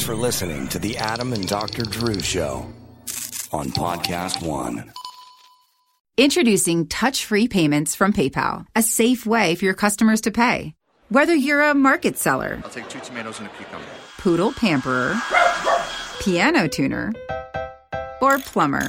Thanks 0.00 0.08
for 0.08 0.16
listening 0.16 0.66
to 0.68 0.78
the 0.78 0.96
Adam 0.96 1.34
and 1.34 1.46
Dr. 1.46 1.82
Drew 1.82 2.20
Show 2.20 2.66
on 3.52 3.66
Podcast 3.66 4.42
One. 4.42 4.90
Introducing 6.16 6.86
touch 6.88 7.26
free 7.26 7.46
payments 7.48 7.94
from 7.94 8.14
PayPal, 8.14 8.64
a 8.74 8.80
safe 8.80 9.26
way 9.26 9.56
for 9.56 9.66
your 9.66 9.74
customers 9.74 10.22
to 10.22 10.30
pay. 10.30 10.74
Whether 11.10 11.34
you're 11.34 11.60
a 11.60 11.74
market 11.74 12.16
seller, 12.16 12.62
I'll 12.64 12.70
take 12.70 12.88
two 12.88 13.00
tomatoes 13.00 13.40
and 13.40 13.48
a 13.48 13.50
cucumber. 13.50 13.84
poodle 14.16 14.52
pamperer, 14.54 15.20
piano 16.20 16.66
tuner, 16.66 17.12
or 18.22 18.38
plumber. 18.38 18.88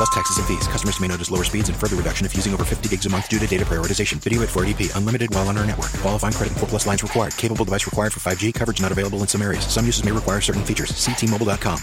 Plus 0.00 0.08
taxes 0.08 0.38
and 0.38 0.46
fees. 0.46 0.66
Customers 0.66 0.98
may 0.98 1.08
notice 1.08 1.30
lower 1.30 1.44
speeds 1.44 1.68
and 1.68 1.76
further 1.76 1.94
reduction 1.94 2.24
if 2.24 2.34
using 2.34 2.54
over 2.54 2.64
50 2.64 2.88
gigs 2.88 3.04
a 3.04 3.10
month 3.10 3.28
due 3.28 3.38
to 3.38 3.46
data 3.46 3.66
prioritization. 3.66 4.14
Video 4.14 4.40
at 4.40 4.48
480p. 4.48 4.96
Unlimited 4.96 5.28
while 5.34 5.46
on 5.46 5.58
our 5.58 5.66
network. 5.66 5.92
Qualifying 6.00 6.32
credit 6.32 6.52
and 6.52 6.60
4 6.60 6.70
plus 6.70 6.86
lines 6.86 7.02
required. 7.02 7.36
Capable 7.36 7.66
device 7.66 7.84
required 7.84 8.10
for 8.10 8.20
5G. 8.20 8.54
Coverage 8.54 8.80
not 8.80 8.92
available 8.92 9.18
in 9.18 9.28
some 9.28 9.42
areas. 9.42 9.62
Some 9.66 9.84
uses 9.84 10.02
may 10.02 10.10
require 10.10 10.40
certain 10.40 10.64
features. 10.64 10.88
See 10.96 11.12
T-Mobile.com. 11.12 11.80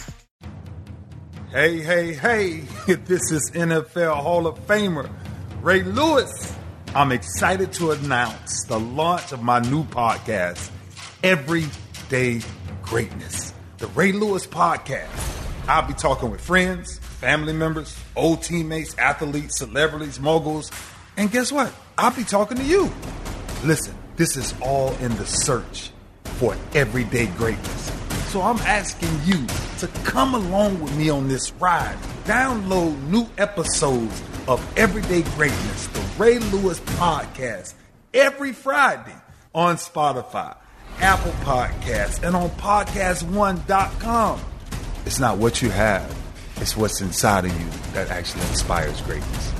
Hey, 1.51 1.77
hey, 1.77 2.13
hey, 2.15 2.61
this 3.05 3.31
is 3.31 3.51
NFL 3.53 4.15
Hall 4.15 4.47
of 4.47 4.65
Famer 4.65 5.11
Ray 5.61 5.83
Lewis. 5.83 6.55
I'm 6.95 7.11
excited 7.11 7.71
to 7.73 7.91
announce 7.91 8.63
the 8.63 8.79
launch 8.79 9.31
of 9.31 9.43
my 9.43 9.59
new 9.59 9.83
podcast, 9.83 10.71
Everyday 11.21 12.41
Greatness, 12.81 13.53
the 13.77 13.85
Ray 13.89 14.11
Lewis 14.11 14.47
Podcast. 14.47 15.07
I'll 15.67 15.87
be 15.87 15.93
talking 15.93 16.31
with 16.31 16.41
friends, 16.41 16.99
family 17.19 17.53
members, 17.53 17.97
old 18.15 18.43
teammates, 18.43 18.97
athletes, 18.97 19.57
celebrities, 19.57 20.19
moguls, 20.19 20.71
and 21.17 21.31
guess 21.31 21.51
what? 21.51 21.73
I'll 21.97 22.15
be 22.15 22.23
talking 22.23 22.57
to 22.57 22.63
you. 22.63 22.91
Listen, 23.63 23.95
this 24.15 24.37
is 24.37 24.53
all 24.61 24.93
in 24.97 25.15
the 25.17 25.25
search 25.25 25.91
for 26.23 26.55
everyday 26.75 27.25
greatness. 27.27 27.91
So 28.27 28.41
I'm 28.41 28.57
asking 28.59 29.09
you 29.25 29.47
to 29.79 29.87
come 30.03 30.35
along 30.35 30.79
with 30.79 30.95
me 30.95 31.09
on 31.09 31.27
this 31.27 31.51
ride. 31.53 31.97
Download 32.25 33.01
new 33.07 33.27
episodes 33.37 34.21
of 34.47 34.77
Everyday 34.77 35.23
Greatness, 35.35 35.87
the 35.87 36.05
Ray 36.17 36.37
Lewis 36.39 36.79
podcast, 36.81 37.73
every 38.13 38.53
Friday 38.53 39.15
on 39.55 39.77
Spotify, 39.77 40.55
Apple 40.99 41.31
Podcasts, 41.43 42.21
and 42.21 42.35
on 42.35 42.49
PodcastOne.com. 42.51 44.41
It's 45.05 45.19
not 45.19 45.37
what 45.37 45.61
you 45.61 45.69
have, 45.69 46.16
it's 46.61 46.77
what's 46.77 47.01
inside 47.01 47.45
of 47.45 47.59
you 47.59 47.69
that 47.93 48.09
actually 48.09 48.41
inspires 48.47 49.01
greatness. 49.01 49.53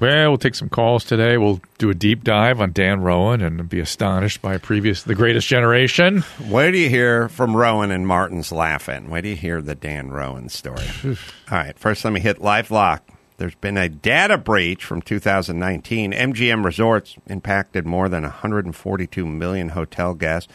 Well, 0.00 0.30
we'll 0.30 0.38
take 0.38 0.54
some 0.54 0.70
calls 0.70 1.04
today. 1.04 1.36
We'll 1.36 1.60
do 1.76 1.90
a 1.90 1.94
deep 1.94 2.24
dive 2.24 2.58
on 2.58 2.72
Dan 2.72 3.02
Rowan 3.02 3.42
and 3.42 3.68
be 3.68 3.80
astonished 3.80 4.40
by 4.40 4.56
previous 4.56 5.02
the 5.02 5.14
greatest 5.14 5.46
generation. 5.46 6.22
Where 6.48 6.72
do 6.72 6.78
you 6.78 6.88
hear 6.88 7.28
from 7.28 7.54
Rowan 7.54 7.90
and 7.90 8.06
Martin's 8.06 8.50
Laugh-In? 8.50 9.10
Where 9.10 9.20
do 9.20 9.28
you 9.28 9.36
hear 9.36 9.60
the 9.60 9.74
Dan 9.74 10.08
Rowan 10.08 10.48
story? 10.48 10.86
All 11.04 11.16
right, 11.50 11.78
first 11.78 12.02
let 12.02 12.14
me 12.14 12.20
hit 12.20 12.38
LifeLock. 12.38 13.00
There's 13.36 13.54
been 13.54 13.76
a 13.76 13.90
data 13.90 14.38
breach 14.38 14.84
from 14.84 15.02
2019. 15.02 16.12
MGM 16.12 16.64
Resorts 16.64 17.16
impacted 17.26 17.86
more 17.86 18.08
than 18.08 18.22
142 18.22 19.26
million 19.26 19.70
hotel 19.70 20.14
guests, 20.14 20.50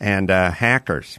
and 0.00 0.30
uh, 0.30 0.50
hackers. 0.50 1.18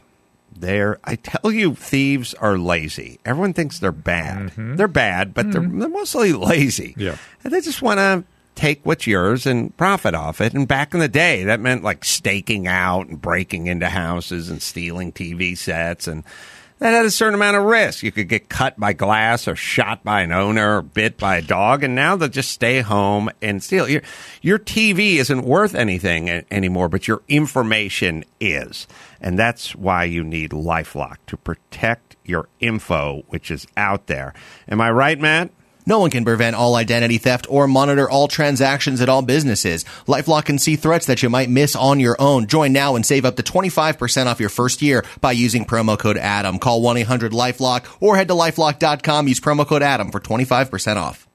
They're, 0.60 0.98
I 1.04 1.16
tell 1.16 1.50
you, 1.50 1.74
thieves 1.74 2.34
are 2.34 2.58
lazy. 2.58 3.18
Everyone 3.24 3.52
thinks 3.52 3.78
they're 3.78 3.92
bad. 3.92 4.50
Mm-hmm. 4.50 4.76
They're 4.76 4.88
bad, 4.88 5.34
but 5.34 5.50
they're, 5.50 5.60
mm-hmm. 5.60 5.78
they're 5.78 5.88
mostly 5.88 6.32
lazy. 6.32 6.94
Yeah. 6.96 7.16
And 7.42 7.52
they 7.52 7.60
just 7.60 7.82
want 7.82 7.98
to 7.98 8.24
take 8.54 8.84
what's 8.84 9.06
yours 9.06 9.46
and 9.46 9.74
profit 9.76 10.14
off 10.14 10.40
it. 10.40 10.52
And 10.52 10.68
back 10.68 10.92
in 10.92 11.00
the 11.00 11.08
day, 11.08 11.44
that 11.44 11.60
meant 11.60 11.82
like 11.82 12.04
staking 12.04 12.66
out 12.66 13.08
and 13.08 13.20
breaking 13.20 13.66
into 13.66 13.88
houses 13.88 14.50
and 14.50 14.60
stealing 14.60 15.12
TV 15.12 15.56
sets. 15.56 16.06
And 16.06 16.24
that 16.80 16.94
had 16.94 17.04
a 17.04 17.10
certain 17.10 17.34
amount 17.34 17.56
of 17.56 17.64
risk. 17.64 18.02
You 18.02 18.10
could 18.10 18.28
get 18.28 18.48
cut 18.48 18.80
by 18.80 18.94
glass 18.94 19.46
or 19.46 19.54
shot 19.54 20.02
by 20.02 20.22
an 20.22 20.32
owner 20.32 20.78
or 20.78 20.82
bit 20.82 21.18
by 21.18 21.36
a 21.36 21.42
dog. 21.42 21.84
And 21.84 21.94
now 21.94 22.16
they'll 22.16 22.28
just 22.28 22.50
stay 22.50 22.80
home 22.80 23.30
and 23.40 23.62
steal. 23.62 23.88
Your, 23.88 24.02
your 24.40 24.58
TV 24.58 25.16
isn't 25.16 25.42
worth 25.44 25.74
anything 25.74 26.28
anymore, 26.50 26.88
but 26.88 27.06
your 27.06 27.22
information 27.28 28.24
is. 28.40 28.88
And 29.20 29.38
that's 29.38 29.76
why 29.76 30.04
you 30.04 30.24
need 30.24 30.50
Lifelock 30.50 31.16
to 31.26 31.36
protect 31.36 32.16
your 32.24 32.48
info, 32.60 33.24
which 33.28 33.50
is 33.50 33.66
out 33.76 34.06
there. 34.06 34.32
Am 34.66 34.80
I 34.80 34.90
right, 34.90 35.18
Matt? 35.18 35.50
No 35.90 35.98
one 35.98 36.10
can 36.10 36.24
prevent 36.24 36.54
all 36.54 36.76
identity 36.76 37.18
theft 37.18 37.48
or 37.50 37.66
monitor 37.66 38.08
all 38.08 38.28
transactions 38.28 39.00
at 39.00 39.08
all 39.08 39.22
businesses. 39.22 39.84
LifeLock 40.06 40.44
can 40.44 40.56
see 40.56 40.76
threats 40.76 41.06
that 41.06 41.20
you 41.24 41.28
might 41.28 41.50
miss 41.50 41.74
on 41.74 41.98
your 41.98 42.14
own. 42.20 42.46
Join 42.46 42.72
now 42.72 42.94
and 42.94 43.04
save 43.04 43.24
up 43.24 43.34
to 43.34 43.42
25% 43.42 44.26
off 44.26 44.38
your 44.38 44.50
first 44.50 44.82
year 44.82 45.04
by 45.20 45.32
using 45.32 45.64
promo 45.64 45.98
code 45.98 46.16
ADAM. 46.16 46.60
Call 46.60 46.80
1-800-LifeLock 46.82 47.96
or 48.00 48.16
head 48.16 48.28
to 48.28 48.34
lifelock.com. 48.34 49.26
Use 49.26 49.40
promo 49.40 49.66
code 49.66 49.82
ADAM 49.82 50.12
for 50.12 50.20
25% 50.20 50.94
off. 50.94 51.26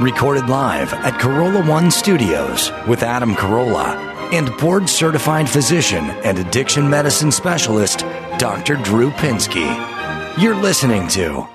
Recorded 0.00 0.48
live 0.48 0.94
at 0.94 1.20
Carolla 1.20 1.68
One 1.68 1.90
Studios 1.90 2.72
with 2.86 3.02
Adam 3.02 3.34
Carolla 3.34 3.96
and 4.32 4.56
board 4.56 4.88
certified 4.88 5.46
physician 5.46 6.06
and 6.24 6.38
addiction 6.38 6.88
medicine 6.88 7.30
specialist, 7.30 7.98
Dr. 8.38 8.76
Drew 8.76 9.10
Pinsky. 9.10 9.97
You're 10.38 10.54
listening 10.54 11.08
to 11.08 11.48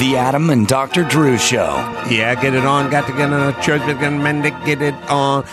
The 0.00 0.16
Adam 0.16 0.50
and 0.50 0.66
Dr. 0.66 1.04
Drew 1.04 1.38
Show. 1.38 1.76
Yeah, 2.10 2.34
get 2.34 2.52
it 2.54 2.64
on. 2.64 2.90
Got 2.90 3.06
to 3.06 3.12
get 3.12 3.32
on 3.32 3.54
a 3.54 3.62
church. 3.62 3.82
We're 3.82 3.94
going 3.94 4.42
to 4.42 4.50
get 4.66 4.82
it 4.82 4.94
on. 5.08 5.46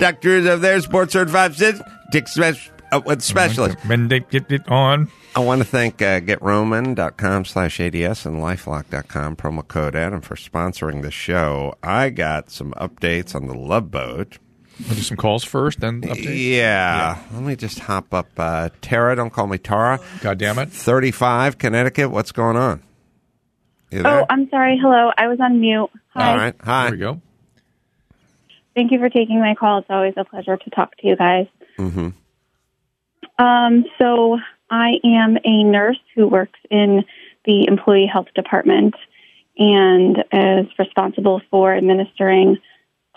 Doctors 0.00 0.44
of 0.46 0.60
their 0.60 0.80
sports 0.80 1.12
certified 1.12 1.52
physician, 1.52 1.84
dick 2.10 2.26
spe- 2.26 2.72
uh, 2.90 3.00
with 3.06 3.22
specialist. 3.22 3.76
When 3.86 4.08
they 4.08 4.20
get 4.20 4.50
it 4.50 4.68
on. 4.68 5.08
I 5.36 5.40
want 5.40 5.62
to 5.62 5.64
thank 5.64 6.02
uh, 6.02 6.20
GetRoman.com 6.20 7.44
slash 7.44 7.78
ADS 7.78 8.26
and 8.26 8.38
LifeLock.com, 8.40 9.36
promo 9.36 9.66
code 9.66 9.94
Adam, 9.94 10.20
for 10.20 10.34
sponsoring 10.34 11.02
the 11.02 11.10
show. 11.12 11.74
I 11.82 12.10
got 12.10 12.50
some 12.50 12.72
updates 12.72 13.36
on 13.36 13.46
the 13.46 13.54
Love 13.54 13.92
Boat. 13.92 14.38
We'll 14.80 14.96
do 14.96 15.02
some 15.02 15.16
calls 15.16 15.44
first, 15.44 15.80
then 15.80 16.02
update. 16.02 16.56
Yeah. 16.56 17.22
Let 17.32 17.42
me 17.42 17.54
just 17.54 17.78
hop 17.78 18.12
up. 18.12 18.28
Uh, 18.36 18.70
Tara, 18.80 19.14
don't 19.14 19.30
call 19.30 19.46
me 19.46 19.58
Tara. 19.58 20.00
God 20.20 20.38
damn 20.38 20.58
it. 20.58 20.70
35, 20.70 21.58
Connecticut. 21.58 22.10
What's 22.10 22.32
going 22.32 22.56
on? 22.56 22.82
Oh, 23.92 24.26
I'm 24.28 24.48
sorry. 24.50 24.78
Hello. 24.80 25.12
I 25.16 25.28
was 25.28 25.38
on 25.40 25.60
mute. 25.60 25.90
Hi. 26.14 26.30
All 26.30 26.36
right. 26.36 26.54
Hi. 26.60 26.84
There 26.84 26.92
we 26.92 26.98
go. 26.98 27.20
Thank 28.74 28.90
you 28.90 28.98
for 28.98 29.08
taking 29.08 29.38
my 29.38 29.54
call. 29.54 29.78
It's 29.78 29.86
always 29.90 30.14
a 30.16 30.24
pleasure 30.24 30.56
to 30.56 30.70
talk 30.70 30.96
to 30.96 31.06
you 31.06 31.16
guys. 31.16 31.46
Mm-hmm. 31.78 32.08
Um, 33.44 33.84
so 33.98 34.38
I 34.70 34.94
am 35.04 35.36
a 35.44 35.62
nurse 35.62 36.00
who 36.14 36.26
works 36.26 36.58
in 36.70 37.04
the 37.44 37.66
employee 37.68 38.10
health 38.12 38.28
department 38.34 38.94
and 39.56 40.24
is 40.32 40.66
responsible 40.78 41.40
for 41.50 41.76
administering 41.76 42.56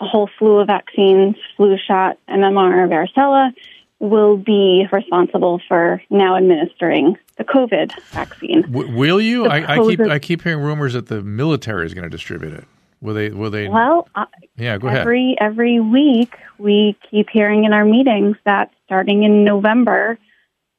a 0.00 0.06
whole 0.06 0.28
slew 0.38 0.58
of 0.58 0.66
vaccines, 0.68 1.36
flu 1.56 1.76
shot, 1.78 2.18
MMR, 2.28 2.88
varicella, 2.88 3.52
will 4.00 4.36
be 4.36 4.86
responsible 4.92 5.60
for 5.66 6.00
now 6.10 6.36
administering 6.36 7.16
the 7.36 7.44
COVID 7.44 7.92
vaccine. 8.10 8.62
W- 8.62 8.96
will 8.96 9.20
you? 9.20 9.46
I, 9.46 9.74
I 9.76 9.78
keep 9.86 10.00
I 10.00 10.18
keep 10.18 10.42
hearing 10.42 10.60
rumors 10.60 10.92
that 10.92 11.06
the 11.08 11.22
military 11.22 11.86
is 11.86 11.94
going 11.94 12.04
to 12.04 12.10
distribute 12.10 12.52
it. 12.52 12.64
Will 13.00 13.14
they? 13.14 13.30
Will 13.30 13.50
they? 13.50 13.68
Well, 13.68 14.08
uh, 14.14 14.26
yeah, 14.56 14.78
go 14.78 14.88
ahead. 14.88 15.00
every 15.00 15.36
every 15.40 15.80
week 15.80 16.34
we 16.58 16.96
keep 17.10 17.28
hearing 17.30 17.64
in 17.64 17.72
our 17.72 17.84
meetings 17.84 18.36
that 18.44 18.70
starting 18.86 19.22
in 19.24 19.44
November, 19.44 20.18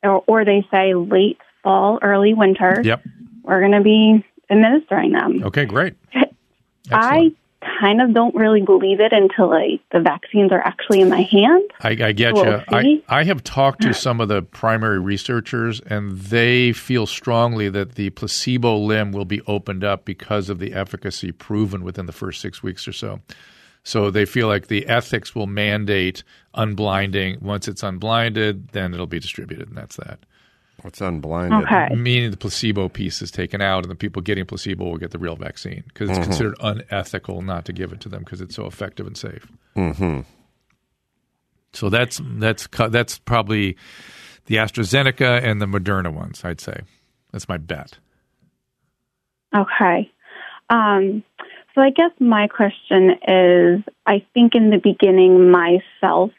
or, 0.04 0.24
or 0.28 0.46
they 0.46 0.66
say 0.72 0.94
late 0.94 1.38
fall, 1.64 2.00
early 2.02 2.34
winter, 2.34 2.82
Yep. 2.84 3.04
we're 3.44 3.60
going 3.60 3.72
to 3.74 3.82
be 3.82 4.26
administering 4.50 5.12
them. 5.12 5.44
Okay, 5.44 5.66
great. 5.66 5.96
I 6.92 7.34
kind 7.80 8.02
of 8.02 8.14
don't 8.14 8.36
really 8.36 8.62
believe 8.62 9.00
it 9.00 9.12
until 9.12 9.50
like 9.50 9.82
the 9.92 10.00
vaccines 10.00 10.52
are 10.52 10.62
actually 10.62 11.02
in 11.02 11.10
my 11.10 11.22
hand. 11.22 11.64
I, 11.82 11.90
I 11.90 12.12
get 12.12 12.34
We'll 12.34 12.46
you. 12.46 12.64
I. 12.70 13.02
I 13.08 13.24
have 13.24 13.44
talked 13.44 13.82
to 13.82 13.94
some 13.94 14.22
of 14.22 14.28
the 14.28 14.42
primary 14.42 15.00
researchers, 15.00 15.82
and 15.82 16.18
they 16.18 16.72
feel 16.72 17.06
strongly 17.06 17.70
that 17.70 17.96
the 17.96 18.10
placebo 18.12 18.78
limb 18.78 19.12
will 19.12 19.26
be 19.26 19.42
opened 19.42 19.84
up 19.84 20.06
because 20.06 20.50
of 20.50 20.60
the 20.60 20.74
efficacy 20.74 21.32
proven 21.32 21.84
within 21.84 22.06
the 22.06 22.12
first 22.12 22.42
six 22.42 22.64
weeks 22.64 22.88
or 22.88 22.94
so. 22.94 23.22
So 23.84 24.12
they 24.12 24.26
feel 24.26 24.48
like 24.48 24.68
the 24.68 24.88
ethics 24.88 25.34
will 25.34 25.48
mandate 25.48 26.24
unblinding. 26.54 27.42
Once 27.42 27.68
it's 27.68 27.82
unblinded, 27.82 28.70
then 28.70 28.94
it'll 28.94 29.08
be 29.08 29.20
distributed, 29.20 29.70
and 29.70 29.78
that's 29.78 29.96
that. 29.96 30.20
What's 30.82 31.02
unblinded? 31.02 31.64
Okay. 31.66 31.94
Meaning 31.96 32.32
the 32.32 32.38
placebo 32.38 32.90
piece 32.90 33.22
is 33.22 33.32
taken 33.32 33.62
out, 33.62 33.84
and 33.84 33.92
the 33.92 33.96
people 33.96 34.22
getting 34.22 34.46
placebo 34.46 34.86
will 34.86 34.98
get 34.98 35.12
the 35.12 35.20
real 35.20 35.36
vaccine 35.36 35.84
because 35.88 36.10
it's 36.10 36.20
Mhm. 36.20 36.24
considered 36.24 36.56
unethical 36.62 37.42
not 37.42 37.66
to 37.66 37.74
give 37.74 37.92
it 37.92 38.00
to 38.02 38.10
them 38.10 38.24
because 38.24 38.42
it's 38.42 38.56
so 38.56 38.66
effective 38.66 39.06
and 39.08 39.18
safe. 39.18 39.48
Mm-hmm. 39.76 40.22
So 41.74 41.90
that's 41.90 42.20
that's 42.24 42.68
that's 42.90 43.20
probably 43.20 43.78
the 44.48 44.56
AstraZeneca 44.56 45.44
and 45.44 45.62
the 45.62 45.66
Moderna 45.68 46.12
ones. 46.14 46.44
I'd 46.44 46.60
say 46.62 46.82
that's 47.32 47.48
my 47.48 47.58
bet. 47.58 48.00
Okay. 49.56 50.12
Um, 50.70 51.24
so 51.76 51.82
I 51.82 51.90
guess 51.92 52.12
my 52.20 52.48
question 52.48 53.12
is 53.28 53.84
I 54.06 54.26
think 54.34 54.56
in 54.56 54.70
the 54.70 54.78
beginning, 54.84 55.52
myself 55.52 56.32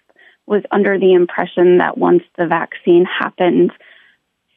was 0.47 0.63
under 0.73 0.99
the 0.99 1.13
impression 1.13 1.79
that 1.79 1.97
once 1.99 2.23
the 2.37 2.47
vaccine 2.47 3.05
happened, 3.05 3.71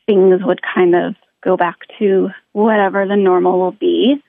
things 0.05 0.41
would 0.43 0.61
kind 0.61 0.95
of 0.95 1.15
go 1.43 1.57
back 1.57 1.77
to 1.99 2.29
whatever 2.53 3.07
the 3.07 3.15
normal 3.15 3.59
will 3.59 3.71
be. 3.71 4.21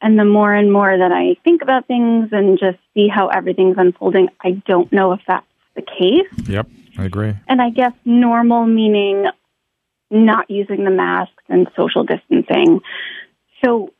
And 0.00 0.18
the 0.18 0.24
more 0.24 0.52
and 0.52 0.72
more 0.72 0.96
that 0.96 1.12
I 1.12 1.36
think 1.44 1.62
about 1.62 1.86
things 1.86 2.30
and 2.32 2.58
just 2.58 2.78
see 2.92 3.08
how 3.08 3.28
everything's 3.28 3.76
unfolding, 3.78 4.28
I 4.42 4.62
don't 4.66 4.92
know 4.92 5.12
if 5.12 5.20
that's 5.28 5.46
the 5.76 5.82
case. 5.82 6.48
Yep, 6.48 6.66
I 6.98 7.04
agree. 7.04 7.34
And 7.46 7.62
I 7.62 7.70
guess 7.70 7.92
normal 8.04 8.66
meaning 8.66 9.26
not 10.10 10.50
using 10.50 10.84
the 10.84 10.90
masks 10.90 11.42
and 11.48 11.68
social 11.76 12.04
distancing. 12.04 12.80
So, 13.64 13.92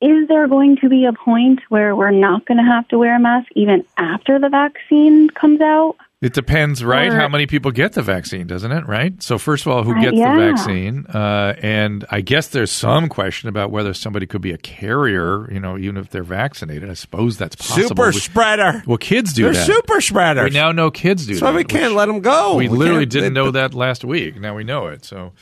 is 0.00 0.28
there 0.28 0.46
going 0.46 0.76
to 0.78 0.88
be 0.88 1.04
a 1.04 1.12
point 1.12 1.60
where 1.68 1.94
we're 1.94 2.12
not 2.12 2.46
going 2.46 2.58
to 2.58 2.64
have 2.64 2.86
to 2.88 2.98
wear 2.98 3.16
a 3.16 3.20
mask 3.20 3.48
even 3.56 3.84
after 3.96 4.38
the 4.38 4.48
vaccine 4.48 5.28
comes 5.28 5.60
out? 5.60 5.96
It 6.20 6.32
depends, 6.34 6.82
right? 6.82 7.12
Or- 7.12 7.14
How 7.14 7.28
many 7.28 7.46
people 7.46 7.70
get 7.70 7.92
the 7.92 8.02
vaccine, 8.02 8.48
doesn't 8.48 8.72
it? 8.72 8.84
Right. 8.88 9.22
So 9.22 9.38
first 9.38 9.64
of 9.64 9.70
all, 9.72 9.84
who 9.84 9.92
Uh, 9.96 10.00
gets 10.00 10.16
yeah. 10.16 10.34
the 10.34 10.40
vaccine? 10.50 11.06
Uh, 11.06 11.54
and 11.62 12.04
I 12.10 12.22
guess 12.22 12.48
there's 12.48 12.72
some 12.72 13.08
question 13.08 13.48
about 13.48 13.70
whether 13.70 13.94
somebody 13.94 14.26
could 14.26 14.40
be 14.40 14.50
a 14.50 14.58
carrier. 14.58 15.48
You 15.52 15.60
know, 15.60 15.78
even 15.78 15.96
if 15.96 16.10
they're 16.10 16.24
vaccinated. 16.24 16.90
I 16.90 16.94
suppose 16.94 17.36
that's 17.38 17.54
possible. 17.54 17.88
Super 17.88 18.06
We- 18.08 18.12
spreader. 18.14 18.82
Well, 18.84 18.98
kids 18.98 19.32
do 19.32 19.44
They're 19.44 19.52
that. 19.52 19.66
super 19.66 20.00
spreaders. 20.00 20.52
We 20.52 20.58
now 20.58 20.72
know 20.72 20.90
kids 20.90 21.24
do 21.24 21.34
So 21.36 21.46
that. 21.46 21.54
we 21.54 21.62
can't 21.62 21.94
let 21.94 22.06
them 22.06 22.18
go. 22.20 22.56
We, 22.56 22.68
We 22.68 22.76
literally 22.76 23.06
didn't 23.06 23.34
they- 23.34 23.40
know 23.40 23.52
that 23.52 23.72
last 23.74 24.04
week. 24.04 24.40
Now 24.40 24.56
we 24.56 24.64
know 24.64 24.88
it. 24.88 25.04
So, 25.04 25.34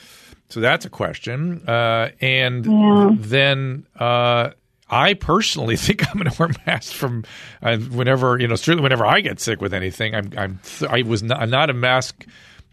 so 0.50 0.60
that's 0.60 0.84
a 0.84 0.90
question. 0.90 1.62
Uh, 1.66 2.10
and 2.20 2.66
Yeah. 2.66 3.10
then 3.18 3.86
uh, 3.98 4.50
I 4.88 5.14
personally 5.14 5.76
think 5.76 6.06
I'm 6.08 6.18
going 6.20 6.30
to 6.30 6.38
wear 6.38 6.50
masks 6.66 6.92
from 6.92 7.24
uh, 7.62 7.76
whenever 7.78 8.38
you 8.38 8.48
know, 8.48 8.54
certainly 8.56 8.82
whenever 8.82 9.04
I 9.06 9.20
get 9.20 9.40
sick 9.40 9.60
with 9.60 9.74
anything. 9.74 10.14
I'm, 10.14 10.32
I'm 10.36 10.60
th- 10.64 10.90
I 10.90 11.02
was 11.02 11.22
not, 11.22 11.40
I'm 11.40 11.50
not 11.50 11.70
a 11.70 11.74
mask 11.74 12.24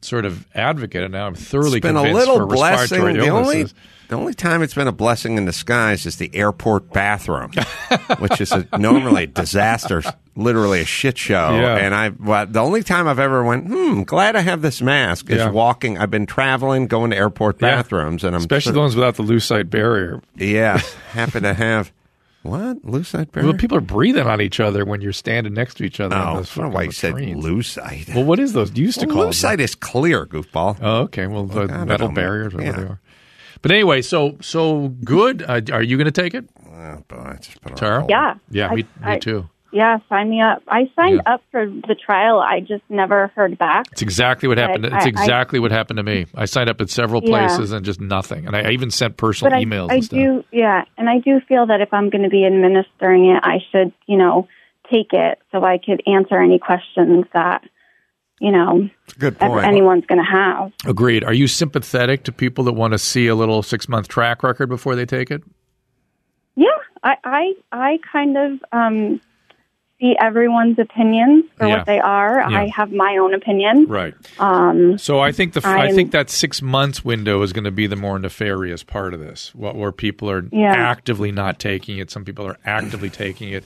sort 0.02 0.26
of 0.26 0.46
advocate, 0.54 1.02
and 1.04 1.14
now 1.14 1.28
I'm 1.28 1.36
thoroughly 1.36 1.78
It's 1.78 1.84
been 1.84 1.96
a 1.96 2.02
convinced 2.04 2.20
little 2.28 2.38
for 2.48 2.56
blessing. 2.56 3.02
respiratory 3.02 3.14
The 3.26 3.30
only 3.34 3.64
the 4.10 4.16
only 4.20 4.34
time 4.34 4.62
it's 4.62 4.74
been 4.76 4.88
a 4.90 4.92
blessing 4.92 5.38
in 5.38 5.46
disguise 5.46 6.06
is 6.06 6.18
the 6.18 6.30
airport 6.36 6.92
bathroom, 6.92 7.52
which 8.20 8.42
is 8.42 8.52
a, 8.52 8.68
normally 8.78 9.24
a 9.24 9.28
disaster, 9.28 10.04
literally 10.36 10.82
a 10.82 10.86
shit 10.86 11.18
show. 11.18 11.56
Yeah. 11.56 11.78
And 11.78 11.96
I, 11.96 12.10
well, 12.10 12.46
the 12.46 12.60
only 12.60 12.84
time 12.84 13.08
I've 13.08 13.18
ever 13.18 13.44
went, 13.44 13.68
hmm, 13.68 14.04
glad 14.04 14.36
I 14.36 14.42
have 14.42 14.62
this 14.62 14.82
mask 14.82 15.30
is 15.32 15.38
Yeah. 15.38 15.50
walking. 15.50 15.98
I've 15.98 16.12
been 16.12 16.26
traveling, 16.28 16.86
going 16.88 17.10
to 17.12 17.18
airport 17.18 17.56
Yeah. 17.62 17.78
bathrooms, 17.78 18.24
and 18.26 18.36
I'm 18.36 18.42
especially 18.42 18.74
the 18.74 18.82
ones 18.82 18.96
without 18.96 19.16
the 19.16 19.24
lucite 19.24 19.70
barrier. 19.70 20.22
yeah, 20.36 20.80
happen 21.14 21.42
to 21.44 21.54
have 21.54 21.92
what 22.44 22.84
lucite 22.86 23.32
barrier. 23.32 23.50
Well, 23.50 23.58
people 23.58 23.78
are 23.78 23.82
breathing 23.82 24.28
on 24.28 24.40
each 24.42 24.60
other 24.60 24.86
when 24.86 25.02
you're 25.02 25.12
standing 25.14 25.54
next 25.54 25.76
to 25.76 25.84
each 25.84 26.00
other. 26.00 26.16
on 26.16 26.28
Oh, 26.28 26.38
those 26.38 26.58
I 26.58 26.62
don't 26.62 26.72
why 26.74 26.84
you 26.84 26.92
said 26.92 27.14
latrines. 27.16 27.44
lucite. 27.44 28.14
Well, 28.16 28.24
what 28.26 28.40
is 28.40 28.54
those? 28.54 28.72
You 28.78 28.86
used 28.86 29.00
to 29.00 29.06
Well, 29.08 29.16
call 29.16 29.24
them. 29.24 29.32
lucite 29.32 29.60
is 29.60 29.76
clear, 29.76 30.26
goofball. 30.26 30.78
Oh, 30.82 31.02
okay. 31.04 31.28
Well, 31.28 31.46
the 31.46 31.62
Look, 31.68 31.88
metal 31.88 32.10
barriers, 32.10 32.54
whatever 32.54 32.78
Yeah. 32.80 32.84
they 32.86 32.90
are. 32.92 33.00
But 33.62 33.72
anyway, 33.72 34.02
so 34.02 34.38
so 34.42 34.90
good. 35.04 35.42
Uh, 35.48 35.62
are 35.72 35.82
you 35.82 35.96
going 35.98 36.06
to 36.06 36.12
take 36.12 36.34
it, 36.34 36.46
Oh, 36.66 36.98
boy, 37.08 37.16
I 37.18 37.36
just 37.38 37.62
put 37.62 37.72
it 37.72 37.76
on 37.76 37.78
Tara? 37.78 38.00
hold. 38.02 38.10
Yeah. 38.10 38.34
Yeah, 38.52 38.68
I- 38.68 38.76
me, 38.76 38.82
me 38.84 38.88
I- 39.04 39.20
too. 39.20 39.48
Yeah, 39.74 39.98
sign 40.08 40.30
me 40.30 40.40
up. 40.40 40.62
I 40.68 40.90
signed 40.96 41.22
Yeah. 41.26 41.34
up 41.34 41.42
for 41.52 41.66
the 41.66 41.96
trial. 41.96 42.40
I 42.40 42.60
just 42.60 42.84
never 42.90 43.32
heard 43.36 43.58
back. 43.58 43.88
It's 43.92 44.04
exactly 44.04 44.48
what 44.48 44.60
happened. 44.60 44.84
But 44.84 44.94
it's 44.94 45.06
I- 45.06 45.10
exactly 45.10 45.60
what 45.60 45.72
happened 45.72 45.98
to 45.98 46.04
me. 46.04 46.28
I 46.36 46.46
signed 46.46 46.70
up 46.70 46.80
at 46.80 46.90
several 46.92 47.24
Yeah. 47.24 47.30
places 47.48 47.72
and 47.72 47.84
just 47.84 48.00
nothing. 48.00 48.46
And 48.46 48.56
I, 48.56 48.70
I 48.70 48.70
even 48.72 48.92
sent 48.92 49.18
personal 49.18 49.50
but 49.52 49.58
I, 49.58 49.64
emails 49.66 49.90
I 49.90 49.96
and 49.96 50.04
stuff. 50.06 50.18
do, 50.20 50.44
yeah, 50.52 50.84
and 50.98 51.10
I 51.10 51.18
do 51.20 51.40
feel 51.48 51.66
that 51.66 51.82
if 51.82 51.92
I'm 51.92 52.10
going 52.12 52.22
to 52.24 52.30
be 52.30 52.46
administering 52.46 53.26
it, 53.32 53.40
I 53.44 53.58
should, 53.72 53.92
you 54.06 54.18
know, 54.18 54.48
take 54.92 55.12
it 55.12 55.40
so 55.52 55.64
I 55.64 55.80
could 55.80 56.04
answer 56.06 56.40
any 56.40 56.60
questions 56.60 57.26
that, 57.34 57.64
you 58.40 58.52
know, 58.52 58.88
good 59.18 59.40
point. 59.40 59.66
anyone's 59.66 60.06
going 60.06 60.24
to 60.24 60.30
have. 60.32 60.72
Agreed. 60.86 61.24
Are 61.24 61.34
you 61.34 61.48
sympathetic 61.48 62.24
to 62.26 62.32
people 62.32 62.64
that 62.66 62.74
want 62.74 62.92
to 62.94 63.00
see 63.00 63.26
a 63.26 63.34
little 63.34 63.64
six 63.64 63.90
month 63.90 64.08
track 64.08 64.44
record 64.44 64.68
before 64.68 64.96
they 64.96 65.06
take 65.06 65.32
it? 65.32 65.42
Yeah, 66.56 66.68
I, 67.04 67.16
I, 67.24 67.54
I 67.72 68.00
kind 68.12 68.38
of 68.38 68.60
um, 68.72 69.20
see 70.04 70.16
everyone's 70.20 70.78
opinions 70.80 71.46
for 71.58 71.68
Yeah. 71.68 71.78
what 71.78 71.86
they 71.86 72.00
are. 72.00 72.40
Yeah. 72.40 72.60
I 72.60 72.68
have 72.76 72.92
my 72.92 73.18
own 73.18 73.34
opinion. 73.34 73.86
Right. 73.88 74.14
Um, 74.40 74.98
So 74.98 75.20
I 75.20 75.32
think 75.32 75.54
the 75.54 75.62
I 75.66 75.86
I'm- 75.86 75.96
think 75.96 76.12
that 76.12 76.30
six 76.30 76.62
months 76.62 77.06
window 77.06 77.42
is 77.42 77.54
going 77.54 77.64
to 77.64 77.72
be 77.72 77.88
the 77.88 77.96
more 77.96 78.20
nefarious 78.20 78.84
part 78.84 79.14
of 79.14 79.20
this, 79.20 79.54
what, 79.56 79.76
where 79.76 79.92
people 79.92 80.30
are 80.30 80.44
Yeah. 80.52 80.74
actively 80.74 81.32
not 81.32 81.60
taking 81.60 81.98
it. 81.98 82.12
Some 82.12 82.26
people 82.26 82.46
are 82.46 82.58
actively 82.66 83.10
taking 83.10 83.50
it. 83.52 83.64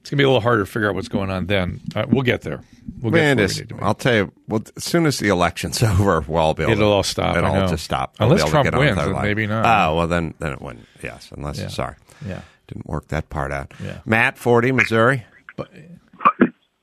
It's 0.00 0.08
going 0.08 0.16
to 0.16 0.22
be 0.22 0.24
a 0.24 0.28
little 0.28 0.40
harder 0.40 0.62
to 0.64 0.66
figure 0.70 0.88
out 0.88 0.94
what's 0.94 1.08
going 1.08 1.30
on 1.30 1.46
then. 1.46 1.80
Uh, 1.94 2.06
we'll 2.08 2.22
get 2.22 2.40
there. 2.42 2.60
We'll 3.02 3.12
get 3.12 3.18
Man, 3.20 3.36
where 3.36 3.46
we 3.48 3.52
to. 3.66 3.76
I'll 3.82 3.94
tell 3.94 4.14
you. 4.14 4.32
Well, 4.48 4.62
as 4.76 4.84
soon 4.84 5.04
as 5.06 5.18
the 5.18 5.28
election's 5.28 5.82
over, 5.82 6.24
we'll 6.26 6.38
all 6.40 6.54
be 6.54 6.62
able 6.62 6.72
It'll 6.72 6.88
to, 6.90 6.94
all 6.94 7.02
stop, 7.02 7.36
It'll 7.36 7.50
all 7.54 7.68
just 7.68 7.84
stop. 7.84 8.14
We'll 8.18 8.32
Unless 8.32 8.48
Trump 8.48 8.64
get 8.70 8.78
wins, 8.78 8.96
then 8.96 9.12
maybe 9.20 9.46
not. 9.46 9.66
Oh 9.66 9.96
well, 9.96 10.06
then 10.06 10.32
then 10.38 10.52
it 10.52 10.62
wouldn't. 10.62 10.86
Yes, 11.02 11.30
unless 11.36 11.58
Yeah. 11.60 11.68
sorry, 11.68 11.96
Yeah. 12.26 12.40
didn't 12.66 12.86
work 12.86 13.08
that 13.08 13.28
part 13.28 13.52
out. 13.52 13.74
Yeah. 13.84 13.98
Matt, 14.06 14.38
forty, 14.38 14.72
Missouri. 14.72 15.24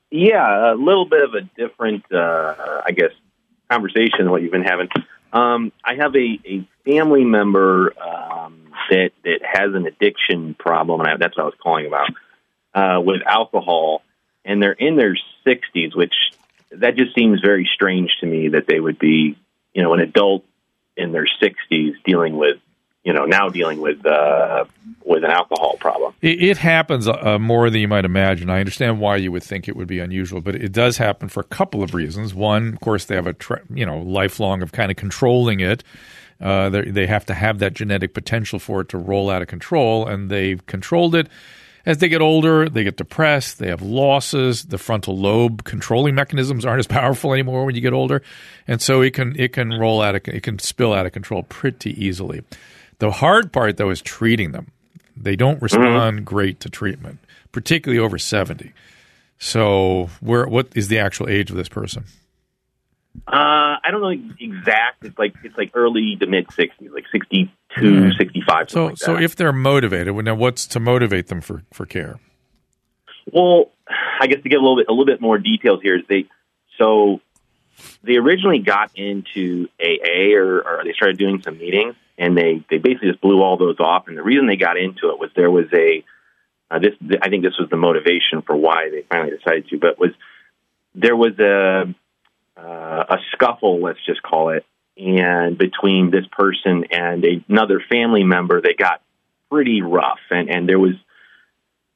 Yeah, 0.10 0.74
a 0.74 0.76
little 0.76 1.08
bit 1.08 1.24
of 1.24 1.34
a 1.34 1.42
different, 1.58 2.04
uh, 2.12 2.82
I 2.86 2.92
guess, 2.92 3.12
conversation 3.70 4.20
than 4.20 4.32
what 4.32 4.42
you've 4.42 4.52
been 4.52 4.64
having. 4.64 4.88
Um, 5.34 5.74
I 5.84 5.96
have 5.96 6.16
a, 6.16 6.40
a 6.46 6.68
family 6.86 7.26
member 7.26 7.94
um, 8.02 8.72
that 8.90 9.12
that 9.24 9.40
has 9.44 9.74
an 9.74 9.86
addiction 9.86 10.56
problem, 10.58 11.02
and 11.02 11.10
I, 11.10 11.18
that's 11.18 11.36
what 11.36 11.44
I 11.44 11.46
was 11.48 11.56
calling 11.62 11.88
about 11.88 12.10
uh, 12.74 13.02
with 13.02 13.22
alcohol, 13.26 14.02
and 14.46 14.64
they're 14.64 14.72
in 14.72 14.96
their 14.96 15.18
sixties, 15.44 15.94
which 15.94 16.14
that 16.72 16.96
just 16.96 17.14
seems 17.14 17.42
very 17.42 17.70
strange 17.74 18.12
to 18.22 18.26
me 18.26 18.50
that 18.50 18.68
they 18.68 18.80
would 18.80 19.00
be, 19.00 19.38
you 19.74 19.84
know, 19.84 19.94
an 19.94 20.00
adult 20.00 20.46
in 20.96 21.12
their 21.12 21.28
sixties 21.28 21.96
dealing 22.06 22.38
with, 22.38 22.58
you 23.08 23.14
know, 23.14 23.24
now 23.24 23.48
dealing 23.48 23.80
with 23.80 24.06
uh, 24.06 24.66
with 25.06 25.24
an 25.24 25.32
alcohol 25.32 25.78
problem. 25.80 26.14
It, 26.22 26.44
it 26.44 26.58
happens 26.58 27.08
uh, 27.08 27.40
more 27.40 27.70
than 27.70 27.80
you 27.80 27.88
might 27.88 28.04
imagine. 28.04 28.50
I 28.50 28.60
understand 28.60 29.00
why 29.00 29.16
you 29.16 29.32
would 29.32 29.44
think 29.44 29.70
it 29.70 29.78
would 29.78 29.88
be 29.88 30.00
unusual, 30.00 30.42
but 30.42 30.56
it 30.56 30.74
does 30.74 30.98
happen 30.98 31.30
for 31.30 31.40
a 31.40 31.46
couple 31.46 31.82
of 31.82 31.94
reasons. 31.94 32.36
One, 32.36 32.74
of 32.74 32.82
course, 32.82 33.06
they 33.06 33.16
have 33.16 33.26
a 33.26 33.36
you 33.74 33.86
know 33.86 34.00
lifelong 34.00 34.62
of 34.62 34.74
kind 34.74 34.92
of 34.92 34.98
controlling 34.98 35.62
it. 35.62 35.86
Uh, 36.42 36.70
they 36.70 36.82
they 36.82 37.08
have 37.08 37.26
to 37.28 37.34
have 37.34 37.60
that 37.60 37.76
genetic 37.76 38.14
potential 38.14 38.60
for 38.60 38.82
it 38.82 38.90
to 38.90 38.98
roll 38.98 39.30
out 39.30 39.42
of 39.42 39.48
control, 39.48 40.06
and 40.06 40.30
they've 40.30 40.66
controlled 40.66 41.16
it. 41.16 41.30
As 41.86 42.00
they 42.00 42.10
get 42.10 42.20
older, 42.20 42.68
they 42.68 42.84
get 42.84 42.98
depressed. 42.98 43.60
They 43.60 43.70
have 43.70 43.82
losses. 43.82 44.66
The 44.66 44.78
frontal 44.78 45.18
lobe 45.18 45.64
controlling 45.64 46.14
mechanisms 46.14 46.66
aren't 46.66 46.80
as 46.80 46.88
powerful 47.00 47.32
anymore 47.32 47.64
when 47.64 47.74
you 47.74 47.80
get 47.80 47.94
older, 47.94 48.22
and 48.68 48.82
so 48.82 49.00
it 49.00 49.14
can 49.14 49.34
it 49.40 49.54
can 49.54 49.70
roll 49.70 50.02
out 50.02 50.16
of 50.16 50.28
it 50.28 50.44
can 50.44 50.60
spill 50.60 50.92
out 50.92 51.06
of 51.06 51.14
control 51.14 51.44
pretty 51.44 51.92
easily. 52.06 52.44
The 53.00 53.12
hard 53.12 53.52
part, 53.52 53.78
though, 53.78 53.90
is 53.90 54.02
treating 54.02 54.52
them. 54.52 54.68
They 55.16 55.36
don't 55.36 55.62
respond 55.62 56.26
great 56.26 56.60
to 56.62 56.70
treatment, 56.70 57.20
particularly 57.52 58.00
over 58.00 58.18
seventy. 58.18 58.74
So, 59.40 60.10
where 60.20 60.48
what 60.48 60.70
is 60.76 60.88
the 60.88 61.00
actual 61.00 61.30
age 61.30 61.50
of 61.50 61.58
this 61.58 61.70
person? 61.70 62.06
Uh, 63.28 63.82
I 63.84 63.90
don't 63.90 64.02
know 64.02 64.32
exact. 64.40 65.04
It's 65.04 65.18
like 65.18 65.34
it's 65.44 65.58
like 65.58 65.72
early 65.74 66.18
to 66.20 66.28
mid 66.28 66.52
sixties, 66.54 66.92
like 66.94 67.06
62, 67.12 68.14
65. 68.14 68.70
So, 68.70 68.74
something 68.74 68.84
like 68.84 68.92
that. 68.92 69.06
so 69.06 69.18
if 69.18 69.36
they're 69.36 69.54
motivated, 69.54 70.16
now 70.16 70.36
what's 70.36 70.68
to 70.68 70.80
motivate 70.80 71.28
them 71.28 71.42
for 71.42 71.64
for 71.72 71.86
care? 71.86 72.20
well, 73.32 73.72
I 74.20 74.28
guess 74.28 74.42
to 74.42 74.50
give 74.50 74.60
a 74.60 74.64
little 74.64 74.78
bit 74.78 74.88
a 74.88 74.92
little 74.92 75.06
bit 75.06 75.22
more 75.22 75.38
details 75.38 75.82
here 75.82 75.98
is 75.98 76.04
they 76.08 76.26
so 76.78 77.22
they 78.04 78.16
originally 78.16 78.60
got 78.60 78.92
into 78.96 79.68
AA 79.80 80.34
or, 80.36 80.62
or 80.62 80.84
they 80.84 80.94
started 80.94 81.18
doing 81.18 81.42
some 81.42 81.58
meetings 81.58 81.96
and 82.18 82.38
they 82.38 82.64
they 82.70 82.78
basically 82.78 83.10
just 83.10 83.22
blew 83.22 83.42
all 83.42 83.58
those 83.58 83.80
off. 83.80 84.08
And 84.08 84.18
the 84.18 84.24
reason 84.24 84.48
they 84.48 84.56
got 84.56 84.78
into 84.78 85.10
it 85.10 85.20
was 85.20 85.30
there 85.36 85.52
was 85.52 85.66
a 85.74 86.04
uh, 86.70 86.80
this 86.80 86.94
I 87.22 87.30
think 87.30 87.44
this 87.44 87.58
was 87.60 87.70
the 87.70 87.78
motivation 87.78 88.42
for 88.42 88.56
why 88.56 88.90
they 88.90 89.04
finally 89.10 89.36
decided 89.36 89.68
to, 89.70 89.78
but 89.78 90.00
was 90.00 90.12
there 90.96 91.16
was 91.16 91.38
a 91.40 91.94
uh, 92.58 93.06
a 93.10 93.18
scuffle, 93.34 93.82
let's 93.82 94.04
just 94.06 94.24
call 94.24 94.50
it, 94.50 94.66
and 94.98 95.58
between 95.58 96.10
this 96.10 96.26
person 96.32 96.86
and 96.92 97.24
another 97.48 97.80
family 97.88 98.24
member, 98.24 98.62
they 98.62 98.74
got 98.74 99.02
pretty 99.50 99.82
rough, 99.82 100.20
and 100.30 100.50
and 100.50 100.68
there 100.68 100.80
was. 100.80 100.94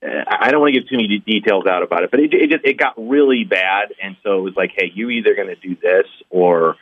Uh, 0.03 0.23
I 0.27 0.49
don't 0.49 0.61
want 0.61 0.73
to 0.73 0.79
give 0.79 0.89
too 0.89 0.97
many 0.97 1.19
details 1.19 1.65
out 1.67 1.83
about 1.83 2.03
it, 2.03 2.11
but 2.11 2.19
it, 2.19 2.33
it 2.33 2.49
just 2.49 2.65
it 2.65 2.77
got 2.77 2.93
really 2.97 3.43
bad, 3.43 3.93
and 4.01 4.15
so 4.23 4.39
it 4.39 4.41
was 4.41 4.55
like, 4.55 4.71
hey, 4.75 4.91
you 4.93 5.09
either 5.09 5.35
going 5.35 5.47
to 5.47 5.55
do 5.55 5.75
this 5.81 6.07
or 6.29 6.75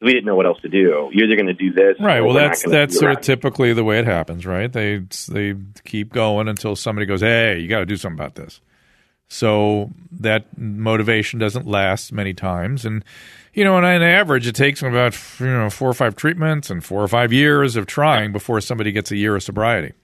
we 0.00 0.12
didn't 0.12 0.26
know 0.26 0.36
what 0.36 0.46
else 0.46 0.60
to 0.60 0.68
do. 0.68 1.10
You're 1.12 1.26
either 1.26 1.36
going 1.36 1.46
to 1.46 1.54
do 1.54 1.72
this, 1.72 1.96
Right. 2.00 2.20
Well, 2.20 2.34
that's 2.34 2.62
that's 2.62 2.98
sort 2.98 3.12
of 3.12 3.20
typically 3.20 3.72
the 3.72 3.84
way 3.84 3.98
it 3.98 4.06
happens, 4.06 4.46
right? 4.46 4.72
They 4.72 5.02
they 5.28 5.54
keep 5.84 6.12
going 6.12 6.48
until 6.48 6.76
somebody 6.76 7.06
goes, 7.06 7.20
"Hey, 7.20 7.58
you 7.58 7.68
got 7.68 7.80
to 7.80 7.86
do 7.86 7.96
something 7.96 8.18
about 8.18 8.36
this." 8.36 8.60
So 9.28 9.90
that 10.12 10.56
motivation 10.56 11.38
doesn't 11.38 11.66
last 11.66 12.12
many 12.12 12.32
times, 12.32 12.84
and 12.84 13.04
you 13.52 13.64
know, 13.64 13.74
on 13.74 13.84
an 13.84 14.02
average, 14.02 14.46
it 14.46 14.54
takes 14.54 14.80
them 14.80 14.92
about 14.92 15.18
you 15.40 15.46
know 15.46 15.68
four 15.68 15.90
or 15.90 15.94
five 15.94 16.14
treatments 16.14 16.70
and 16.70 16.84
four 16.84 17.02
or 17.02 17.08
five 17.08 17.32
years 17.32 17.74
of 17.74 17.86
trying 17.86 18.32
before 18.32 18.60
somebody 18.60 18.92
gets 18.92 19.10
a 19.10 19.16
year 19.16 19.34
of 19.34 19.42
sobriety. 19.42 19.94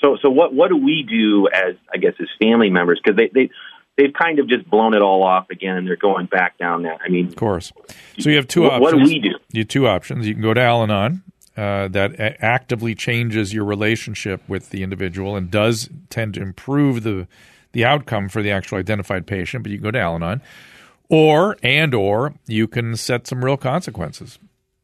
So, 0.00 0.16
so 0.20 0.30
what 0.30 0.54
what 0.54 0.68
do 0.68 0.76
we 0.76 1.02
do 1.02 1.48
as 1.48 1.76
I 1.92 1.98
guess 1.98 2.14
as 2.20 2.28
family 2.40 2.70
members 2.70 3.00
because 3.02 3.16
they 3.16 3.28
they 3.34 3.50
they've 3.96 4.12
kind 4.12 4.38
of 4.38 4.48
just 4.48 4.68
blown 4.68 4.94
it 4.94 5.02
all 5.02 5.22
off 5.22 5.50
again 5.50 5.76
and 5.76 5.86
they're 5.86 5.96
going 5.96 6.26
back 6.26 6.58
down 6.58 6.82
that. 6.82 6.98
I 7.04 7.08
mean, 7.08 7.26
Of 7.28 7.36
course. 7.36 7.72
So 8.18 8.30
you 8.30 8.36
have 8.36 8.48
two 8.48 8.62
What- 8.62 8.72
options. 8.74 8.82
what 8.82 8.98
do 8.98 9.04
we 9.04 9.18
do? 9.20 9.34
You 9.52 9.60
have 9.60 9.68
two 9.68 9.86
options. 9.86 10.26
You 10.26 10.34
can 10.34 10.42
go 10.42 10.54
to 10.54 10.60
Al-Anon. 10.60 11.22
Uh, 11.56 11.86
that 11.86 12.18
actively 12.42 12.96
changes 12.96 13.54
your 13.54 13.64
relationship 13.64 14.42
with 14.48 14.70
the 14.70 14.82
individual 14.82 15.36
and 15.36 15.52
does 15.52 15.88
tend 16.10 16.34
to 16.34 16.42
improve 16.42 17.02
the 17.04 17.28
the 17.70 17.84
outcome 17.84 18.28
for 18.28 18.42
the 18.42 18.50
actual 18.50 18.78
identified 18.78 19.24
patient. 19.26 19.62
But 19.62 19.70
you 19.70 19.78
can 19.78 19.84
go 19.84 19.90
to 19.92 20.00
Al-Anon, 20.00 20.40
or 21.08 21.56
and 21.62 21.94
or 21.94 22.34
you 22.48 22.66
can 22.66 22.96
set 22.96 23.26
some 23.28 23.44
real 23.44 23.56
consequences 23.56 24.38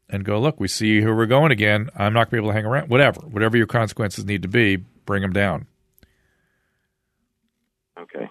and 0.09 0.23
go. 0.23 0.39
Look, 0.39 0.61
we 0.61 0.67
see 0.69 1.01
who 1.01 1.13
we're 1.13 1.25
going 1.25 1.51
again. 1.51 1.89
I'm 1.97 2.13
not 2.13 2.29
going 2.29 2.37
to 2.37 2.41
be 2.43 2.47
able 2.47 2.49
to 2.49 2.53
hang 2.53 2.65
around. 2.65 2.89
Whatever, 2.89 3.19
whatever 3.21 3.57
your 3.57 3.67
consequences 3.67 4.23
need 4.25 4.41
to 4.43 4.47
be, 4.47 4.77
bring 5.05 5.21
them 5.23 5.33
down. 5.33 5.67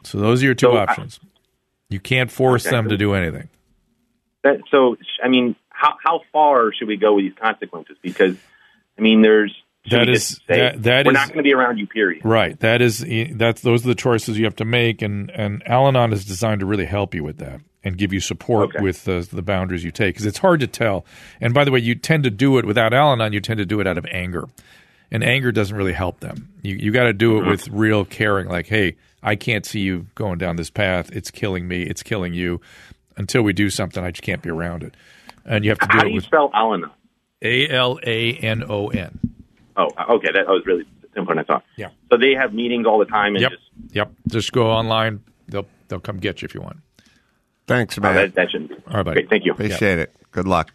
So 0.05 0.19
those 0.19 0.43
are 0.43 0.47
your 0.47 0.55
two 0.55 0.67
So 0.67 0.77
I- 0.77 0.83
options. 0.85 1.21
You 1.89 1.99
can't 2.01 2.31
force 2.31 2.67
Okay, 2.67 2.77
them 2.77 2.87
so- 2.87 2.91
to 2.91 2.97
do 2.97 3.15
anything. 3.15 3.49
That, 4.43 4.61
so, 4.71 4.97
I 5.23 5.29
mean, 5.29 5.55
how 5.69 5.97
how 6.03 6.21
far 6.33 6.73
should 6.73 6.89
we 6.89 6.97
go 6.97 7.15
with 7.15 7.25
these 7.27 7.35
consequences? 7.35 7.97
Because, 8.01 8.37
I 8.99 9.03
mean, 9.03 9.21
there's 9.23 9.55
That 9.91 10.07
say, 10.17 10.39
that, 10.49 10.83
that 10.85 11.07
we're 11.07 11.13
is- 11.13 11.15
not 11.15 11.29
going 11.29 11.39
to 11.39 11.43
be 11.43 11.53
around 11.53 11.79
you. 11.79 11.87
Period. 11.87 12.25
Right. 12.25 12.59
That 12.61 12.81
is 12.81 13.05
that's 13.35 13.61
those 13.61 13.85
are 13.85 13.89
the 13.89 13.95
choices 13.95 14.39
you 14.39 14.45
have 14.45 14.57
to 14.57 14.65
make, 14.65 15.03
and 15.03 15.31
and 15.31 15.63
Al-Anon 15.67 16.13
is 16.15 16.25
designed 16.25 16.61
to 16.61 16.67
really 16.67 16.87
help 16.87 17.15
you 17.15 17.23
with 17.23 17.37
that 17.39 17.61
and 17.85 17.99
give 17.99 18.13
you 18.15 18.21
support 18.21 18.71
Okay. 18.71 18.83
with 18.83 19.05
the, 19.05 19.27
the 19.33 19.43
boundaries 19.43 19.85
you 19.85 19.91
take 19.91 20.15
because 20.15 20.27
it's 20.27 20.39
hard 20.39 20.61
to 20.61 20.67
tell. 20.67 21.05
And 21.41 21.53
by 21.53 21.65
the 21.65 21.71
way, 21.71 21.81
you 21.81 21.95
tend 21.95 22.25
to 22.25 22.31
do 22.31 22.57
it 22.59 22.65
without 22.65 22.93
Al-Anon. 22.95 23.33
You 23.33 23.41
tend 23.41 23.59
to 23.59 23.67
do 23.67 23.81
it 23.81 23.87
out 23.87 23.99
of 23.99 24.07
anger, 24.11 24.49
and 25.11 25.23
anger 25.25 25.51
doesn't 25.53 25.77
really 25.77 25.93
help 25.93 26.21
them. 26.21 26.49
You 26.63 26.77
you 26.77 26.93
got 26.93 27.05
to 27.05 27.13
do 27.13 27.37
it 27.37 27.41
mm-hmm. 27.41 27.51
with 27.51 27.69
real 27.69 28.05
caring, 28.07 28.49
like, 28.49 28.69
hey, 28.69 28.97
I 29.23 29.37
can't 29.37 29.67
see 29.67 29.81
you 29.81 30.07
going 30.15 30.39
down 30.39 30.57
this 30.57 30.71
path. 30.71 31.11
It's 31.13 31.31
killing 31.31 31.69
me. 31.69 31.83
It's 31.83 32.03
killing 32.03 32.33
you. 32.35 32.61
Until 33.17 33.43
we 33.43 33.53
do 33.53 33.69
something, 33.71 34.03
I 34.03 34.11
just 34.13 34.23
can't 34.23 34.41
be 34.43 34.51
around 34.51 34.83
it. 34.83 34.95
And 35.45 35.65
you 35.65 35.71
have 35.71 35.79
to 35.81 35.87
do 35.89 35.93
How 35.97 36.01
it 36.01 36.05
do 36.05 36.09
you 36.11 36.15
with 36.17 36.25
spell 36.25 36.51
Al-Anon? 36.55 36.91
A 37.43 37.69
L 37.69 37.99
A 38.07 38.33
N 38.35 38.63
O 38.69 38.89
N. 38.89 39.19
Oh, 39.77 39.89
okay. 40.17 40.29
That 40.33 40.47
was 40.47 40.65
really 40.67 40.85
simple 41.15 41.35
than 41.35 41.39
I 41.39 41.43
thought. 41.45 41.65
Yeah. 41.77 41.89
So 42.11 42.17
they 42.19 42.33
have 42.35 42.53
meetings 42.55 42.87
all 42.87 42.99
the 42.99 43.05
time 43.07 43.35
and 43.35 43.43
Yep. 43.43 43.51
just 43.53 43.63
Yep. 43.95 44.13
Just 44.29 44.53
go 44.53 44.71
online. 44.71 45.21
They'll 45.49 45.67
they'll 45.89 46.01
come 46.01 46.19
get 46.19 46.41
you 46.43 46.47
if 46.47 46.55
you 46.55 46.61
want. 46.61 46.79
Thanks, 47.67 47.97
oh, 47.99 48.01
man. 48.03 48.15
that, 48.17 48.35
that 48.35 48.51
shouldn't 48.51 48.71
be. 48.71 48.77
All 48.89 48.95
right, 48.97 49.05
buddy. 49.05 49.21
Okay, 49.21 49.29
thank 49.29 49.45
you. 49.45 49.53
Appreciate 49.53 49.99
it. 49.99 50.13
Good 50.33 50.47
luck. 50.49 50.73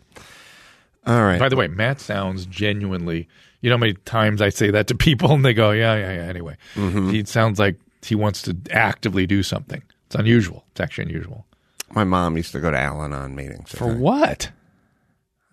All 1.05 1.21
right. 1.23 1.39
By 1.39 1.49
the 1.49 1.55
way, 1.55 1.67
Matt 1.67 1.99
sounds 1.99 2.45
genuinely. 2.45 3.27
You 3.61 3.69
know 3.69 3.75
how 3.75 3.81
many 3.81 3.93
times 3.93 4.41
I 4.41 4.49
say 4.49 4.71
that 4.71 4.87
to 4.87 4.95
people 4.95 5.31
and 5.33 5.43
they 5.45 5.53
go, 5.53 5.71
"Yeah, 5.71 5.95
yeah, 5.95 6.13
yeah." 6.13 6.21
Anyway, 6.29 6.57
Mm-hmm. 6.75 7.09
he 7.11 7.23
sounds 7.25 7.59
like 7.59 7.77
he 8.07 8.15
wants 8.15 8.41
to 8.43 8.55
actively 8.71 9.25
do 9.27 9.43
something. 9.43 9.81
It's 10.07 10.15
unusual. 10.15 10.65
It's 10.71 10.81
actually 10.81 11.05
unusual. 11.05 11.45
My 11.91 12.03
mom 12.03 12.35
used 12.38 12.51
to 12.53 12.59
go 12.59 12.71
to 12.71 12.77
Al-Anon 12.79 13.35
meetings. 13.35 13.74
I 13.74 13.77
For 13.77 13.88
think. 13.89 14.00
what? 14.01 14.51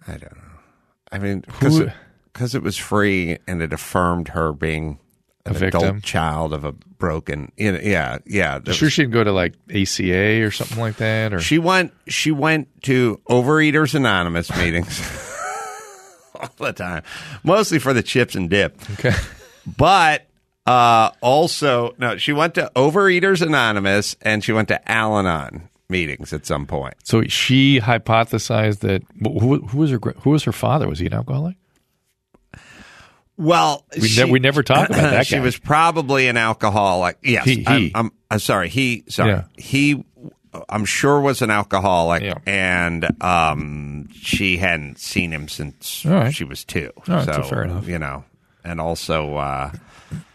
I 0.07 0.13
don't 0.13 0.37
know. 0.37 0.43
I 1.11 1.19
mean, 1.19 1.45
Who- 1.61 1.91
because 2.33 2.55
it 2.55 2.63
was 2.63 2.77
free 2.77 3.39
and 3.47 3.61
it 3.63 3.73
affirmed 3.73 4.29
her 4.29 4.53
being 4.53 4.99
an 5.45 5.55
A 5.55 5.59
victim? 5.59 5.83
adult 5.83 6.03
child 6.03 6.53
of 6.55 6.65
a 6.65 6.73
broken. 6.73 7.53
You 7.57 7.73
know, 7.73 7.81
yeah, 7.83 8.19
yeah. 8.27 8.61
Sure, 8.71 8.87
was- 8.87 8.93
she'd 8.93 9.13
go 9.13 9.23
to 9.23 9.33
like 9.33 9.55
ACA 9.71 10.41
or 10.43 10.51
something 10.51 10.79
like 10.79 10.97
that, 10.97 11.35
or 11.35 11.41
She 11.41 11.59
went. 11.59 11.93
She 12.09 12.31
went 12.31 12.69
to 12.85 13.21
Overeaters 13.29 13.95
Anonymous 13.95 14.55
meetings 14.57 15.01
all 16.35 16.49
the 16.59 16.73
time, 16.73 17.03
mostly 17.45 17.79
for 17.79 17.93
the 17.93 18.03
chips 18.03 18.35
and 18.35 18.49
dip. 18.49 18.77
okay. 18.93 19.15
But 19.77 20.27
uh, 20.67 21.11
also, 21.21 21.95
no, 21.99 22.17
she 22.17 22.33
went 22.33 22.55
to 22.55 22.71
Overeaters 22.77 23.43
Anonymous 23.45 24.17
and 24.23 24.43
she 24.45 24.53
went 24.53 24.69
to 24.69 24.91
Al-Anon 24.91 25.69
meetings 25.89 26.33
at 26.33 26.47
some 26.47 26.67
point. 26.67 26.95
So 27.05 27.23
she 27.25 27.81
hypothesized 27.81 28.79
that 28.81 29.03
who, 29.23 29.59
who 29.67 29.79
was 29.79 29.91
her 29.91 29.99
who 30.23 30.31
was 30.31 30.45
her 30.45 30.53
father? 30.53 30.89
Was 30.89 30.99
he 31.01 31.07
an 31.07 31.15
alcoholic? 31.15 31.57
Well, 33.37 33.85
We 34.01 34.09
ne- 34.17 34.31
we 34.31 34.39
never 34.41 34.63
talk 34.63 34.89
about 34.91 35.01
that 35.01 35.27
she 35.27 35.37
guy. 35.37 35.43
was 35.43 35.59
probably 35.59 36.29
an 36.29 36.37
alcoholic. 36.37 37.19
Yes, 37.23 37.45
He- 37.45 37.65
I'm, 37.67 37.81
he. 37.81 37.93
I'm, 37.95 38.13
I'm 38.31 38.39
sorry. 38.39 38.69
He, 38.69 39.05
sorry, 39.09 39.31
Yeah. 39.31 39.45
he. 39.57 40.05
I'm 40.69 40.85
sure 40.85 41.19
was 41.21 41.41
an 41.41 41.51
alcoholic, 41.51 42.23
Yeah. 42.23 42.35
and 42.45 43.09
um, 43.23 44.09
she 44.13 44.59
hadn't 44.59 44.99
seen 44.99 45.33
him 45.33 45.49
since 45.49 46.05
right. 46.05 46.33
she 46.33 46.45
was 46.45 46.63
two. 46.63 46.91
Right, 47.09 47.25
so 47.25 47.33
so 47.33 47.43
fair 47.45 47.65
enough. 47.65 47.89
you 47.89 47.99
know, 47.99 48.25
and 48.63 48.79
also 48.79 49.35
uh, 49.37 49.73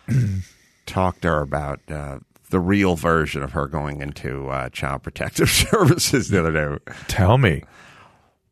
talked 0.86 1.22
to 1.24 1.30
her 1.30 1.42
about 1.42 1.80
uh, 1.90 2.20
the 2.50 2.60
real 2.60 2.96
version 2.96 3.44
of 3.44 3.52
her 3.52 3.68
going 3.68 4.02
into 4.02 4.50
uh, 4.50 4.70
child 4.70 5.04
protective 5.04 5.50
services 5.72 6.30
the 6.30 6.40
other 6.40 6.52
day. 6.78 6.94
Tell 7.08 7.38
me. 7.38 7.64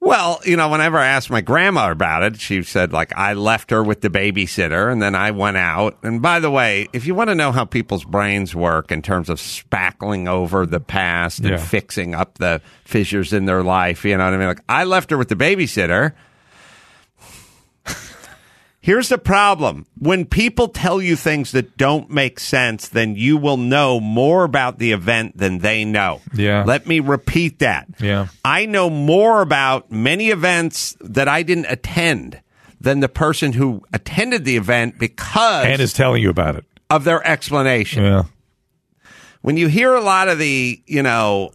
Well, 0.02 0.40
you 0.46 0.56
know, 0.56 0.70
whenever 0.70 1.00
I 1.00 1.08
asked 1.08 1.32
my 1.32 1.42
grandma 1.42 1.90
about 1.90 2.22
it, 2.22 2.40
she 2.40 2.62
said, 2.62 2.94
like, 2.94 3.12
I 3.18 3.34
left 3.34 3.72
her 3.72 3.82
with 3.84 4.02
the 4.02 4.10
babysitter 4.12 4.92
and 4.92 5.02
then 5.02 5.16
I 5.16 5.32
went 5.32 5.58
out. 5.58 5.98
And 6.04 6.22
by 6.22 6.40
the 6.40 6.52
way, 6.52 6.88
if 6.94 7.08
you 7.08 7.16
want 7.16 7.32
to 7.32 7.36
know 7.36 7.52
how 7.52 7.66
people's 7.66 8.04
brains 8.04 8.54
work 8.54 8.92
in 8.92 9.02
terms 9.02 9.30
of 9.30 9.40
spackling 9.40 10.28
over 10.28 10.68
the 10.68 10.80
past 10.80 11.40
and 11.40 11.60
fixing 11.60 12.14
up 12.14 12.38
the 12.38 12.62
fissures 12.84 13.34
in 13.34 13.46
their 13.46 13.64
life, 13.64 14.06
you 14.06 14.16
know 14.16 14.26
what 14.26 14.34
I 14.36 14.38
mean? 14.38 14.48
Like, 14.48 14.64
I 14.70 14.84
left 14.84 15.10
her 15.10 15.18
with 15.18 15.30
the 15.30 15.36
babysitter. 15.36 16.14
Here's 18.86 19.10
the 19.10 19.18
problem. 19.18 19.88
When 19.98 20.26
people 20.26 20.68
tell 20.68 21.02
you 21.02 21.16
things 21.16 21.54
that 21.54 21.76
don't 21.76 22.08
make 22.12 22.40
sense, 22.40 22.88
then 22.88 23.16
you 23.16 23.36
will 23.36 23.58
know 23.58 24.00
more 24.00 24.44
about 24.44 24.78
the 24.78 24.92
event 24.92 25.36
than 25.36 25.58
they 25.58 25.84
know. 25.86 26.22
Yeah. 26.36 26.64
Let 26.68 26.86
me 26.86 27.00
repeat 27.00 27.58
that. 27.60 27.88
Yeah. 28.00 28.28
I 28.46 28.68
know 28.68 28.92
more 28.92 29.42
about 29.42 29.90
many 29.92 30.30
events 30.30 30.96
that 31.02 31.28
I 31.28 31.42
didn't 31.42 31.66
attend 31.66 32.40
than 32.80 33.00
the 33.00 33.10
person 33.10 33.54
who 33.54 33.82
attended 33.92 34.46
the 34.46 34.56
event 34.56 35.00
because 35.00 35.66
And 35.66 35.82
is 35.82 35.92
telling 35.92 36.22
you 36.22 36.30
about 36.30 36.56
it. 36.56 36.66
of 36.92 37.06
their 37.06 37.26
explanation. 37.26 38.04
Yeah. 38.04 38.24
When 39.42 39.58
you 39.58 39.68
hear 39.68 39.96
a 39.96 40.02
lot 40.02 40.28
of 40.28 40.38
the, 40.38 40.80
you 40.86 41.02
know, 41.02 41.54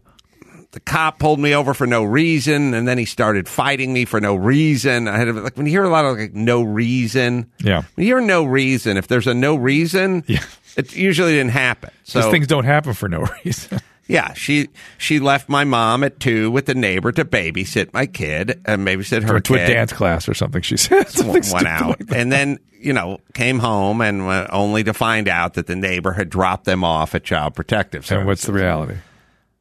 the 0.72 0.80
cop 0.80 1.18
pulled 1.18 1.40
me 1.40 1.54
over 1.54 1.74
for 1.74 1.86
no 1.86 2.04
reason 2.04 2.74
and 2.74 2.86
then 2.86 2.96
he 2.98 3.04
started 3.04 3.48
fighting 3.48 3.92
me 3.92 4.04
for 4.04 4.20
no 4.20 4.34
reason. 4.36 5.08
I 5.08 5.18
had 5.18 5.34
like 5.34 5.56
when 5.56 5.66
you 5.66 5.72
hear 5.72 5.84
a 5.84 5.88
lot 5.90 6.04
of 6.04 6.16
like 6.18 6.32
no 6.34 6.62
reason. 6.62 7.50
Yeah. 7.62 7.82
When 7.94 8.06
you 8.06 8.14
hear 8.14 8.20
no 8.20 8.44
reason, 8.44 8.96
if 8.96 9.08
there's 9.08 9.26
a 9.26 9.34
no 9.34 9.56
reason, 9.56 10.22
Yeah. 10.28 10.44
it 10.76 10.94
usually 10.94 11.32
didn't 11.32 11.50
happen. 11.52 11.90
So 12.04 12.30
things 12.30 12.46
don't 12.46 12.64
happen 12.64 12.94
for 12.94 13.08
no 13.08 13.26
reason. 13.44 13.80
Yeah, 14.06 14.32
she 14.32 14.68
she 14.98 15.20
left 15.20 15.48
my 15.48 15.62
mom 15.62 16.02
at 16.02 16.18
two 16.18 16.50
with 16.50 16.66
the 16.66 16.74
neighbor 16.74 17.12
to 17.12 17.24
babysit 17.24 17.92
my 17.94 18.06
kid 18.06 18.60
and 18.64 18.84
babysit 18.86 19.22
her 19.22 19.38
to 19.38 19.54
a 19.54 19.66
dance 19.66 19.92
class 19.92 20.28
or 20.28 20.34
something. 20.34 20.62
She 20.62 20.76
said 20.78 21.08
something 21.08 21.44
went 21.52 21.66
out, 21.68 22.00
like 22.00 22.12
and 22.18 22.32
then 22.32 22.58
you 22.72 22.92
know 22.92 23.18
came 23.34 23.60
home 23.60 24.00
and 24.00 24.20
only 24.50 24.82
to 24.82 24.92
find 24.94 25.28
out 25.28 25.54
that 25.54 25.68
the 25.68 25.76
neighbor 25.76 26.10
had 26.12 26.28
dropped 26.28 26.64
them 26.64 26.82
off 26.82 27.14
at 27.14 27.22
Child 27.22 27.54
Protective 27.54 28.04
Services. 28.04 28.18
And 28.18 28.26
what's 28.26 28.46
the 28.46 28.52
reality? 28.52 28.96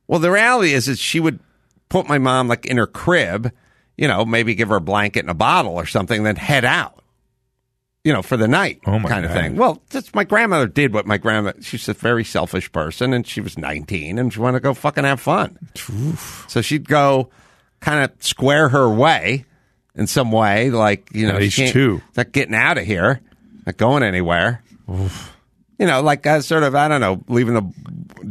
Well, 0.09 0.19
the 0.19 0.31
reality 0.31 0.73
is 0.73 0.87
that 0.87 0.97
she 0.97 1.19
would 1.19 1.39
put 1.87 2.09
my 2.09 2.17
mom 2.17 2.47
like 2.47 2.65
in 2.65 2.77
her 2.77 2.87
crib, 2.87 3.51
you 3.95 4.07
know, 4.07 4.25
maybe 4.25 4.55
give 4.55 4.69
her 4.69 4.77
a 4.77 4.81
blanket 4.81 5.19
and 5.19 5.29
a 5.29 5.35
bottle 5.35 5.75
or 5.75 5.85
something, 5.85 6.23
then 6.23 6.35
head 6.35 6.65
out, 6.65 7.03
you 8.03 8.11
know, 8.11 8.23
for 8.23 8.35
the 8.35 8.47
night, 8.47 8.79
Oh, 8.87 8.99
kind 9.01 9.23
of 9.23 9.31
thing. 9.31 9.55
Well, 9.55 9.83
that's 9.91 10.13
my 10.15 10.23
grandmother 10.23 10.65
did 10.67 10.93
what 10.95 11.05
my 11.05 11.17
grandma. 11.17 11.53
She's 11.61 11.87
a 11.87 11.93
very 11.93 12.23
selfish 12.23 12.71
person, 12.71 13.13
and 13.13 13.25
she 13.27 13.39
was 13.39 13.55
19 13.55 14.17
and 14.17 14.33
she 14.33 14.39
wanted 14.39 14.57
to 14.57 14.63
go 14.63 14.73
fucking 14.73 15.03
have 15.03 15.21
fun. 15.21 15.59
So 16.47 16.61
she'd 16.61 16.87
go 16.89 17.29
kind 17.81 18.03
of 18.03 18.11
square 18.23 18.69
her 18.69 18.89
way 18.89 19.45
in 19.95 20.07
some 20.07 20.31
way, 20.31 20.71
like 20.71 21.07
you 21.13 21.27
know, 21.27 21.35
At 21.37 21.51
she 21.51 21.69
two. 21.69 22.01
not 22.17 22.31
getting 22.31 22.55
out 22.55 22.79
of 22.79 22.85
here, 22.85 23.21
not 23.67 23.77
going 23.77 24.01
anywhere. 24.01 24.63
You 24.87 25.85
know, 25.85 26.01
like 26.01 26.25
uh, 26.25 26.41
sort 26.41 26.63
of, 26.63 26.73
I 26.75 26.87
don't 26.87 26.99
know, 26.99 27.23
leaving 27.27 27.53
the 27.53 27.61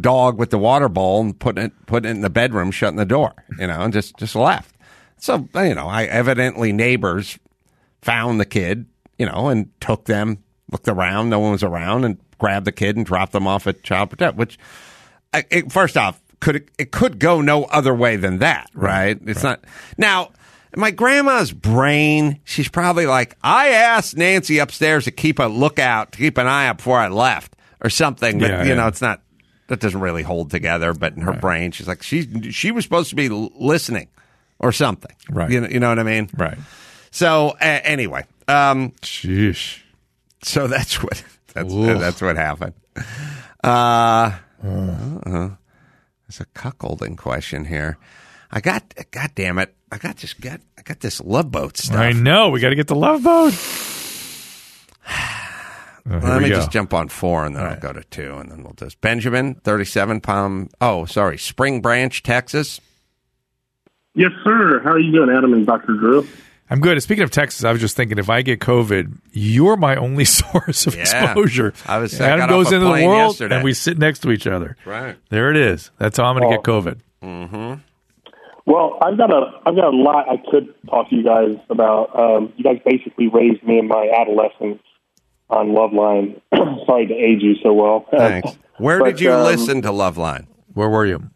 dog 0.00 0.38
with 0.38 0.50
the 0.50 0.58
water 0.58 0.88
bowl 0.88 1.20
and 1.20 1.38
putting 1.38 1.64
it 1.64 1.72
putting 1.86 2.08
it 2.08 2.14
in 2.14 2.20
the 2.20 2.30
bedroom, 2.30 2.70
shutting 2.70 2.96
the 2.96 3.04
door. 3.04 3.32
You 3.58 3.66
know, 3.66 3.80
and 3.82 3.92
just 3.92 4.16
just 4.16 4.34
left. 4.34 4.74
So 5.18 5.48
you 5.54 5.74
know, 5.74 5.88
I 5.88 6.04
evidently 6.04 6.72
neighbors 6.72 7.38
found 8.02 8.40
the 8.40 8.44
kid. 8.46 8.86
You 9.18 9.26
know, 9.26 9.48
and 9.48 9.68
took 9.80 10.04
them, 10.04 10.44
looked 10.70 10.86
around, 10.86 11.28
no 11.28 11.40
one 11.40 11.50
was 11.50 11.64
around, 11.64 12.04
and 12.04 12.18
grabbed 12.38 12.66
the 12.66 12.72
kid 12.72 12.96
and 12.96 13.04
dropped 13.04 13.32
them 13.32 13.48
off 13.48 13.66
at 13.66 13.82
Child 13.82 14.10
Protect. 14.10 14.36
Which, 14.36 14.58
I, 15.34 15.44
it, 15.50 15.72
first 15.72 15.96
off, 15.96 16.20
could 16.38 16.54
it, 16.54 16.68
it 16.78 16.92
could 16.92 17.18
go 17.18 17.40
no 17.40 17.64
other 17.64 17.92
way 17.92 18.14
than 18.14 18.38
that, 18.38 18.68
right? 18.74 19.18
It's 19.26 19.42
not 19.42 19.64
now. 19.96 20.30
My 20.76 20.90
grandma's 20.90 21.50
brain, 21.50 22.40
she's 22.44 22.68
probably 22.68 23.06
like, 23.06 23.36
I 23.42 23.70
asked 23.70 24.18
Nancy 24.18 24.58
upstairs 24.58 25.04
to 25.04 25.10
keep 25.10 25.38
a 25.38 25.44
lookout, 25.44 26.12
to 26.12 26.18
keep 26.18 26.36
an 26.36 26.46
eye 26.46 26.66
out 26.66 26.76
before 26.76 26.98
I 26.98 27.08
left 27.08 27.56
or 27.80 27.88
something. 27.88 28.38
But, 28.38 28.50
Yeah, 28.50 28.62
you 28.64 28.68
yeah. 28.68 28.74
know, 28.74 28.86
it's 28.86 29.00
not, 29.00 29.22
that 29.68 29.80
doesn't 29.80 30.00
really 30.00 30.22
hold 30.22 30.50
together. 30.50 30.92
But 30.92 31.14
in 31.14 31.22
her 31.22 31.34
brain, 31.34 31.70
she's 31.70 31.88
like, 31.88 32.02
she, 32.02 32.50
she 32.50 32.70
was 32.72 32.84
supposed 32.84 33.10
to 33.10 33.16
be 33.16 33.28
listening 33.28 34.08
or 34.58 34.72
something. 34.72 35.14
Right. 35.30 35.50
You 35.50 35.60
know, 35.60 35.68
you 35.68 35.80
know 35.80 35.88
what 35.88 35.98
I 35.98 36.02
mean? 36.02 36.28
Right. 36.36 36.58
So, 37.10 37.50
uh, 37.60 37.80
anyway, 37.84 38.26
um, 38.48 38.92
Sheesh. 39.02 39.80
so 40.42 40.66
that's 40.66 41.02
what, 41.02 41.22
that's, 41.54 41.72
Oof. 41.72 42.00
that's 42.00 42.20
what 42.20 42.36
happened. 42.36 42.74
Uh, 43.62 44.32
uh, 44.62 45.50
there's 46.26 46.40
a 46.40 46.46
cuckolding 46.54 47.16
question 47.16 47.64
here. 47.64 47.98
I 48.50 48.60
got, 48.60 48.94
God 49.10 49.30
damn 49.34 49.58
it. 49.58 49.74
I 49.90 49.98
got 49.98 50.18
this, 50.18 50.34
got, 50.34 50.60
I 50.76 50.82
got 50.82 51.00
this 51.00 51.20
love 51.20 51.50
boat 51.50 51.76
stuff. 51.76 51.98
I 51.98 52.12
know. 52.12 52.50
We 52.50 52.60
got 52.60 52.70
to 52.70 52.74
get 52.74 52.88
the 52.88 52.94
love 52.94 53.22
boat. 53.22 53.54
Here 56.08 56.18
Let 56.20 56.42
me 56.42 56.48
go. 56.48 56.56
just 56.56 56.70
jump 56.70 56.94
on 56.94 57.08
four 57.08 57.44
and 57.44 57.54
then 57.54 57.64
I'll 57.64 57.78
go 57.78 57.92
to 57.92 58.02
two 58.04 58.34
and 58.38 58.50
then 58.50 58.62
we'll 58.62 58.72
just 58.74 59.00
Benjamin, 59.00 59.54
thirty 59.56 59.84
seven 59.84 60.20
Palm 60.20 60.68
oh, 60.80 61.04
sorry, 61.04 61.36
Spring 61.38 61.80
Branch, 61.82 62.22
Texas. 62.22 62.80
Yes, 64.14 64.30
sir. 64.42 64.80
How 64.82 64.90
are 64.92 64.98
you 64.98 65.12
doing, 65.12 65.30
Adam 65.30 65.52
and 65.52 65.66
Dr. 65.66 65.94
Drew? 65.94 66.26
I'm 66.70 66.80
good. 66.80 67.00
Speaking 67.02 67.24
of 67.24 67.30
Texas, 67.30 67.64
I 67.64 67.72
was 67.72 67.80
just 67.80 67.96
thinking 67.96 68.18
if 68.18 68.28
I 68.28 68.42
get 68.42 68.60
COVID, 68.60 69.16
you're 69.32 69.76
my 69.76 69.96
only 69.96 70.24
source 70.26 70.86
of 70.86 70.94
Yeah. 70.94 71.02
exposure. 71.02 71.72
I 71.86 71.98
was- 71.98 72.20
I 72.20 72.26
Adam 72.26 72.40
got 72.40 72.48
goes 72.50 72.72
into 72.72 72.84
the 72.84 72.90
world 73.06 73.32
yesterday. 73.34 73.54
and 73.56 73.64
we 73.64 73.72
sit 73.74 73.98
next 73.98 74.18
to 74.20 74.30
each 74.30 74.46
other. 74.46 74.76
Right. 74.84 75.16
There 75.30 75.50
it 75.50 75.56
is. 75.56 75.90
That's 75.98 76.16
how 76.18 76.24
I'm 76.24 76.38
going 76.38 76.50
to 76.50 76.56
get 76.56 76.64
COVID. 76.64 77.00
Mm-hmm. 77.22 77.74
Well, 78.66 78.98
I've 79.00 79.16
got 79.16 79.30
a 79.32 79.50
I've 79.64 79.74
got 79.76 79.84
a 79.94 79.96
lot 79.96 80.28
I 80.28 80.36
could 80.50 80.74
talk 80.90 81.08
to 81.08 81.16
you 81.16 81.24
guys 81.24 81.56
about. 81.70 82.10
Um, 82.18 82.52
you 82.58 82.64
guys 82.64 82.78
basically 82.84 83.28
raised 83.28 83.62
me 83.62 83.78
in 83.78 83.88
my 83.88 84.10
adolescence 84.14 84.82
on 85.50 85.68
Loveline. 85.68 86.40
Sorry 86.86 87.06
to 87.06 87.14
age 87.14 87.42
you 87.42 87.54
so 87.62 87.72
well. 87.72 88.06
Thanks. 88.16 88.56
Where 88.78 88.98
But, 89.00 89.06
did 89.12 89.20
you 89.20 89.32
um, 89.32 89.44
listen 89.44 89.82
to 89.82 89.88
Loveline? 89.88 90.46
Where 90.74 90.88
were 90.88 91.06
you? 91.06 91.28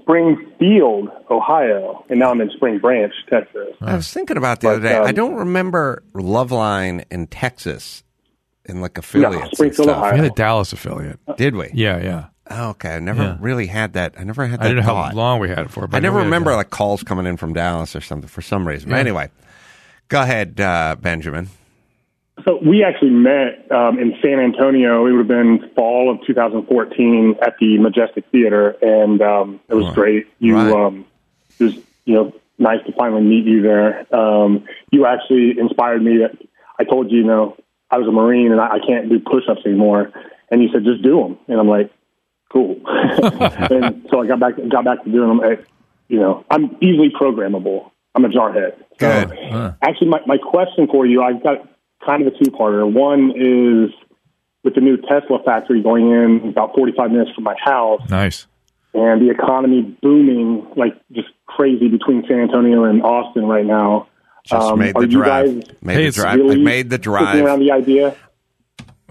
Springfield, 0.00 1.08
Ohio, 1.30 2.04
and 2.08 2.18
now 2.18 2.30
I'm 2.30 2.40
in 2.40 2.50
Spring 2.50 2.78
Branch, 2.78 3.12
Texas. 3.28 3.68
I 3.80 3.94
was 3.96 4.12
thinking 4.12 4.36
about 4.36 4.60
the 4.60 4.68
But, 4.68 4.72
other 4.76 4.82
day. 4.88 4.96
I 4.96 5.08
um, 5.10 5.14
don't 5.14 5.34
remember 5.34 6.02
Loveline 6.14 7.04
in 7.10 7.26
Texas 7.26 8.02
in 8.64 8.80
like 8.80 8.98
affiliates. 8.98 9.42
and 9.44 9.52
Springfield, 9.52 9.86
stuff. 9.88 9.98
Ohio. 9.98 10.12
We 10.14 10.18
had 10.20 10.32
a 10.32 10.34
Dallas 10.34 10.72
affiliate. 10.72 11.18
Did 11.36 11.54
we? 11.54 11.70
Yeah, 11.74 12.02
yeah. 12.02 12.24
Oh, 12.50 12.70
okay. 12.70 12.96
I 12.96 12.98
never 12.98 13.22
Yeah. 13.22 13.36
really 13.40 13.66
had 13.66 13.92
that. 13.92 14.14
I 14.18 14.24
never 14.24 14.46
had 14.46 14.58
that 14.60 14.64
I 14.66 14.68
didn't 14.70 14.84
know 14.86 14.94
how 14.96 15.12
long 15.12 15.38
we 15.38 15.48
had 15.48 15.60
it 15.60 15.70
for. 15.70 15.86
But 15.86 15.98
I 15.98 16.00
never 16.00 16.18
remember 16.18 16.54
like 16.56 16.70
calls 16.70 17.04
coming 17.04 17.26
in 17.26 17.36
from 17.36 17.52
Dallas 17.52 17.94
or 17.94 18.00
something 18.00 18.28
for 18.28 18.42
some 18.42 18.66
reason. 18.66 18.90
But 18.90 18.98
anyway, 18.98 19.30
go 20.08 20.22
ahead, 20.22 20.60
uh, 20.60 20.96
Benjamin. 21.00 21.48
So 22.44 22.58
we 22.64 22.84
actually 22.84 23.10
met 23.10 23.70
um, 23.70 23.98
in 23.98 24.14
San 24.22 24.38
Antonio. 24.40 25.06
It 25.06 25.12
would 25.12 25.18
have 25.18 25.28
been 25.28 25.70
fall 25.74 26.10
of 26.10 26.24
2014 26.26 27.36
at 27.42 27.54
the 27.60 27.78
Majestic 27.78 28.24
Theater, 28.30 28.76
and 28.82 29.20
um, 29.20 29.60
it 29.68 29.74
was 29.74 29.86
Right. 29.86 29.94
great. 29.94 30.26
You, 30.38 30.56
Right. 30.56 30.72
um, 30.72 31.06
it 31.58 31.64
was 31.64 31.74
you 32.04 32.14
know 32.14 32.32
nice 32.58 32.84
to 32.86 32.92
finally 32.92 33.22
meet 33.22 33.46
you 33.46 33.62
there. 33.62 34.06
Um, 34.14 34.64
you 34.90 35.06
actually 35.06 35.58
inspired 35.58 36.02
me. 36.02 36.18
That 36.18 36.36
I 36.78 36.84
told 36.84 37.10
you, 37.10 37.18
you 37.18 37.24
know, 37.24 37.56
I 37.90 37.98
was 37.98 38.06
a 38.08 38.12
Marine 38.12 38.52
and 38.52 38.60
I, 38.60 38.76
I 38.76 38.78
can't 38.86 39.08
do 39.08 39.18
push-ups 39.20 39.62
anymore, 39.66 40.12
and 40.50 40.62
you 40.62 40.68
said 40.72 40.84
just 40.84 41.02
do 41.02 41.20
them, 41.22 41.38
and 41.48 41.58
I'm 41.60 41.68
like, 41.68 41.90
cool. 42.52 42.80
and 42.86 44.06
so 44.10 44.22
I 44.22 44.26
got 44.26 44.40
back 44.40 44.54
got 44.68 44.84
back 44.84 45.04
to 45.04 45.10
doing 45.10 45.28
them. 45.28 45.40
I, 45.40 45.56
you 46.08 46.18
know, 46.18 46.44
I'm 46.50 46.76
easily 46.80 47.10
programmable. 47.10 47.90
I'm 48.14 48.24
a 48.24 48.28
jarhead. 48.28 48.76
So, 48.98 49.26
Good. 49.28 49.76
Actually, 49.82 50.08
my, 50.08 50.20
my 50.26 50.36
question 50.36 50.88
for 50.88 51.06
you, 51.06 51.22
I've 51.22 51.42
got 51.42 51.68
kind 52.04 52.26
of 52.26 52.32
a 52.34 52.44
two-parter. 52.44 52.90
One 52.90 53.30
is 53.36 53.90
with 54.62 54.74
the 54.74 54.80
new 54.80 54.96
Tesla 54.98 55.38
factory 55.44 55.82
going 55.82 56.10
in 56.10 56.48
about 56.50 56.74
45 56.74 57.10
minutes 57.10 57.30
from 57.34 57.44
my 57.44 57.56
house 57.62 58.02
Nice. 58.10 58.46
and 58.94 59.20
the 59.22 59.30
economy 59.30 59.96
booming 60.02 60.66
like 60.76 60.94
just 61.12 61.28
crazy 61.46 61.88
between 61.88 62.24
San 62.28 62.40
Antonio 62.40 62.84
and 62.84 63.02
Austin 63.02 63.46
right 63.46 63.64
now. 63.66 64.08
Just 64.44 64.68
um, 64.68 64.78
made 64.78 64.94
the 64.94 65.06
drive. 65.06 65.46
guys 65.60 65.74
Made 65.82 65.94
Hey, 65.96 66.06
the 66.06 66.12
drive. 66.12 66.36
really 66.38 66.60
I 66.60 66.64
made 66.64 66.90
the 66.90 66.98
kicking 66.98 67.12
around 67.14 67.42
drive. 67.42 67.58
the 67.58 67.70
idea? 67.72 68.16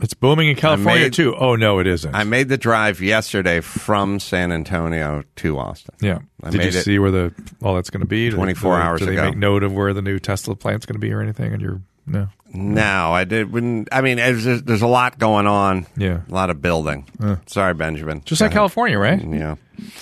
It's 0.02 0.14
booming 0.14 0.48
in 0.48 0.56
California 0.56 1.06
made- 1.08 1.14
too. 1.14 1.36
Oh 1.36 1.56
no, 1.56 1.80
it 1.80 1.86
isn't. 1.88 2.16
I 2.16 2.24
made 2.24 2.48
the 2.50 2.58
drive 2.58 3.02
yesterday 3.02 3.60
from 3.60 4.20
San 4.20 4.52
Antonio 4.52 5.24
to 5.38 5.58
Austin. 5.60 5.94
yeah. 6.02 6.20
I 6.42 6.50
Did 6.52 6.54
you 6.54 6.60
made 6.60 6.76
it- 6.76 6.84
see 6.84 7.00
where 7.00 7.12
the 7.12 7.34
all 7.62 7.76
that's 7.76 7.90
going 7.90 8.00
to 8.02 8.08
be? 8.08 8.30
24 8.32 8.72
do 8.76 8.78
they- 8.80 8.84
hours 8.88 9.00
do 9.02 9.06
they 9.08 9.14
ago. 9.14 9.26
make 9.26 9.38
note 9.38 9.64
of 9.64 9.74
where 9.74 9.94
the 9.94 10.02
new 10.02 10.18
Tesla 10.20 10.56
plant's 10.56 10.86
going 10.86 10.96
to 10.96 11.00
be 11.06 11.12
or 11.12 11.22
anything? 11.22 11.52
And 11.54 11.62
you're 11.62 11.82
no. 12.08 12.28
No, 12.54 13.12
I 13.14 13.26
did. 13.26 13.52
When, 13.52 13.86
I 13.92 14.02
mean, 14.02 14.18
there's, 14.18 14.44
there's 14.64 14.82
a 14.82 14.88
lot 14.88 15.20
going 15.20 15.46
on. 15.48 15.86
Yeah. 15.96 16.22
a 16.28 16.34
lot 16.34 16.50
of 16.50 16.62
building. 16.62 17.06
Sorry, 17.46 17.74
Benjamin. 17.74 18.22
Just 18.26 18.40
Go 18.40 18.46
like 18.46 18.52
ahead. 18.52 18.58
California, 18.60 18.98
right? 18.98 19.24
Yeah, 19.24 19.56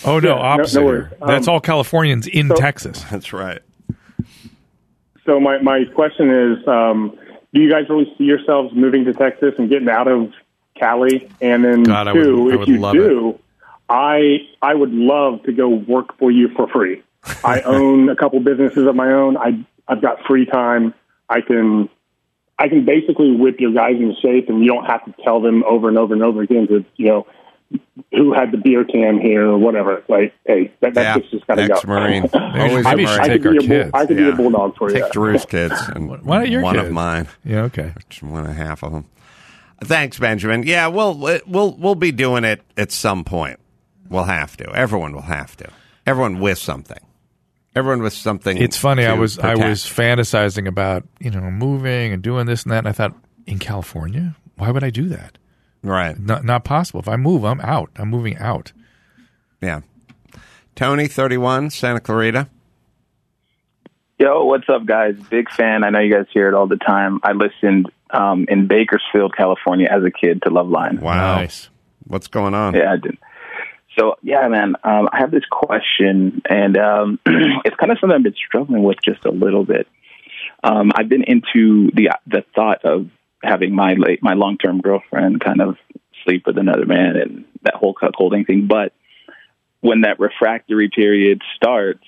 Oh 0.06 0.20
no, 0.20 0.30
Yeah, 0.30 0.36
no- 0.36 0.42
opposite. 0.42 0.80
no 0.80 0.86
worries. 0.86 1.08
here. 1.10 1.18
That's 1.28 1.48
Um, 1.48 1.54
all 1.56 1.60
Californians 1.60 2.26
in 2.28 2.48
so- 2.50 2.56
Texas. 2.56 3.04
that's 3.12 3.34
right. 3.34 3.60
So 5.26 5.40
my, 5.40 5.62
my 5.62 5.84
question 5.94 6.30
is, 6.30 6.68
um, 6.68 7.18
do 7.54 7.62
you 7.62 7.70
guys 7.70 7.84
really 7.90 8.14
see 8.18 8.24
yourselves 8.24 8.74
moving 8.74 9.06
to 9.06 9.14
Texas 9.14 9.56
and 9.58 9.70
getting 9.70 9.90
out 9.90 10.08
of 10.08 10.32
Cali? 10.80 11.30
And 11.42 11.64
then 11.66 11.84
God, 11.84 12.08
I 12.08 12.14
two, 12.14 12.44
would- 12.44 12.58
I 12.60 12.62
if 12.62 12.68
you 12.68 12.78
love 12.80 12.94
do, 12.94 13.40
I 13.90 14.38
I 14.62 14.74
would 14.74 14.92
love 14.94 15.44
to 15.44 15.52
go 15.54 15.70
work 15.70 16.18
for 16.18 16.32
you 16.32 16.50
for 16.56 16.68
free. 16.70 17.04
I 17.44 17.62
own 17.62 18.10
a 18.10 18.16
couple 18.16 18.40
businesses 18.40 18.88
of 18.88 18.96
my 18.96 19.12
own. 19.12 19.38
I 19.38 19.66
I've 19.88 20.02
got 20.02 20.24
free 20.28 20.46
time. 20.46 20.94
I 21.30 21.42
can 21.42 21.90
I 22.60 22.68
can 22.70 22.86
basically 22.86 23.36
whip 23.36 23.60
your 23.60 23.72
guys 23.74 23.96
in 23.98 24.16
shape, 24.22 24.50
and 24.50 24.62
you 24.64 24.68
don't 24.72 24.86
have 24.86 25.06
to 25.06 25.14
tell 25.24 25.42
them 25.42 25.64
over 25.64 25.88
and 25.90 25.98
over 25.98 26.14
and 26.14 26.24
over 26.24 26.42
again 26.42 26.68
to 26.68 26.84
you 26.96 27.06
know 27.08 27.28
who 28.14 28.34
had 28.34 28.52
the 28.54 28.58
beer 28.58 28.86
can 28.86 29.20
here 29.20 29.46
or 29.46 29.58
whatever. 29.58 30.02
Like, 30.08 30.34
hey, 30.46 30.72
that, 30.80 30.96
Yeah, 30.96 31.16
that's 31.16 31.30
just 31.30 31.46
got 31.48 31.56
to 31.56 31.68
go. 31.68 31.74
ex-Marine. 31.76 32.24
Always 32.34 32.86
I, 32.86 32.94
a 32.94 32.96
Maybe 32.96 33.06
Marine. 33.06 33.08
should 33.08 33.20
I 33.22 33.28
take 33.28 33.42
could 33.42 33.48
our 33.48 33.52
be 33.52 33.58
a 33.58 33.62
bull, 33.62 33.68
kids. 33.68 33.92
I 33.94 34.06
could 34.06 34.18
Yeah. 34.20 34.24
be 34.26 34.30
a 34.32 34.36
bulldog 34.36 34.76
for 34.78 34.90
you. 34.90 35.02
Take 35.02 35.12
Drew's 35.12 35.46
kids 35.46 35.76
and 35.94 36.10
Why 36.26 36.38
not 36.40 36.50
your 36.50 36.62
one 36.62 36.80
of 36.80 36.92
mine. 36.92 37.28
Yeah. 37.44 37.64
Okay. 37.64 37.94
One 38.22 38.44
and 38.46 38.50
a 38.52 38.54
half 38.54 38.84
of 38.84 38.94
them. 38.94 39.06
Thanks, 39.84 40.18
Benjamin. 40.18 40.64
Yeah, 40.64 40.88
we'll 40.88 41.24
uh, 41.26 41.40
we'll 41.46 41.76
we'll 41.76 41.94
be 41.96 42.12
doing 42.12 42.44
it 42.46 42.62
at 42.78 42.92
some 42.92 43.24
point. 43.24 43.60
We'll 44.10 44.24
have 44.24 44.56
to. 44.58 44.74
Everyone 44.74 45.12
will 45.14 45.22
have 45.24 45.56
to. 45.58 45.70
Everyone 46.06 46.40
with 46.40 46.58
something. 46.58 46.98
Everyone 47.78 48.02
with 48.02 48.14
something. 48.14 48.58
It's 48.58 48.76
funny. 48.76 49.06
I 49.06 49.14
to 49.14 49.22
was 49.22 49.38
I 49.38 49.54
was 49.54 49.84
fantasizing 49.84 50.68
about 50.68 51.04
you 51.20 51.30
know 51.30 51.42
moving 51.52 52.12
and 52.12 52.24
doing 52.24 52.48
this 52.48 52.64
and 52.64 52.72
that, 52.72 52.80
and 52.80 52.88
I 52.88 52.92
thought 52.92 53.14
in 53.46 53.60
California, 53.60 54.36
why 54.56 54.72
would 54.72 54.84
I 54.84 54.90
do 54.90 55.08
that? 55.10 55.38
right. 55.84 56.20
Not 56.20 56.44
not 56.44 56.64
possible. 56.64 57.00
If 57.00 57.08
I 57.08 57.16
move, 57.18 57.44
I'm 57.44 57.62
out. 57.62 57.92
I'm 57.96 58.10
moving 58.10 58.38
out. 58.38 58.72
Yeah. 59.62 59.82
Tony, 60.76 61.08
thirty-one, 61.08 61.70
Santa 61.70 62.00
Clarita. 62.00 62.50
Yo, 64.20 64.46
what's 64.46 64.68
up, 64.68 64.84
guys? 64.86 65.16
Big 65.30 65.48
fan. 65.52 65.84
I 65.84 65.92
know 65.92 66.00
you 66.00 66.12
guys 66.12 66.26
hear 66.34 66.48
it 66.48 66.56
all 66.56 66.68
the 66.68 66.78
time. 66.78 67.20
I 67.22 67.34
listened 67.34 67.92
um, 68.10 68.48
in 68.50 68.66
Bakersfield, 68.66 69.36
California, 69.38 69.88
as 69.92 70.04
a 70.04 70.10
kid 70.10 70.42
to 70.44 70.50
Loveline. 70.50 71.00
Wow. 71.00 71.36
Nice. 71.36 71.70
What's 72.06 72.28
going 72.28 72.56
on? 72.56 72.74
Yeah, 72.74 72.94
I 72.94 72.98
did. 72.98 73.18
So, 73.98 74.16
yeah, 74.22 74.48
man, 74.48 74.76
um, 74.84 75.10
I 75.12 75.20
have 75.20 75.32
this 75.32 75.46
question, 75.50 76.42
and 76.50 76.78
um, 76.78 77.20
it's 77.26 77.76
kind 77.78 77.92
of 77.92 77.98
something 78.00 78.16
I've 78.16 78.24
been 78.24 78.36
struggling 78.36 78.84
with 78.84 78.98
just 79.04 79.26
a 79.26 79.32
little 79.32 79.66
bit. 79.66 79.88
Um, 80.64 80.92
I've 80.96 81.10
been 81.10 81.24
into 81.24 81.92
the 81.94 82.12
the 82.26 82.44
thought 82.56 82.84
of 82.84 83.10
having 83.44 83.74
my 83.74 83.94
late, 83.94 84.22
my 84.22 84.34
long 84.34 84.58
term 84.58 84.82
girlfriend 84.82 85.42
kind 85.42 85.62
of 85.62 85.78
sleep 86.24 86.44
with 86.46 86.58
another 86.58 86.86
man 86.86 87.16
and 87.16 87.46
that 87.64 87.76
whole 87.76 87.94
cuckolding 87.94 88.46
thing. 88.46 88.68
But 88.68 88.94
when 89.82 90.02
that 90.02 90.20
refractory 90.20 90.90
period 90.90 91.42
starts, 91.56 92.04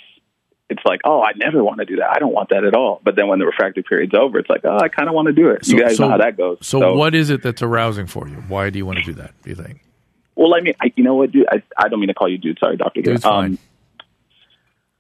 it's 0.70 0.82
like, 0.86 1.02
oh, 1.04 1.22
I 1.22 1.32
never 1.36 1.64
want 1.64 1.80
to 1.80 1.86
do 1.86 1.98
that. 1.98 2.10
I 2.12 2.20
don't 2.20 2.34
want 2.34 2.50
that 2.50 2.64
at 2.64 2.76
all. 2.76 3.02
But 3.04 3.16
then 3.16 3.28
when 3.28 3.40
the 3.40 3.46
refractory 3.46 3.84
period's 3.84 4.14
over, 4.14 4.38
it's 4.38 4.50
like, 4.50 4.62
oh, 4.64 4.78
I 4.78 4.88
kind 4.88 5.08
of 5.08 5.16
want 5.16 5.28
to 5.28 5.34
do 5.34 5.50
it. 5.50 5.68
you 5.68 5.80
guys 5.80 6.00
know 6.00 6.10
how 6.10 6.18
that 6.18 6.38
goes. 6.38 6.60
So, 6.62 6.96
what 6.96 7.16
is 7.16 7.30
it 7.30 7.42
that's 7.42 7.62
arousing 7.62 8.06
for 8.06 8.28
you? 8.28 8.36
Why 8.48 8.70
do 8.70 8.78
you 8.78 8.86
want 8.86 9.00
to 9.00 9.06
do 9.06 9.14
that? 9.14 9.34
Do 9.44 9.50
you 9.50 9.56
think? 9.56 9.82
Well, 10.40 10.56
I 10.56 10.62
mean, 10.62 10.74
I, 10.80 10.94
you 10.96 11.04
know 11.04 11.16
what, 11.16 11.34
dude? 11.34 11.48
I, 11.52 11.62
I 11.78 11.90
don't 11.90 12.00
mean 12.00 12.08
to 12.08 12.14
call 12.14 12.30
you 12.30 12.38
dude. 12.38 12.60
Sorry, 12.60 12.78
Doctor. 12.78 13.02
Dude's 13.02 13.24
fine. 13.24 13.58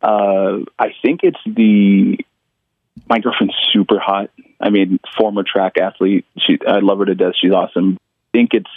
uh, 0.01 0.57
I 0.77 0.87
think 1.01 1.21
it's 1.23 1.39
the 1.45 2.17
my 3.07 3.19
girlfriend's 3.19 3.55
super 3.71 3.99
hot. 3.99 4.31
I 4.59 4.69
mean, 4.69 4.99
former 5.17 5.43
track 5.49 5.77
athlete. 5.81 6.25
She, 6.37 6.59
I 6.67 6.79
love 6.79 6.99
her 6.99 7.05
to 7.05 7.15
death. 7.15 7.35
She's 7.41 7.53
awesome. 7.53 7.97
think 8.33 8.49
it's 8.51 8.69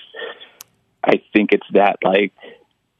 I 1.02 1.20
think 1.32 1.50
it's 1.50 1.66
that 1.72 1.96
like 2.04 2.32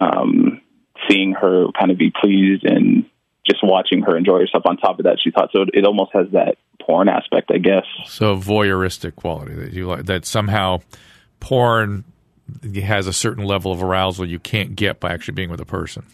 um, 0.01 0.61
seeing 1.09 1.33
her 1.35 1.66
kind 1.79 1.92
of 1.92 1.98
be 1.98 2.11
pleased 2.11 2.64
and 2.64 3.05
just 3.48 3.61
watching 3.62 4.03
her 4.03 4.16
enjoy 4.16 4.40
herself. 4.40 4.64
On 4.66 4.77
top 4.77 4.98
of 4.98 5.05
that, 5.05 5.18
she 5.22 5.31
thought 5.31 5.51
so. 5.53 5.66
It 5.72 5.87
almost 5.87 6.11
has 6.14 6.27
that 6.33 6.57
porn 6.81 7.09
aspect, 7.09 7.53
I 7.55 7.59
guess. 7.59 7.85
So 8.07 8.35
voyeuristic 8.37 9.14
quality 9.14 9.55
that 9.55 9.72
you 9.72 9.87
like 9.87 10.07
that 10.07 10.27
somehow 10.27 10.81
porn 11.38 12.03
has 12.83 13.07
a 13.07 13.12
certain 13.12 13.45
level 13.45 13.73
of 13.73 13.83
arousal 13.83 14.25
you 14.27 14.38
can't 14.38 14.75
get 14.77 15.01
by 15.01 15.12
actually 15.12 15.35
being 15.35 15.51
with 15.51 15.61
a 15.61 15.65
person. 15.67 16.05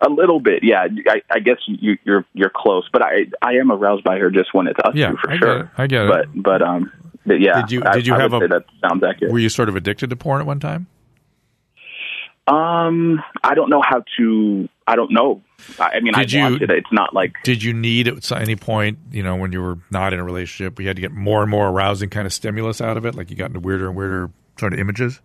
A 0.00 0.10
little 0.10 0.40
bit, 0.40 0.62
yeah. 0.62 0.86
I, 1.08 1.22
I 1.30 1.38
guess 1.38 1.56
you, 1.66 1.96
you're 2.04 2.26
you're 2.34 2.50
close, 2.54 2.86
but 2.92 3.02
I 3.02 3.26
I 3.40 3.52
am 3.54 3.70
aroused 3.72 4.04
by 4.04 4.18
her 4.18 4.30
just 4.30 4.52
when 4.52 4.66
it's 4.66 4.78
us 4.84 4.94
Yeah, 4.94 5.12
two 5.12 5.16
for 5.22 5.30
I 5.30 5.32
get 5.34 5.40
sure. 5.42 5.60
it. 5.60 5.68
I 5.78 5.86
get 5.86 6.02
it. 6.02 6.08
But 6.10 6.42
but 6.42 6.62
um, 6.62 6.92
but 7.24 7.40
yeah. 7.40 7.62
Did 7.62 7.70
you 7.72 7.80
did 7.80 8.06
you 8.06 8.14
I 8.14 8.20
have 8.20 8.32
would 8.32 8.42
a 8.42 8.48
that 8.48 8.64
sounds 8.86 9.02
accurate. 9.02 9.32
Were 9.32 9.38
you 9.38 9.48
sort 9.48 9.68
of 9.70 9.76
addicted 9.76 10.10
to 10.10 10.16
porn 10.16 10.40
at 10.42 10.46
one 10.46 10.60
time? 10.60 10.88
Um, 12.46 13.22
I 13.42 13.54
don't 13.54 13.70
know 13.70 13.80
how 13.82 14.04
to. 14.18 14.68
I 14.86 14.96
don't 14.96 15.12
know. 15.12 15.40
I 15.80 15.92
I 15.96 16.00
mean, 16.00 16.12
Did 16.12 16.34
I 16.34 16.48
you- 16.50 16.56
it. 16.56 16.70
It's 16.70 16.92
not 16.92 17.14
like 17.14 17.32
Did 17.42 17.62
you 17.62 17.72
need 17.72 18.06
at 18.06 18.30
any 18.32 18.56
point, 18.56 18.98
you 19.10 19.22
know, 19.22 19.36
when 19.36 19.52
you 19.52 19.62
were 19.62 19.78
not 19.90 20.12
in 20.12 20.20
a 20.20 20.24
relationship, 20.24 20.78
you 20.78 20.86
had 20.86 20.96
to 20.96 21.02
get 21.02 21.12
more 21.12 21.40
and 21.40 21.50
more 21.50 21.68
arousing 21.68 22.10
kind 22.10 22.26
of 22.26 22.32
stimulus 22.34 22.82
out 22.82 22.98
of 22.98 23.06
it, 23.06 23.14
like 23.14 23.30
you 23.30 23.36
got 23.36 23.46
into 23.46 23.60
weirder 23.60 23.86
and 23.86 23.96
weirder 23.96 24.30
sort 24.58 24.72
of 24.72 24.78
images? 24.78 25.20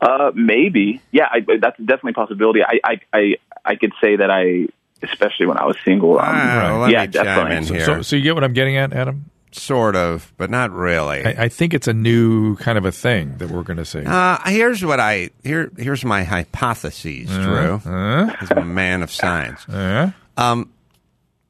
Uh, 0.00 0.30
maybe. 0.34 1.00
Yeah, 1.10 1.28
I, 1.30 1.40
that's 1.60 1.78
definitely 1.78 2.10
a 2.10 2.14
possibility. 2.14 2.60
I, 2.62 2.80
I, 2.84 3.00
I, 3.12 3.34
I 3.64 3.74
could 3.76 3.92
say 4.02 4.16
that 4.16 4.30
I, 4.30 4.68
especially 5.02 5.46
when 5.46 5.56
I 5.58 5.64
was 5.64 5.76
single. 5.84 6.18
Um, 6.18 6.24
Ah, 6.28 6.78
let 6.82 6.90
yeah, 6.90 7.06
me 7.06 7.12
chime 7.12 7.24
definitely. 7.24 7.56
in 7.56 7.64
So, 7.64 7.74
here. 7.74 7.84
so, 7.84 8.02
so 8.02 8.16
you 8.16 8.22
get 8.22 8.34
what 8.34 8.44
I'm 8.44 8.52
getting 8.52 8.76
at, 8.76 8.92
Adam? 8.92 9.30
Sort 9.52 9.96
of, 9.96 10.34
but 10.36 10.50
not 10.50 10.70
really. 10.70 11.24
I, 11.24 11.44
I 11.44 11.48
think 11.48 11.72
it's 11.72 11.88
a 11.88 11.94
new 11.94 12.56
kind 12.56 12.76
of 12.76 12.84
a 12.84 12.92
thing 12.92 13.38
that 13.38 13.48
we're 13.50 13.62
going 13.62 13.78
to 13.78 13.86
see. 13.86 14.02
Uh, 14.04 14.36
here's 14.44 14.84
what 14.84 15.00
I 15.00 15.30
here. 15.42 15.70
Here's 15.78 16.04
my 16.04 16.24
hypotheses, 16.24 17.28
Drew. 17.30 17.80
Uh, 17.86 18.36
As 18.38 18.50
a 18.50 18.62
man 18.62 19.02
of 19.02 19.10
science, 19.10 19.66
uh, 19.66 20.10
um, 20.36 20.70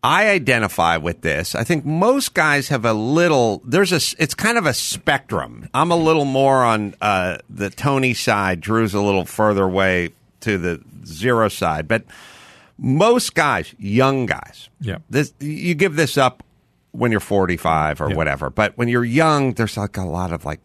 I 0.07 0.29
identify 0.31 0.99
with 0.99 1.23
this. 1.23 1.55
I 1.57 1.65
think 1.65 1.85
most 1.85 2.33
guys 2.33 2.69
have 2.69 2.85
a 2.85 2.93
little. 2.93 3.61
There's 3.65 3.93
a. 3.93 4.01
It's 4.23 4.35
kind 4.35 4.57
of 4.57 4.65
a 4.67 4.73
spectrum. 4.73 5.69
I'm 5.75 5.91
a 5.91 5.97
little 5.97 6.25
more 6.25 6.63
on 6.65 6.95
uh, 7.01 7.39
the 7.51 7.71
Tony 7.71 8.15
side. 8.15 8.61
Drew's 8.61 8.95
a 8.95 9.01
little 9.01 9.25
further 9.25 9.65
away 9.65 10.13
to 10.41 10.59
the 10.59 10.81
zero 11.05 11.49
side, 11.49 11.89
but 11.89 12.05
most 12.79 13.35
guys, 13.35 13.75
young 13.79 14.27
guys, 14.27 14.69
yeah. 14.81 14.99
this 15.11 15.33
you 15.41 15.75
give 15.75 15.97
this 15.97 16.17
up 16.17 16.43
when 16.93 17.11
you're 17.11 17.21
45 17.21 18.01
or 18.01 18.11
Yeah. 18.11 18.17
whatever 18.17 18.49
but 18.49 18.77
when 18.79 18.89
you're 18.89 19.05
young 19.05 19.53
there's 19.53 19.77
like 19.77 19.97
a 19.99 20.05
lot 20.05 20.33
of 20.33 20.45
like 20.47 20.61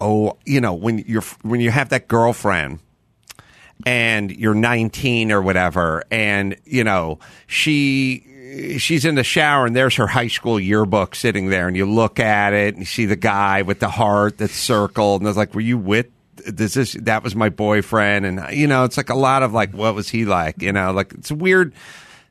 oh 0.00 0.36
you 0.44 0.60
know 0.60 0.74
when 0.74 0.98
you're 1.06 1.22
when 1.42 1.60
you 1.60 1.70
have 1.70 1.90
that 1.90 2.08
girlfriend 2.08 2.80
and 3.86 4.30
you're 4.32 4.54
19 4.54 5.30
or 5.30 5.42
whatever 5.42 6.02
and 6.10 6.56
you 6.64 6.82
know 6.82 7.18
she 7.46 8.26
she's 8.78 9.04
in 9.04 9.14
the 9.14 9.24
shower 9.24 9.66
and 9.66 9.74
there's 9.74 9.96
her 9.96 10.06
high 10.06 10.28
school 10.28 10.58
yearbook 10.58 11.14
sitting 11.14 11.50
there 11.50 11.68
and 11.68 11.76
you 11.76 11.86
look 11.86 12.20
at 12.20 12.52
it 12.52 12.74
and 12.74 12.78
you 12.78 12.84
see 12.84 13.06
the 13.06 13.16
guy 13.16 13.62
with 13.62 13.80
the 13.80 13.88
heart 13.88 14.38
that's 14.38 14.54
circled 14.54 15.20
and 15.22 15.28
it's 15.28 15.36
like 15.36 15.54
were 15.54 15.60
you 15.60 15.78
with 15.78 16.06
this 16.46 16.94
that 17.02 17.22
was 17.22 17.34
my 17.34 17.48
boyfriend 17.48 18.26
and 18.26 18.56
you 18.56 18.66
know 18.66 18.84
it's 18.84 18.96
like 18.96 19.08
a 19.08 19.14
lot 19.14 19.42
of 19.42 19.52
like 19.52 19.72
what 19.72 19.94
was 19.94 20.08
he 20.08 20.24
like 20.24 20.60
you 20.60 20.72
know 20.72 20.92
like 20.92 21.12
it's 21.14 21.32
weird 21.32 21.72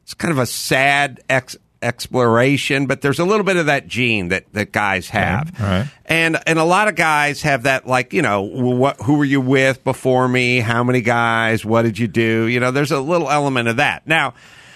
it's 0.04 0.13
kind 0.13 0.32
of 0.32 0.38
a 0.38 0.45
sad 0.45 1.21
ex- 1.30 1.58
exploration, 1.84 2.88
but 2.88 3.02
there's 3.02 3.19
a 3.19 3.26
little 3.26 3.43
bit 3.43 3.58
of 3.58 3.67
that 3.67 3.88
gene 3.88 4.30
that, 4.30 4.52
that 4.54 4.71
guys 4.71 5.10
have. 5.10 5.52
right. 5.60 5.88
And 6.06 6.38
and 6.47 6.58
a 6.58 6.63
lot 6.63 6.88
of 6.88 6.95
guys 6.95 7.41
have 7.43 7.63
that 7.63 7.88
like, 7.88 8.13
you 8.13 8.21
know, 8.21 8.41
what 8.41 9.02
who 9.02 9.17
were 9.17 9.26
you 9.26 9.41
with 9.41 9.84
before 9.84 10.28
me? 10.28 10.60
How 10.60 10.84
many 10.84 11.02
guys? 11.02 11.63
What 11.65 11.84
did 11.84 11.99
you 11.99 12.08
do? 12.08 12.47
You 12.47 12.60
know, 12.60 12.71
there's 12.71 12.91
a 12.91 12.99
little 12.99 13.30
element 13.30 13.67
of 13.67 13.78
that. 13.78 14.08
Now, 14.08 14.34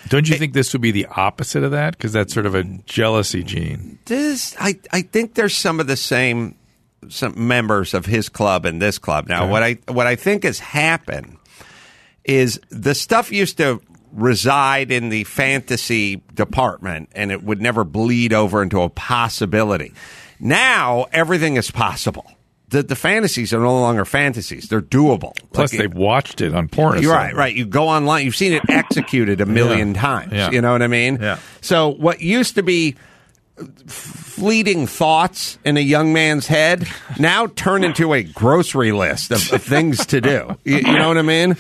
Don't 0.10 0.28
you 0.30 0.36
think 0.38 0.54
this 0.54 0.74
would 0.74 0.82
be 0.82 0.92
the 0.92 1.06
opposite 1.08 1.64
of 1.64 1.72
that? 1.72 1.98
Because 1.98 2.14
that's 2.14 2.34
sort 2.34 2.46
of 2.46 2.56
a 2.56 2.64
jealousy 2.86 3.44
gene. 3.44 4.00
this 4.06 4.56
I 4.60 4.80
I 4.92 5.02
think 5.02 5.34
there's 5.36 5.56
some 5.56 5.80
of 5.80 5.88
the 5.88 5.98
same 5.98 6.56
some 7.10 7.34
members 7.48 7.94
of 7.94 8.06
his 8.06 8.28
club 8.30 8.66
and 8.66 8.82
this 8.82 8.98
club. 8.98 9.28
Now, 9.28 9.44
Okay. 9.44 9.52
what 9.52 9.64
I 9.64 9.78
what 9.88 10.08
I 10.08 10.16
think 10.16 10.44
has 10.44 10.60
happened 10.60 11.38
is 12.24 12.60
the 12.70 12.94
stuff 12.96 13.32
used 13.32 13.58
to 13.58 13.82
reside 14.14 14.92
in 14.92 15.10
the 15.10 15.24
fantasy 15.26 16.24
department 16.34 17.10
and 17.14 17.32
it 17.32 17.44
would 17.44 17.62
never 17.62 17.84
bleed 17.84 18.34
over 18.34 18.62
into 18.64 18.82
a 18.82 18.90
possibility. 18.90 19.94
Now 20.40 21.06
everything 21.12 21.56
is 21.58 21.72
possible. 21.72 22.26
The, 22.70 22.84
the 22.84 22.96
fantasies 22.96 23.54
are 23.54 23.60
no 23.62 23.80
longer 23.80 24.04
fantasies; 24.04 24.68
they're 24.68 24.82
doable. 24.82 25.34
Plus, 25.54 25.72
Like, 25.72 25.80
they've 25.80 25.94
watched 25.94 26.42
it 26.42 26.54
on 26.54 26.68
porn. 26.68 27.02
you're 27.02 27.14
right, 27.14 27.34
right. 27.34 27.56
You 27.56 27.66
go 27.66 27.88
online, 27.88 28.26
you've 28.26 28.36
seen 28.36 28.52
it 28.54 28.62
executed 28.70 29.40
a 29.40 29.46
million 29.46 29.96
Yeah. 29.96 30.02
times. 30.02 30.34
Yeah. 30.34 30.52
You 30.52 30.60
know 30.62 30.74
what 30.74 30.82
I 30.82 30.88
mean? 30.88 31.18
Yeah. 31.22 31.40
So 31.62 31.90
what 31.90 32.20
used 32.22 32.56
to 32.56 32.64
be 32.64 32.96
fleeting 33.88 34.86
thoughts 34.88 35.58
in 35.66 35.78
a 35.78 35.80
young 35.82 36.14
man's 36.14 36.48
head 36.48 36.88
now 37.20 37.48
turn 37.48 37.84
into 37.84 38.14
a 38.14 38.24
grocery 38.24 38.92
list 38.92 39.32
of, 39.32 39.52
of 39.54 39.64
things 39.64 40.06
to 40.08 40.22
do. 40.22 40.56
You, 40.64 40.76
you 40.78 40.82
know 40.84 41.08
what 41.08 41.18
I 41.18 41.22
mean? 41.24 41.58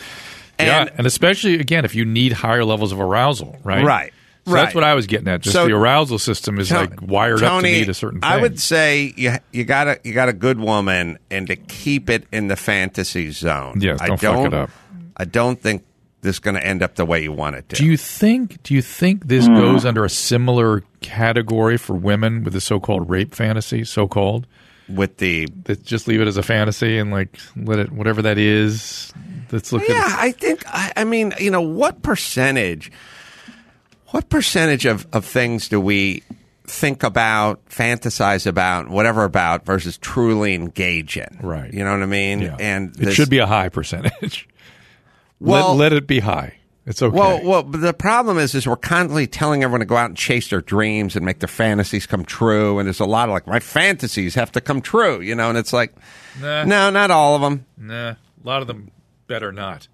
yeah, 0.60 0.88
and 0.98 1.08
especially 1.08 1.56
again 1.60 1.86
if 1.86 1.96
you 1.96 2.04
need 2.06 2.34
higher 2.34 2.66
levels 2.66 2.92
of 2.92 3.00
arousal, 3.00 3.58
right? 3.64 3.84
Right. 3.84 4.14
So 4.48 4.54
Right. 4.54 4.64
that's 4.64 4.76
what 4.76 4.86
I 4.86 4.94
was 4.94 5.08
getting 5.08 5.28
at. 5.28 5.42
Just 5.42 5.54
So- 5.54 5.68
the 5.68 5.74
arousal 5.74 6.20
system 6.20 6.58
is 6.58 6.70
To- 6.70 6.76
like 6.76 7.02
wired 7.02 7.44
up 7.44 7.62
to 7.62 7.68
need 7.68 7.90
a 7.90 7.94
certain 7.94 8.22
thing. 8.22 8.30
I 8.30 8.38
would 8.38 8.60
say 8.60 9.14
you 9.18 9.34
you 9.52 9.66
got 9.66 9.88
a 9.88 10.00
you 10.04 10.14
got 10.14 10.30
a 10.30 10.34
good 10.34 10.60
woman, 10.60 11.18
and 11.30 11.48
to 11.48 11.56
keep 11.56 12.10
it 12.10 12.26
in 12.32 12.48
the 12.48 12.56
fantasy 12.56 13.32
zone. 13.32 13.80
Yes, 13.82 14.00
I 14.02 14.08
don't 14.08 14.20
fuck 14.20 14.46
it 14.46 14.54
up. 14.54 14.70
I 15.18 15.26
don't 15.26 15.62
think 15.62 15.84
this 16.22 16.36
is 16.36 16.40
going 16.40 16.56
to 16.56 16.66
end 16.66 16.82
up 16.82 16.96
the 16.96 17.06
way 17.06 17.22
you 17.22 17.32
want 17.32 17.58
it 17.58 17.68
to. 17.70 17.76
Do 17.76 17.86
you 17.86 17.98
think? 17.98 18.64
Do 18.64 18.74
you 18.74 18.82
think 18.82 19.28
this 19.28 19.48
hmm. 19.48 19.56
goes 19.56 19.86
under 19.86 20.06
a 20.06 20.10
similar 20.10 20.84
category 21.02 21.78
for 21.78 21.94
women 21.94 22.44
with 22.44 22.54
the 22.54 22.62
so-called 22.62 23.10
rape 23.10 23.36
fantasy, 23.36 23.84
so-called? 23.84 24.48
with 24.90 25.18
the 25.18 25.48
That 25.66 25.84
just 25.84 26.08
leave 26.08 26.22
it 26.22 26.28
as 26.28 26.38
a 26.38 26.44
fantasy 26.44 26.98
and 26.98 27.12
like 27.12 27.38
let 27.56 27.80
it 27.80 27.92
whatever 27.92 28.22
that 28.22 28.38
is. 28.38 29.14
Let's 29.52 29.72
look 29.72 29.88
yeah, 29.88 29.96
at. 29.96 30.20
I 30.20 30.32
think. 30.32 30.64
I, 30.68 30.94
I 30.98 31.04
mean, 31.04 31.34
you 31.40 31.52
know, 31.52 31.62
what 31.62 32.02
percentage? 32.02 32.92
What 34.12 34.30
percentage 34.30 34.86
of 34.86 35.06
of 35.14 35.26
things 35.26 35.70
do 35.70 35.80
we 35.82 36.24
think 36.66 37.04
about, 37.04 37.66
fantasize 37.68 38.46
about, 38.46 38.90
whatever 38.90 39.24
about, 39.24 39.66
versus 39.66 39.98
truly 39.98 40.54
engage 40.54 41.18
in? 41.18 41.40
Right. 41.42 41.74
You 41.74 41.84
know 41.84 41.92
what 41.92 42.04
I 42.04 42.08
mean? 42.08 42.42
Yeah. 42.42 42.58
And 42.60 42.96
it 43.00 43.14
should 43.14 43.30
be 43.30 43.40
a 43.40 43.48
high 43.48 43.70
percentage. 43.70 44.48
Well- 45.40 45.76
let, 45.76 45.92
let 45.92 45.94
it 45.94 46.08
be 46.08 46.20
high. 46.20 46.56
It's 46.88 47.00
okay. 47.02 47.16
Well, 47.16 47.44
well, 47.44 47.62
but 47.64 47.82
the 47.82 47.94
problem 47.94 48.38
is, 48.40 48.56
is 48.56 48.66
we're 48.66 48.76
constantly 48.78 49.28
telling 49.28 49.62
everyone 49.62 49.82
to 49.82 49.86
go 49.86 49.98
out 49.98 50.06
and 50.06 50.18
chase 50.18 50.50
their 50.50 50.62
dreams 50.62 51.16
and 51.18 51.24
make 51.26 51.40
their 51.40 51.48
fantasies 51.50 52.08
come 52.08 52.24
true. 52.26 52.80
And 52.80 52.88
there's 52.88 53.02
a 53.02 53.06
lot 53.06 53.28
of 53.30 53.34
like, 53.34 53.46
my 53.46 53.60
fantasies 53.60 54.34
have 54.36 54.52
to 54.54 54.62
come 54.62 54.82
true, 54.82 55.20
you 55.22 55.36
know. 55.36 55.50
And 55.50 55.58
it's 55.58 55.74
like, 55.74 55.94
Nah. 56.42 56.64
no, 56.64 56.90
not 56.90 57.12
all 57.12 57.36
of 57.36 57.42
them. 57.42 57.66
nah, 57.78 58.12
a 58.12 58.18
lot 58.44 58.62
of 58.62 58.68
them 58.68 58.90
better 59.28 59.52
not. 59.52 59.88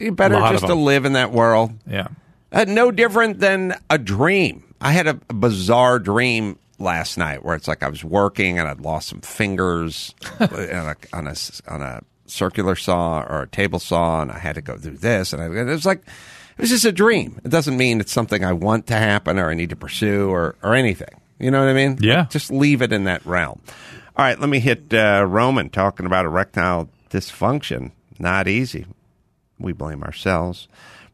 You 0.00 0.12
better 0.12 0.36
just 0.50 0.66
to 0.66 0.74
live 0.74 1.04
in 1.04 1.12
that 1.12 1.30
world. 1.30 1.72
Yeah. 1.86 2.08
Uh, 2.52 2.64
no 2.66 2.90
different 2.90 3.40
than 3.40 3.74
a 3.88 3.98
dream. 3.98 4.74
I 4.80 4.92
had 4.92 5.06
a 5.06 5.14
bizarre 5.14 5.98
dream 5.98 6.58
last 6.78 7.18
night 7.18 7.44
where 7.44 7.54
it's 7.54 7.68
like 7.68 7.82
I 7.82 7.88
was 7.88 8.02
working 8.02 8.58
and 8.58 8.66
I'd 8.66 8.80
lost 8.80 9.08
some 9.08 9.20
fingers 9.20 10.14
on, 10.40 10.48
a, 10.50 10.96
on 11.12 11.26
a 11.26 11.34
on 11.68 11.82
a 11.82 12.00
circular 12.26 12.76
saw 12.76 13.20
or 13.22 13.42
a 13.42 13.48
table 13.48 13.78
saw, 13.78 14.22
and 14.22 14.32
I 14.32 14.38
had 14.38 14.54
to 14.54 14.62
go 14.62 14.76
do 14.76 14.96
this, 14.96 15.32
and 15.32 15.42
I, 15.42 15.46
it 15.46 15.64
was 15.64 15.86
like 15.86 15.98
it 16.00 16.60
was 16.60 16.70
just 16.70 16.84
a 16.84 16.92
dream. 16.92 17.40
It 17.44 17.50
doesn't 17.50 17.76
mean 17.76 18.00
it's 18.00 18.12
something 18.12 18.44
I 18.44 18.52
want 18.52 18.86
to 18.88 18.94
happen 18.94 19.38
or 19.38 19.50
I 19.50 19.54
need 19.54 19.70
to 19.70 19.76
pursue 19.76 20.30
or 20.30 20.56
or 20.62 20.74
anything. 20.74 21.20
You 21.38 21.50
know 21.50 21.60
what 21.60 21.70
I 21.70 21.74
mean? 21.74 21.98
Yeah. 22.00 22.26
Just 22.28 22.50
leave 22.50 22.82
it 22.82 22.92
in 22.92 23.04
that 23.04 23.24
realm. 23.24 23.60
All 24.16 24.24
right, 24.24 24.38
let 24.38 24.50
me 24.50 24.60
hit 24.60 24.92
uh, 24.92 25.24
Roman 25.26 25.70
talking 25.70 26.04
about 26.04 26.26
erectile 26.26 26.90
dysfunction. 27.10 27.92
Not 28.18 28.46
easy 28.46 28.84
we 29.60 29.72
blame 29.72 30.02
ourselves, 30.02 30.68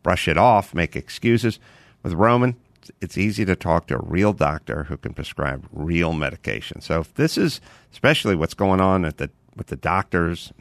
brush 0.07 0.29
it 0.29 0.38
off, 0.38 0.73
make 0.73 0.95
excuses. 0.95 1.59
With 2.05 2.12
Roman, 2.12 2.55
it's 3.01 3.19
easy 3.19 3.45
to 3.45 3.57
talk 3.57 3.88
to 3.88 3.97
a 3.97 4.01
real 4.01 4.33
doctor 4.33 4.85
who 4.85 4.97
can 4.97 5.12
prescribe 5.14 5.66
real 5.73 6.12
medication. 6.12 6.81
So 6.81 7.01
if 7.01 7.12
this 7.14 7.37
is 7.37 7.61
especially 7.90 8.37
what's 8.37 8.55
going 8.55 8.81
on 8.81 9.05
at 9.05 9.16
the 9.16 9.31
with 9.57 9.66
the 9.66 9.75
doctors, 9.75 10.53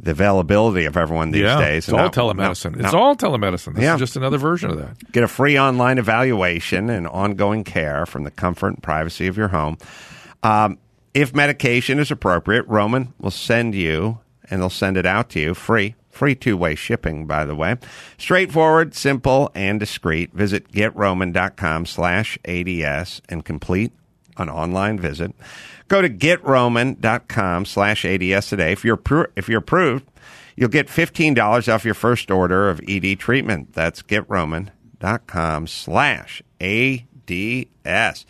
the 0.00 0.10
availability 0.10 0.84
of 0.84 0.96
everyone 0.96 1.30
these 1.30 1.42
yeah. 1.42 1.60
days. 1.60 1.88
It's 1.88 1.92
all 1.92 2.10
telemedicine. 2.10 2.82
it's 2.84 2.92
all 2.92 3.14
telemedicine. 3.14 3.74
This 3.74 3.84
Yeah. 3.84 3.94
is 3.94 4.00
just 4.00 4.16
another 4.16 4.38
version 4.38 4.70
of 4.70 4.78
that. 4.78 5.12
Get 5.12 5.22
a 5.22 5.28
free 5.28 5.56
online 5.56 5.98
evaluation 5.98 6.90
and 6.90 7.06
ongoing 7.06 7.62
care 7.62 8.04
from 8.04 8.24
the 8.24 8.32
comfort 8.32 8.70
and 8.74 8.82
privacy 8.82 9.28
of 9.28 9.36
your 9.36 9.48
home. 9.48 9.78
Um, 10.42 10.78
if 11.14 11.32
medication 11.32 12.00
is 12.00 12.10
appropriate, 12.10 12.66
Roman 12.66 13.14
will 13.20 13.30
send 13.30 13.76
you, 13.76 14.18
and 14.50 14.60
they'll 14.60 14.70
send 14.70 14.96
it 14.96 15.06
out 15.06 15.28
to 15.30 15.40
you 15.40 15.54
free. 15.54 15.94
Free 16.16 16.34
two 16.34 16.56
way 16.56 16.74
shipping, 16.74 17.26
by 17.26 17.44
the 17.44 17.54
way. 17.54 17.76
Straightforward, 18.16 18.94
simple, 18.94 19.50
and 19.54 19.78
discreet. 19.78 20.32
Visit 20.32 20.72
getroman.com 20.72 21.84
slash 21.84 22.38
ADS 22.46 23.20
and 23.28 23.44
complete 23.44 23.92
an 24.38 24.48
online 24.48 24.98
visit. 24.98 25.34
Go 25.88 26.00
to 26.00 26.08
getroman.com 26.08 27.66
slash 27.66 28.06
ADS 28.06 28.48
today. 28.48 28.72
If 28.72 28.82
you're, 28.82 28.98
if 29.36 29.50
you're 29.50 29.58
approved, 29.58 30.10
you'll 30.56 30.70
get 30.70 30.88
$15 30.88 31.70
off 31.70 31.84
your 31.84 31.92
first 31.92 32.30
order 32.30 32.70
of 32.70 32.80
ED 32.88 33.18
treatment. 33.18 33.74
That's 33.74 34.00
getroman.com 34.00 35.66
slash 35.66 36.42
ADS. 36.62 38.26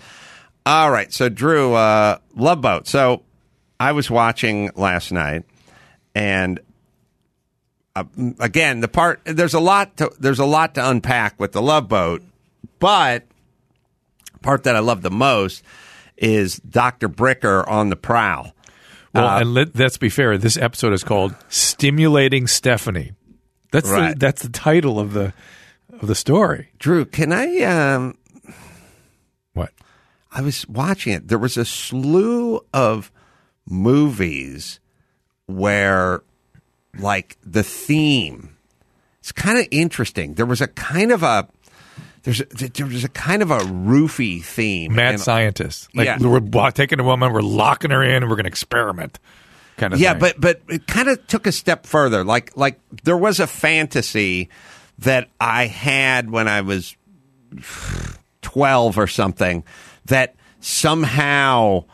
All 0.66 0.90
right. 0.90 1.12
So, 1.12 1.28
Drew, 1.28 1.74
uh, 1.74 2.18
Love 2.34 2.60
Boat. 2.60 2.88
So, 2.88 3.22
I 3.78 3.92
was 3.92 4.10
watching 4.10 4.70
last 4.74 5.12
night, 5.12 5.44
and 6.14 6.58
uh, 7.96 8.04
again, 8.38 8.80
the 8.80 8.88
part 8.88 9.20
there's 9.24 9.54
a 9.54 9.60
lot 9.60 9.96
to 9.96 10.12
there's 10.20 10.38
a 10.38 10.44
lot 10.44 10.74
to 10.76 10.88
unpack 10.88 11.40
with 11.40 11.50
the 11.52 11.62
Love 11.62 11.88
Boat, 11.88 12.22
but 12.78 13.24
part 14.42 14.62
that 14.64 14.76
I 14.76 14.80
love 14.80 15.02
the 15.02 15.10
most 15.10 15.64
is 16.16 16.56
Doctor 16.58 17.08
Bricker 17.08 17.66
on 17.68 17.88
the 17.90 17.96
prowl. 17.96 18.52
Well, 19.14 19.26
Uh, 19.26 19.40
and 19.40 19.54
let, 19.54 19.76
let's 19.76 19.98
be 19.98 20.08
fair. 20.08 20.38
This 20.38 20.56
episode 20.56 20.92
is 20.92 21.02
called 21.02 21.34
"Stimulating 21.48 22.46
Stephanie." 22.46 23.12
That's 23.72 23.88
Right. 23.90 24.10
the, 24.14 24.18
that's 24.18 24.42
the 24.42 24.48
title 24.50 25.00
of 25.00 25.12
the 25.12 25.32
of 26.00 26.06
the 26.06 26.14
story. 26.14 26.68
Drew, 26.78 27.04
can 27.06 27.32
I? 27.32 27.58
Um, 27.62 28.16
what? 29.54 29.72
I 30.30 30.42
was 30.42 30.68
watching 30.68 31.14
it. 31.14 31.28
There 31.28 31.38
was 31.38 31.56
a 31.56 31.64
slew 31.64 32.60
of 32.74 33.10
movies 33.66 34.80
where, 35.46 36.22
like, 36.98 37.36
the 37.44 37.62
theme. 37.62 38.56
It's 39.20 39.32
kind 39.32 39.58
of 39.58 39.66
interesting. 39.70 40.34
There 40.34 40.46
was 40.46 40.60
a 40.60 40.68
kind 40.68 41.10
of 41.12 41.22
a. 41.22 41.48
There's 42.22 42.40
a, 42.40 42.44
there 42.44 42.86
was 42.86 43.04
a 43.04 43.08
kind 43.08 43.40
of 43.42 43.50
a 43.50 43.58
roofy 43.64 44.40
theme. 44.40 44.94
Mad 44.96 45.14
And- 45.14 45.20
scientist. 45.20 45.88
Like 45.94 46.06
Yeah. 46.06 46.18
we're 46.20 46.70
taking 46.72 46.98
a 47.00 47.04
woman, 47.04 47.32
we're 47.32 47.40
locking 47.40 47.90
her 47.92 48.02
in, 48.02 48.22
and 48.22 48.28
we're 48.28 48.36
going 48.36 48.44
to 48.44 48.48
experiment. 48.50 49.18
Kind 49.76 49.92
of 49.92 50.00
yeah, 50.00 50.12
thing. 50.12 50.20
but 50.20 50.40
but 50.40 50.60
it 50.68 50.86
kind 50.86 51.08
of 51.08 51.24
took 51.26 51.46
a 51.46 51.52
step 51.52 51.86
further. 51.86 52.24
Like 52.24 52.56
like 52.56 52.80
there 53.04 53.16
was 53.16 53.40
a 53.40 53.46
fantasy 53.46 54.48
that 55.00 55.28
I 55.40 55.66
had 55.66 56.30
when 56.30 56.48
I 56.48 56.62
was 56.62 56.96
twelve 58.42 58.98
or 58.98 59.06
something 59.06 59.64
that 60.06 60.34
somehow. 60.60 61.84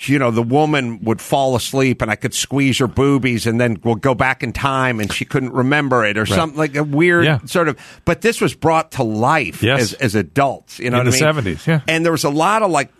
You 0.00 0.18
know, 0.18 0.30
the 0.30 0.42
woman 0.42 1.00
would 1.04 1.22
fall 1.22 1.56
asleep 1.56 2.02
and 2.02 2.10
I 2.10 2.16
could 2.16 2.34
squeeze 2.34 2.78
her 2.80 2.86
boobies 2.86 3.46
and 3.46 3.58
then 3.58 3.78
we'll 3.82 3.94
go 3.94 4.14
back 4.14 4.42
in 4.42 4.52
time 4.52 5.00
and 5.00 5.10
she 5.10 5.24
couldn't 5.24 5.52
remember 5.54 6.04
it 6.04 6.18
or 6.18 6.22
Right. 6.22 6.28
something 6.28 6.58
like 6.58 6.76
a 6.76 6.84
weird 6.84 7.24
Yeah. 7.24 7.38
sort 7.46 7.68
of. 7.68 7.78
But 8.04 8.20
this 8.20 8.40
was 8.40 8.52
brought 8.54 8.92
to 8.92 9.02
life 9.02 9.62
Yes. 9.62 9.80
as, 9.80 9.92
as 9.94 10.14
adults. 10.14 10.78
You 10.78 10.90
know 10.90 11.00
In 11.00 11.06
what 11.06 11.18
the 11.18 11.24
I 11.26 11.32
mean? 11.32 11.44
70s, 11.56 11.66
yeah. 11.66 11.80
And 11.88 12.04
there 12.04 12.12
was 12.12 12.24
a 12.24 12.30
lot 12.30 12.62
of 12.62 12.70
like 12.70 12.90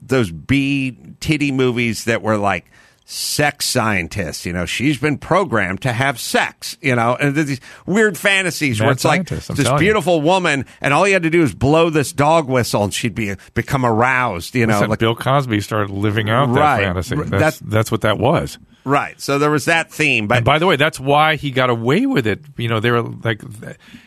those 0.00 0.30
B 0.30 0.96
titty 1.18 1.50
movies 1.50 2.04
that 2.04 2.22
were 2.22 2.36
like 2.36 2.64
sex 3.08 3.64
scientists. 3.66 4.44
You 4.44 4.52
know, 4.52 4.66
she's 4.66 4.98
been 4.98 5.16
programmed 5.16 5.80
to 5.82 5.92
have 5.92 6.18
sex. 6.20 6.76
You 6.82 6.96
know, 6.96 7.16
and 7.18 7.34
these 7.34 7.60
weird 7.86 8.18
fantasies 8.18 8.80
where 8.80 8.90
it's 8.90 9.04
like 9.04 9.20
I'm 9.30 9.36
this 9.38 9.46
telling 9.46 9.72
you. 9.74 9.78
beautiful 9.78 10.20
woman, 10.20 10.66
and 10.80 10.92
all 10.92 11.06
you 11.06 11.14
had 11.14 11.22
to 11.22 11.30
do 11.30 11.42
is 11.42 11.54
blow 11.54 11.88
this 11.88 12.12
dog 12.12 12.48
whistle, 12.48 12.84
and 12.84 12.92
she'd 12.92 13.14
be 13.14 13.34
become 13.54 13.86
aroused. 13.86 14.54
You 14.54 14.66
know, 14.66 14.80
like 14.80 14.98
Bill 14.98 15.14
Cosby 15.16 15.60
started 15.60 15.90
living 15.90 16.28
out 16.28 16.48
Right. 16.50 16.80
that 16.80 16.84
fantasy. 16.84 17.16
That's, 17.16 17.30
that's- 17.30 17.62
that's 17.64 17.90
what 17.92 18.00
that 18.02 18.18
was. 18.18 18.58
right. 18.84 19.20
So 19.20 19.38
there 19.38 19.50
was 19.50 19.64
that 19.66 19.90
theme, 19.92 20.26
but 20.26 20.38
And 20.38 20.44
by 20.44 20.58
the 20.58 20.66
way, 20.66 20.76
that's 20.76 20.98
why 21.00 21.36
he 21.36 21.50
got 21.50 21.70
away 21.70 22.06
with 22.06 22.26
it. 22.26 22.44
You 22.56 22.68
know, 22.68 22.80
they 22.80 22.90
were 22.90 23.02
like, 23.02 23.40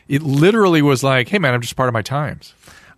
it 0.08 0.22
literally 0.22 0.82
was 0.82 1.04
like, 1.04 1.28
hey 1.30 1.40
man, 1.40 1.54
I'm 1.54 1.62
just 1.62 1.76
part 1.76 1.88
of 1.90 1.94
my 1.94 2.02
times. 2.02 2.54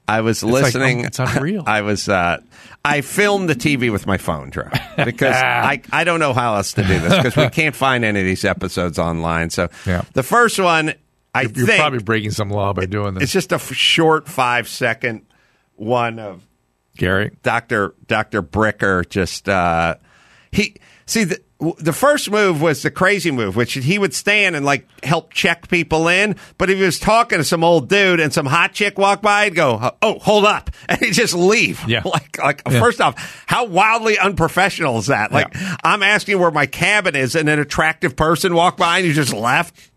I 0.07 0.21
was 0.21 0.43
like, 0.43 0.63
listening. 0.63 0.99
um, 1.01 1.05
it's 1.05 1.19
unreal. 1.19 1.63
I 1.67 1.81
was. 1.81 2.09
Uh, 2.09 2.41
I 2.83 3.01
filmed 3.01 3.47
the 3.49 3.55
TV 3.55 3.91
with 3.91 4.05
my 4.07 4.17
phone, 4.17 4.49
Drew, 4.49 4.63
because 5.05 5.35
I 5.35 5.81
I 5.91 6.03
don't 6.03 6.19
know 6.19 6.33
how 6.33 6.55
else 6.55 6.73
to 6.73 6.83
do 6.83 6.99
this 6.99 7.15
because 7.15 7.35
we 7.35 7.49
can't 7.51 7.75
find 7.75 8.03
any 8.03 8.19
of 8.19 8.25
these 8.25 8.43
episodes 8.43 8.97
online. 8.99 9.49
So 9.51 9.69
Yeah. 9.85 10.01
the 10.13 10.23
first 10.23 10.59
one, 10.59 10.93
I 11.33 11.43
You're 11.43 11.67
think 11.67 11.79
probably 11.79 11.99
breaking 11.99 12.31
some 12.31 12.49
law 12.49 12.73
by 12.73 12.85
doing 12.87 13.13
this. 13.13 13.23
it's 13.23 13.31
just 13.31 13.51
a 13.51 13.55
f- 13.55 13.71
short 13.73 14.27
five 14.27 14.67
second 14.67 15.21
one 15.75 16.19
of 16.19 16.43
Gary. 16.97 17.31
Doctor 17.43 17.93
Doctor 18.07 18.41
Bricker. 18.43 19.07
Just 19.07 19.47
uh, 19.47 19.95
he 20.51 20.75
see 21.05 21.23
the. 21.25 21.39
The 21.77 21.93
first 21.93 22.31
move 22.31 22.59
was 22.59 22.81
the 22.81 22.89
crazy 22.89 23.29
move, 23.29 23.55
which 23.55 23.73
he 23.73 23.99
would 23.99 24.15
stand 24.15 24.55
and 24.55 24.65
like 24.65 24.87
help 25.03 25.31
check 25.31 25.67
people 25.69 26.07
in. 26.07 26.35
But 26.57 26.71
if 26.71 26.79
he 26.79 26.83
was 26.83 26.97
talking 26.97 27.37
to 27.37 27.43
some 27.43 27.63
old 27.63 27.87
dude 27.87 28.19
and 28.19 28.33
some 28.33 28.47
hot 28.47 28.73
chick 28.73 28.97
walked 28.97 29.21
by, 29.21 29.45
he'd 29.45 29.53
go, 29.55 29.77
"Oh, 29.79 29.91
oh 30.01 30.19
hold 30.19 30.45
up," 30.45 30.71
and 30.89 30.97
he'd 30.99 31.13
just 31.13 31.35
leave. 31.35 31.87
Yeah. 31.87 32.01
like 32.05 32.37
like 32.39 32.63
Yeah. 32.67 32.79
first 32.79 32.99
off, 32.99 33.43
how 33.45 33.65
wildly 33.65 34.17
unprofessional 34.17 34.97
is 34.97 35.05
that? 35.07 35.31
Like 35.31 35.55
I'm 35.83 36.01
asking 36.01 36.39
where 36.39 36.49
my 36.49 36.65
cabin 36.65 37.15
is, 37.15 37.35
and 37.35 37.47
an 37.47 37.59
attractive 37.59 38.15
person 38.15 38.55
walked 38.55 38.79
by 38.79 38.97
and 38.97 39.05
you 39.07 39.13
just 39.13 39.33
left. 39.33 39.91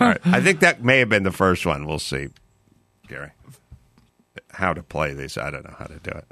All 0.00 0.08
right, 0.08 0.20
I 0.26 0.40
think 0.40 0.60
that 0.60 0.82
may 0.82 0.98
have 0.98 1.08
been 1.08 1.22
the 1.22 1.30
first 1.32 1.64
one. 1.64 1.86
We'll 1.86 2.00
see, 2.00 2.28
Gary. 3.08 3.30
How 4.50 4.74
to 4.74 4.82
play 4.82 5.14
these? 5.14 5.38
I 5.38 5.50
don't 5.50 5.64
know 5.64 5.74
how 5.78 5.86
to 5.86 5.98
do 6.00 6.10
it. 6.10 6.24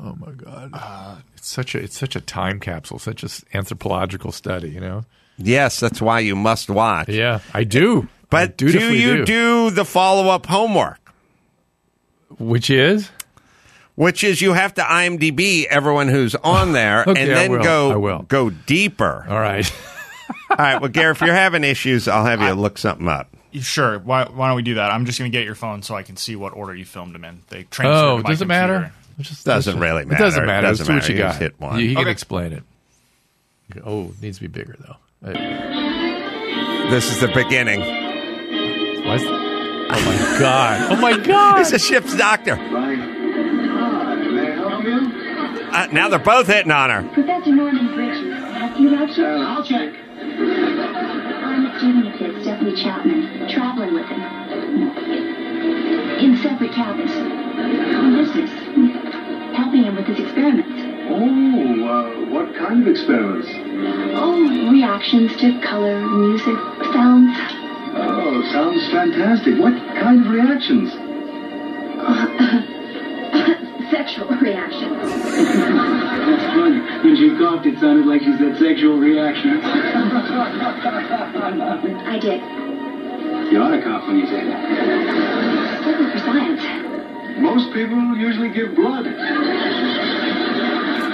Oh 0.00 0.14
my 0.18 0.30
god, 0.32 0.70
ah, 0.74 1.22
it's 1.36 1.48
such 1.48 1.74
a 1.74 1.78
it's 1.78 1.98
such 1.98 2.14
a 2.14 2.20
time 2.20 2.60
capsule, 2.60 2.98
such 2.98 3.22
an 3.24 3.30
anthropological 3.54 4.30
study. 4.32 4.70
You 4.70 4.80
know. 4.80 5.04
Yes, 5.38 5.78
that's 5.80 6.00
why 6.02 6.20
you 6.20 6.34
must 6.36 6.68
watch. 6.70 7.08
Yeah, 7.08 7.40
I 7.54 7.64
do. 7.64 8.02
I 8.02 8.08
But 8.30 8.56
do 8.58 8.66
you 8.94 9.24
do, 9.24 9.70
the 9.70 9.84
follow 9.84 10.28
up 10.28 10.46
homework? 10.46 11.00
Which 12.38 12.70
is? 12.70 13.10
Which 13.94 14.22
is 14.22 14.40
you 14.40 14.52
have 14.52 14.74
to 14.74 14.82
IMDb 14.82 15.64
everyone 15.64 16.08
who's 16.08 16.34
on 16.36 16.72
there 16.72 17.02
Okay, 17.06 17.22
and 17.22 17.32
I 17.32 17.34
then 17.34 17.50
will. 17.52 17.62
go 17.62 17.90
I 17.92 17.96
will. 17.96 18.22
go 18.22 18.50
deeper. 18.50 19.26
All 19.28 19.40
right. 19.40 19.70
All 20.50 20.56
right. 20.58 20.80
Well, 20.80 20.90
Gary, 20.90 21.12
if 21.12 21.20
you're 21.20 21.34
having 21.34 21.64
issues, 21.64 22.06
I'll 22.06 22.24
have 22.24 22.40
you 22.40 22.52
look 22.52 22.78
something 22.78 23.08
up. 23.08 23.28
Sure. 23.54 23.98
Why, 23.98 24.24
why 24.28 24.48
don't 24.48 24.56
we 24.56 24.62
do 24.62 24.74
that? 24.74 24.90
I'm 24.90 25.04
just 25.06 25.18
going 25.18 25.30
to 25.30 25.36
get 25.36 25.44
your 25.44 25.54
phone 25.54 25.82
so 25.82 25.94
I 25.94 26.02
can 26.02 26.16
see 26.16 26.36
what 26.36 26.52
order 26.52 26.74
you 26.74 26.84
filmed 26.84 27.14
them 27.14 27.24
in. 27.24 27.40
They 27.48 27.64
transferred 27.64 27.96
Oh, 27.96 28.16
to 28.18 28.22
my 28.24 28.28
does 28.30 28.42
it 28.42 28.46
matter? 28.48 28.92
Computer. 29.18 29.20
It 29.20 29.22
just- 29.24 29.44
Doesn't 29.46 29.72
just- 29.74 29.82
really 29.82 30.02
It 30.02 30.08
matter. 30.08 30.24
doesn't 30.24 30.46
matter. 30.46 30.66
Doesn't 30.68 30.86
Let's 30.86 30.88
what 30.88 30.94
matter. 31.02 31.12
you 31.12 31.18
You 31.18 31.22
got. 31.24 31.28
just 31.30 31.40
hit 31.40 31.54
one. 31.60 31.80
You, 31.80 31.88
he 31.88 31.94
can 31.94 32.08
explain 32.08 32.52
it. 32.52 32.62
Oh, 33.84 34.04
it 34.06 34.22
needs 34.22 34.38
to 34.38 34.42
be 34.42 34.48
bigger 34.48 34.76
though. 34.78 34.96
Uh, 35.28 35.32
This 36.90 37.10
is 37.12 37.20
the 37.20 37.28
beginning. 37.28 37.80
why 37.80 39.14
is- 39.16 39.22
oh 39.24 39.88
my 39.88 40.16
god! 40.38 40.92
Oh 40.92 40.96
my 40.96 41.16
god! 41.18 41.60
it's 41.60 41.72
a 41.72 41.78
ship's 41.78 42.16
doctor. 42.16 42.58
Uh, 45.70 45.86
now 45.92 46.08
they're 46.08 46.18
both 46.18 46.46
hitting 46.46 46.72
on 46.72 46.88
her. 46.90 47.02
Professor 47.12 47.50
Norman 47.54 47.94
Bridges, 47.94 48.32
have 48.54 48.78
you 48.80 48.94
actually? 48.94 49.26
I'll 49.26 49.62
check. 49.62 49.92
I'm 50.18 51.66
a 51.66 51.78
student 51.78 52.06
of 52.06 52.14
his, 52.14 52.42
Stephanie 52.42 52.74
Chapman, 52.82 53.48
traveling 53.50 53.94
with 53.94 54.06
him. 54.06 54.22
In 56.24 56.36
separate 56.42 56.72
cabins. 56.72 57.12
Kind 62.68 62.82
of 62.82 62.88
experiments? 62.88 63.48
Oh, 64.14 64.70
reactions 64.70 65.34
to 65.40 65.58
color, 65.64 66.06
music, 66.06 66.54
sounds. 66.92 67.34
Oh, 67.96 68.42
sounds 68.52 68.86
fantastic. 68.92 69.58
What 69.58 69.72
kind 69.96 70.20
of 70.20 70.28
reactions? 70.30 70.92
Sexual 73.90 74.28
reactions. 74.36 75.00
That's 75.00 76.44
funny. 76.52 76.80
When 77.04 77.16
she 77.16 77.30
coughed, 77.38 77.64
it 77.64 77.78
sounded 77.80 78.04
like 78.04 78.20
she 78.20 78.36
said 78.36 78.58
sexual 78.58 78.98
reaction. 78.98 79.62
I 82.04 82.18
did. 82.20 82.42
You 83.50 83.62
ought 83.62 83.70
to 83.70 83.80
cough 83.82 84.06
when 84.06 84.18
you 84.18 84.26
say 84.26 84.44
that. 84.44 84.60
Looking 85.86 86.10
for 86.12 86.18
science. 86.18 86.60
Most 87.40 87.72
people 87.72 87.96
usually 88.18 88.50
give 88.50 88.74
blood. 88.76 89.06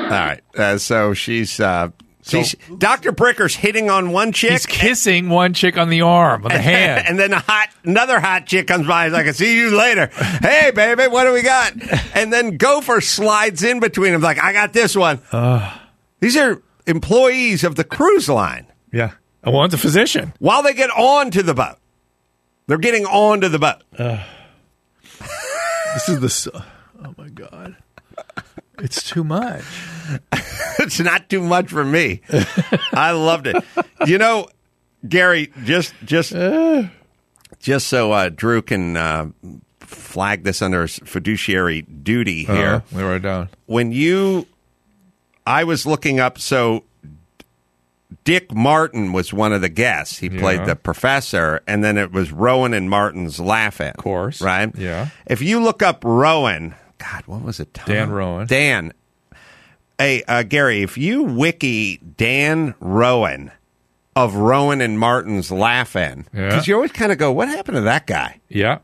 All 0.05 0.11
right. 0.11 0.44
Uh, 0.57 0.79
so 0.79 1.15
she's. 1.15 1.59
Uh, 1.61 1.91
she's 2.23 2.55
Dr. 2.79 3.13
Bricker's 3.13 3.55
hitting 3.55 3.91
on 3.91 4.13
one 4.13 4.33
chick. 4.33 4.53
He's 4.53 4.67
kissing 4.67 5.29
one 5.29 5.53
chick 5.55 5.77
on 5.77 5.89
the 5.91 6.03
arm, 6.03 6.45
on 6.45 6.51
the 6.53 6.59
hand. 6.63 7.07
and 7.09 7.19
then 7.19 7.33
a 7.33 7.41
hot, 7.41 7.69
another 7.85 8.21
hot 8.21 8.47
chick 8.47 8.67
comes 8.67 8.87
by. 8.87 9.05
He's 9.05 9.13
like, 9.13 9.27
"I 9.27 9.33
see 9.33 9.57
you 9.57 9.77
later." 9.77 10.07
hey, 10.41 10.71
baby, 10.75 11.09
what 11.09 11.25
do 11.25 11.33
we 11.33 11.43
got? 11.43 11.73
And 12.15 12.33
then 12.33 12.57
Gopher 12.57 13.01
slides 13.01 13.63
in 13.63 13.81
between 13.81 14.13
them, 14.13 14.23
like, 14.23 14.39
"I 14.39 14.53
got 14.53 14.73
this 14.73 14.97
one." 14.97 15.21
These 16.21 16.37
are 16.37 16.63
employees 16.87 17.65
of 17.65 17.75
the 17.77 17.85
cruise 17.85 18.29
line. 18.29 18.67
yeah. 18.93 19.13
I 19.47 19.51
want 19.51 19.73
the 19.73 19.77
physician. 19.79 20.33
While 20.39 20.63
they 20.63 20.73
get 20.73 20.89
onto 20.91 21.43
the 21.43 21.53
boat, 21.53 21.77
they're 22.67 22.79
getting 22.79 23.05
onto 23.05 23.49
the 23.49 23.59
boat. 23.59 23.83
This 25.95 26.09
is 26.09 26.21
the. 26.45 26.65
Oh 27.05 27.15
my 27.17 27.29
god! 27.29 27.77
It's 28.79 29.03
too 29.09 29.25
much. 29.25 29.63
it's 30.79 31.01
not 31.01 31.29
too 31.29 31.41
much 31.43 31.69
for 31.71 31.85
me. 31.85 32.21
I 32.93 33.13
loved 33.13 33.47
it. 33.47 33.63
You 34.07 34.19
know, 34.19 34.49
Gary, 35.09 35.53
just 35.65 35.95
just 36.05 36.33
just 37.61 37.87
so 37.87 38.13
uh, 38.13 38.29
Drew 38.31 38.63
can 38.63 38.97
uh, 38.97 39.27
flag 39.81 40.45
this 40.45 40.61
under 40.61 40.87
fiduciary 40.89 41.83
duty 41.83 42.47
Uh, 42.49 42.55
here. 42.55 42.83
we 42.93 43.03
write 43.03 43.17
it 43.17 43.23
down. 43.23 43.49
When 43.67 43.93
you, 43.93 44.47
I 45.47 45.65
was 45.65 45.87
looking 45.87 46.19
up, 46.21 46.39
so 46.39 46.85
Dick 48.25 48.53
Martin 48.55 49.13
was 49.13 49.33
one 49.33 49.53
of 49.53 49.61
the 49.61 49.69
guests. 49.69 50.19
He 50.19 50.29
played 50.31 50.61
Yeah. 50.61 50.67
the 50.67 50.77
professor, 50.77 51.63
and 51.67 51.83
then 51.85 51.97
it 51.99 52.13
was 52.13 52.33
Rowan 52.33 52.75
and 52.75 52.89
Martin's 52.91 53.39
Laugh-In. 53.41 53.89
Of 53.89 53.97
course. 53.97 54.41
Right? 54.41 54.75
Yeah. 54.77 55.09
If 55.27 55.43
you 55.43 55.61
look 55.63 55.83
up 55.83 56.03
Rowan, 56.05 56.75
God, 57.11 57.23
what 57.27 57.43
was 57.43 57.61
it? 57.61 57.73
Tom? 57.75 57.87
Dan 57.87 58.11
Rowan. 58.11 58.47
Dan. 58.47 58.93
Hey, 59.99 60.23
uh, 60.27 60.43
Gary, 60.43 60.83
if 60.83 60.99
you 60.99 61.23
wiki 61.23 61.99
Dan 61.99 62.75
Rowan 62.81 63.51
of 64.17 64.35
Rowan 64.35 64.81
and 64.81 64.99
Martin's 64.99 65.51
Laugh-In, 65.53 66.27
Yeah. 66.33 66.49
because 66.49 66.67
you 66.67 66.75
always 66.75 66.93
kind 66.93 67.13
of 67.13 67.19
go, 67.19 67.31
what 67.33 67.49
happened 67.49 67.77
to 67.77 67.81
that 67.83 68.07
guy? 68.07 68.41
Yeah. 68.49 68.79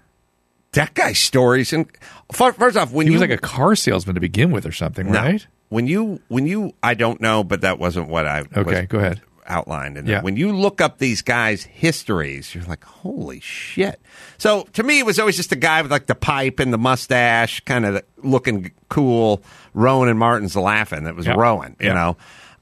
That 0.72 0.94
guy's 0.94 1.18
stories. 1.18 1.72
And 1.72 1.86
first 2.32 2.76
off, 2.76 2.92
when 2.92 3.06
he 3.06 3.12
you 3.12 3.18
was 3.18 3.28
like 3.28 3.36
a 3.36 3.40
car 3.42 3.74
salesman 3.74 4.14
to 4.14 4.20
begin 4.20 4.52
with 4.52 4.66
or 4.66 4.72
something, 4.72 5.10
No. 5.10 5.18
right? 5.20 5.46
When 5.68 5.86
you 5.86 6.20
when 6.28 6.46
you 6.46 6.72
I 6.82 6.94
don't 6.94 7.20
know, 7.20 7.42
but 7.44 7.60
that 7.60 7.78
wasn't 7.78 8.08
what 8.08 8.26
I 8.26 8.40
Okay, 8.56 8.62
was 8.80 8.86
go 8.88 8.98
ahead. 8.98 9.20
Outlined. 9.50 9.98
And 9.98 10.06
Yeah. 10.08 10.22
when 10.22 10.36
you 10.36 10.52
look 10.56 10.80
up 10.80 10.98
these 10.98 11.20
guys' 11.22 11.64
histories, 11.64 12.54
you're 12.54 12.64
like, 12.64 12.84
holy 12.84 13.40
shit. 13.40 14.00
So 14.38 14.62
to 14.74 14.82
me, 14.84 15.00
it 15.00 15.04
was 15.06 15.18
always 15.18 15.36
just 15.36 15.50
a 15.52 15.56
guy 15.56 15.82
with 15.82 15.90
like 15.90 16.06
the 16.06 16.14
pipe 16.14 16.60
and 16.60 16.72
the 16.72 16.78
mustache, 16.78 17.60
kind 17.64 17.84
of 17.84 18.02
looking 18.22 18.70
cool. 18.88 19.42
Rowan 19.74 20.08
and 20.08 20.18
Martin's 20.18 20.54
Laugh-In. 20.56 21.04
That 21.04 21.16
was 21.16 21.26
Yeah. 21.26 21.34
Rowan, 21.36 21.74
you 21.80 21.88
Yeah. 21.88 21.94
know. 21.94 22.16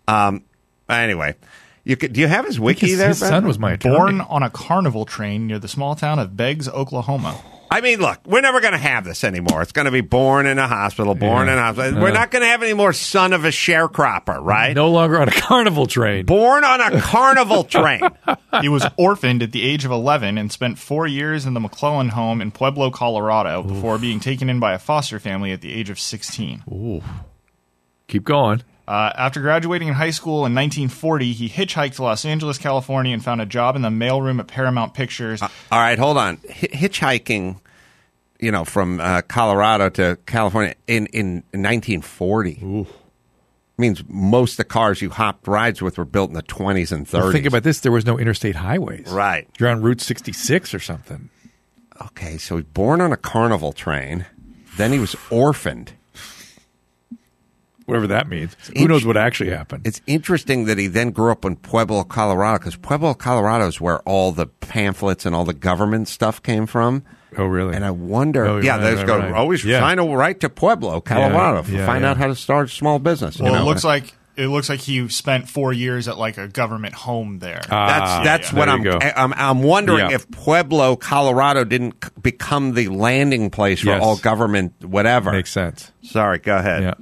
Um, 0.09 0.43
anyway, 0.89 1.35
you 1.85 1.97
could, 1.97 2.13
do 2.15 2.21
you 2.21 2.27
have 2.29 2.47
his 2.47 2.59
wiki 2.59 2.89
his- 2.89 2.99
there? 2.99 3.09
his 3.09 3.21
Ben? 3.21 3.29
son 3.29 3.47
was 3.47 3.59
my 3.59 3.73
attorney. 3.73 3.97
Born 3.97 4.21
on 4.23 4.43
a 4.43 4.51
carnival 4.51 5.05
train 5.05 5.47
near 5.47 5.59
the 5.59 5.69
small 5.69 5.95
town 5.95 6.19
of 6.19 6.37
Beggs, 6.37 6.69
Oklahoma. 6.69 7.37
I 7.71 7.81
mean, 7.83 8.01
look, 8.01 8.19
we're 8.27 8.41
never 8.41 8.61
going 8.61 8.73
to 8.73 8.79
have 8.79 9.05
this 9.05 9.25
anymore. 9.25 9.61
It's 9.63 9.73
going 9.73 9.85
to 9.85 9.91
be 9.91 10.01
born 10.01 10.47
in 10.47 10.59
a 10.59 10.67
hospital, 10.67 11.15
born 11.15 11.47
Yeah. 11.47 11.53
in 11.53 11.59
a 11.59 11.63
hospital. 11.63 11.99
Uh. 11.99 12.03
we're 12.03 12.13
not 12.13 12.31
going 12.31 12.43
to 12.43 12.49
have 12.49 12.63
any 12.63 12.73
more 12.75 12.93
son 12.93 13.33
of 13.33 13.45
a 13.45 13.49
sharecropper, 13.49 14.39
right? 14.43 14.75
No 14.75 14.91
longer 14.91 15.21
on 15.21 15.29
a 15.29 15.33
carnival 15.33 15.87
train. 15.87 16.25
Born 16.27 16.65
on 16.65 16.81
a 16.81 17.01
carnival 17.01 17.65
train. 17.65 18.01
He 18.63 18.69
was 18.69 18.87
orphaned 18.97 19.43
at 19.43 19.53
the 19.53 19.63
age 19.63 19.85
of 19.85 19.91
11 19.91 20.39
and 20.39 20.51
spent 20.51 20.79
four 20.79 21.07
years 21.07 21.45
in 21.47 21.55
the 21.55 21.61
McClelland 21.61 22.11
home 22.11 22.41
in 22.41 22.51
Pueblo, 22.51 22.91
Colorado, 22.91 23.63
before 23.63 23.99
being 23.99 24.21
taken 24.21 24.49
in 24.49 24.59
by 24.61 24.73
a 24.73 24.79
foster 24.79 25.19
family 25.19 25.53
at 25.53 25.61
the 25.61 25.73
age 25.73 25.91
of 25.91 26.01
16. 26.01 26.65
Ooh. 26.73 27.03
Keep 28.09 28.25
going. 28.25 28.63
Uh, 28.89 29.13
after 29.17 29.43
graduating 29.43 29.89
in 29.89 29.93
high 29.93 30.09
school 30.09 30.47
in 30.47 30.55
1940, 30.55 31.33
he 31.35 31.47
hitchhiked 31.47 31.97
to 31.97 32.03
Los 32.03 32.25
Angeles, 32.25 32.57
California, 32.57 33.13
and 33.13 33.23
found 33.23 33.43
a 33.43 33.47
job 33.47 33.77
in 33.77 33.83
the 33.83 33.91
mailroom 33.91 34.41
at 34.41 34.47
Paramount 34.47 34.95
Pictures. 34.95 35.43
All 35.43 35.51
right, 35.73 35.99
hold 35.99 36.17
on. 36.17 36.39
Hi 36.49 36.69
hitchhiking, 36.73 37.61
you 38.41 38.51
know, 38.51 38.65
from 38.65 38.99
uh, 38.99 39.21
Colorado 39.23 39.91
to 39.91 40.17
California 40.25 40.75
in, 40.87 41.05
in 41.09 41.35
1940 41.53 42.87
means 43.77 44.03
most 44.09 44.53
of 44.53 44.57
the 44.57 44.65
cars 44.65 45.03
you 45.03 45.11
hopped 45.11 45.47
rides 45.47 45.83
with 45.83 45.99
were 45.99 46.07
built 46.07 46.31
in 46.31 46.35
the 46.35 46.43
20s 46.43 46.91
and 46.91 47.07
30s. 47.07 47.13
Well, 47.13 47.33
think 47.33 47.47
about 47.47 47.63
this. 47.65 47.81
There 47.81 47.93
was 47.93 48.07
no 48.07 48.19
interstate 48.19 48.57
highways. 48.57 49.09
Right. 49.09 49.47
You're 49.59 49.69
on 49.69 49.83
Route 49.83 50.01
66 50.01 50.73
or 50.73 50.81
something. 50.81 51.29
Okay, 52.07 52.39
so 52.39 52.57
he 52.57 52.63
was 52.63 52.65
born 52.73 53.01
on 53.03 53.13
a 53.13 53.17
carnival 53.17 53.73
train. 53.73 54.25
Then 54.77 54.93
he 54.93 54.99
was 54.99 55.15
orphaned. 55.31 55.93
Whatever 57.89 58.07
that 58.09 58.29
means. 58.29 58.55
Who 58.77 58.87
knows 58.87 59.05
what 59.07 59.17
actually 59.17 59.51
happened? 59.51 59.87
It's 59.87 60.03
interesting 60.07 60.67
that 60.67 60.77
he 60.77 60.89
then 60.89 61.11
grew 61.11 61.33
up 61.33 61.45
in 61.45 61.57
Pueblo, 61.57 62.05
Colorado, 62.05 62.59
because 62.59 62.77
Pueblo, 62.77 63.15
Colorado 63.15 63.67
is 63.67 63.81
where 63.81 64.01
all 64.01 64.31
the 64.31 64.47
pamphlets 64.47 65.25
and 65.25 65.35
all 65.35 65.45
the 65.47 65.55
government 65.55 66.07
stuff 66.09 66.43
came 66.43 66.67
from. 66.67 67.03
Oh, 67.39 67.45
really? 67.47 67.75
And 67.75 67.85
I 67.85 67.91
wonder, 67.91 68.45
Oh, 68.47 68.59
yeah, 68.61 68.73
right, 68.77 68.83
there's 68.83 68.99
right, 68.99 69.07
go 69.07 69.19
right. 69.19 69.33
always 69.33 69.65
Yeah. 69.65 69.81
sign 69.81 69.99
a 69.99 70.05
right 70.07 70.39
to 70.41 70.49
Pueblo, 70.51 71.01
Colorado, 71.01 71.65
yeah, 71.71 71.87
find 71.87 72.03
yeah. 72.03 72.11
out 72.11 72.17
how 72.19 72.27
to 72.27 72.35
start 72.37 72.67
a 72.67 72.71
small 72.71 72.99
business. 72.99 73.39
you 73.39 73.45
well, 73.45 73.55
know? 73.55 73.61
it 73.63 73.65
looks 73.65 73.85
like 73.85 74.15
it 74.37 74.47
looks 74.49 74.69
like 74.69 74.79
he 74.81 75.09
spent 75.09 75.49
four 75.49 75.73
years 75.73 76.07
at 76.09 76.17
like 76.17 76.39
a 76.39 76.47
government 76.47 76.95
home 76.95 77.39
there. 77.41 77.61
That's 77.63 77.71
Ah, 77.71 78.21
that's 78.23 78.53
yeah. 78.53 78.59
what 78.59 78.69
I'm. 78.69 78.87
I'm 79.17 79.33
I'm 79.35 79.63
wondering 79.63 80.11
Yeah. 80.11 80.15
if 80.15 80.31
Pueblo, 80.31 80.95
Colorado, 80.95 81.65
didn't 81.65 81.97
c- 82.05 82.11
become 82.23 82.75
the 82.75 82.87
landing 82.89 83.51
place 83.51 83.81
for 83.81 83.87
Yes. 83.89 84.03
all 84.03 84.17
government 84.17 84.75
whatever. 84.85 85.33
Makes 85.33 85.51
sense. 85.53 85.91
Sorry, 86.03 86.39
go 86.39 86.57
ahead. 86.57 86.83
Yeah. 86.83 86.95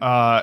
Uh, 0.00 0.42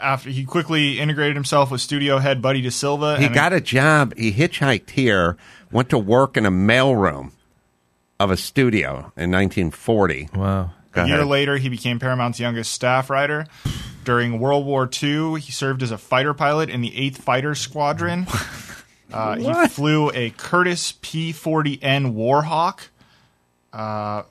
after 0.00 0.30
he 0.30 0.44
quickly 0.44 0.98
integrated 0.98 1.36
himself 1.36 1.70
with 1.70 1.80
studio 1.80 2.18
head 2.18 2.42
Buddy 2.42 2.62
DeSylva. 2.62 3.18
He 3.18 3.26
and 3.26 3.34
got 3.34 3.52
a 3.52 3.60
job. 3.60 4.14
He 4.16 4.32
hitchhiked 4.32 4.90
here, 4.90 5.36
went 5.70 5.88
to 5.90 5.98
work 5.98 6.36
in 6.36 6.44
a 6.44 6.50
mailroom 6.50 7.30
of 8.18 8.30
a 8.30 8.36
studio 8.36 9.12
in 9.16 9.30
1940. 9.30 10.30
Wow. 10.34 10.70
Go 10.92 11.02
A 11.02 11.06
year 11.06 11.16
ahead. 11.16 11.28
later, 11.28 11.56
he 11.56 11.68
became 11.68 11.98
Paramount's 11.98 12.38
youngest 12.40 12.72
staff 12.72 13.10
writer. 13.10 13.46
During 14.04 14.40
World 14.40 14.66
War 14.66 14.90
II, 15.02 15.40
he 15.40 15.52
served 15.52 15.82
as 15.82 15.90
a 15.92 15.98
fighter 15.98 16.34
pilot 16.34 16.68
in 16.68 16.80
the 16.80 16.90
8th 16.90 17.18
Fighter 17.18 17.54
Squadron. 17.54 18.26
Uh, 19.12 19.36
he 19.36 19.68
flew 19.68 20.10
a 20.14 20.30
Curtiss 20.30 20.94
P 21.02 21.34
40N 21.34 22.14
Warhawk, 22.14 22.80
uh, 23.70 24.22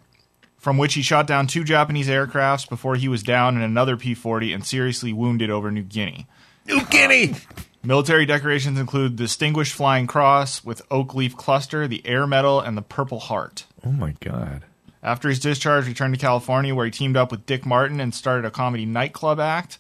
from 0.62 0.78
which 0.78 0.94
he 0.94 1.02
shot 1.02 1.26
down 1.26 1.48
two 1.48 1.64
Japanese 1.64 2.08
aircrafts 2.08 2.70
before 2.70 2.96
he 2.96 3.08
was 3.08 3.24
down 3.24 3.58
in 3.58 3.64
another 3.64 3.98
P 3.98 4.14
40 4.14 4.54
and 4.54 4.64
seriously 4.64 5.12
wounded 5.12 5.50
over 5.50 5.72
New 5.72 5.82
Guinea. 5.82 6.28
New 6.68 6.86
Guinea. 6.86 7.36
Military 7.84 8.28
decorations 8.28 8.80
include 8.80 9.18
the 9.18 9.24
Distinguished 9.24 9.74
Flying 9.74 10.06
Cross 10.06 10.64
with 10.64 10.84
Oak 10.92 11.16
Leaf 11.16 11.36
Cluster, 11.36 11.88
the 11.88 12.06
Air 12.06 12.28
Medal, 12.28 12.60
and 12.60 12.78
the 12.78 12.84
Purple 12.84 13.20
Heart. 13.20 13.66
Oh, 13.84 13.92
my 13.92 14.14
God. 14.20 14.66
After 15.02 15.30
his 15.30 15.40
discharge, 15.40 15.86
he 15.86 15.90
returned 15.90 16.14
to 16.14 16.20
California, 16.20 16.76
where 16.76 16.86
he 16.86 16.92
teamed 16.92 17.18
up 17.18 17.32
with 17.32 17.48
Dick 17.48 17.66
Martin 17.66 18.00
and 18.00 18.14
started 18.14 18.46
a 18.46 18.52
comedy 18.52 18.86
nightclub 18.86 19.40
act. 19.40 19.80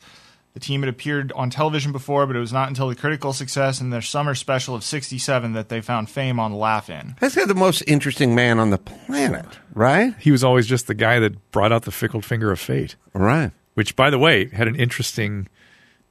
The 0.54 0.60
team 0.60 0.82
had 0.82 0.90
appeared 0.90 1.32
on 1.34 1.50
television 1.50 1.94
before, 1.94 2.28
but 2.28 2.36
it 2.36 2.40
was 2.40 2.52
not 2.52 2.68
until 2.68 2.90
the 2.90 2.96
critical 2.96 3.32
success 3.32 3.80
in 3.80 3.90
their 3.90 4.02
summer 4.02 4.36
special 4.36 4.76
of 4.76 4.84
'67 4.84 5.54
that 5.54 5.70
they 5.70 5.80
found 5.80 6.10
fame 6.10 6.40
on 6.40 6.54
Laugh-In. 6.54 7.16
That's 7.20 7.36
the 7.36 7.56
most 7.56 7.84
interesting 7.88 8.36
man 8.36 8.60
on 8.60 8.70
the 8.70 8.78
planet, 8.78 9.46
right? 9.74 10.14
He 10.20 10.32
was 10.32 10.44
always 10.44 10.68
just 10.68 10.88
the 10.88 10.94
guy 10.94 11.20
that 11.20 11.52
brought 11.52 11.72
out 11.72 11.84
the 11.84 11.92
fickled 11.92 12.26
finger 12.26 12.52
of 12.52 12.60
fate. 12.60 12.98
Right. 13.14 13.52
Which, 13.76 13.96
by 13.96 14.10
the 14.10 14.20
way, 14.20 14.50
had 14.50 14.68
an 14.68 14.76
interesting 14.76 15.48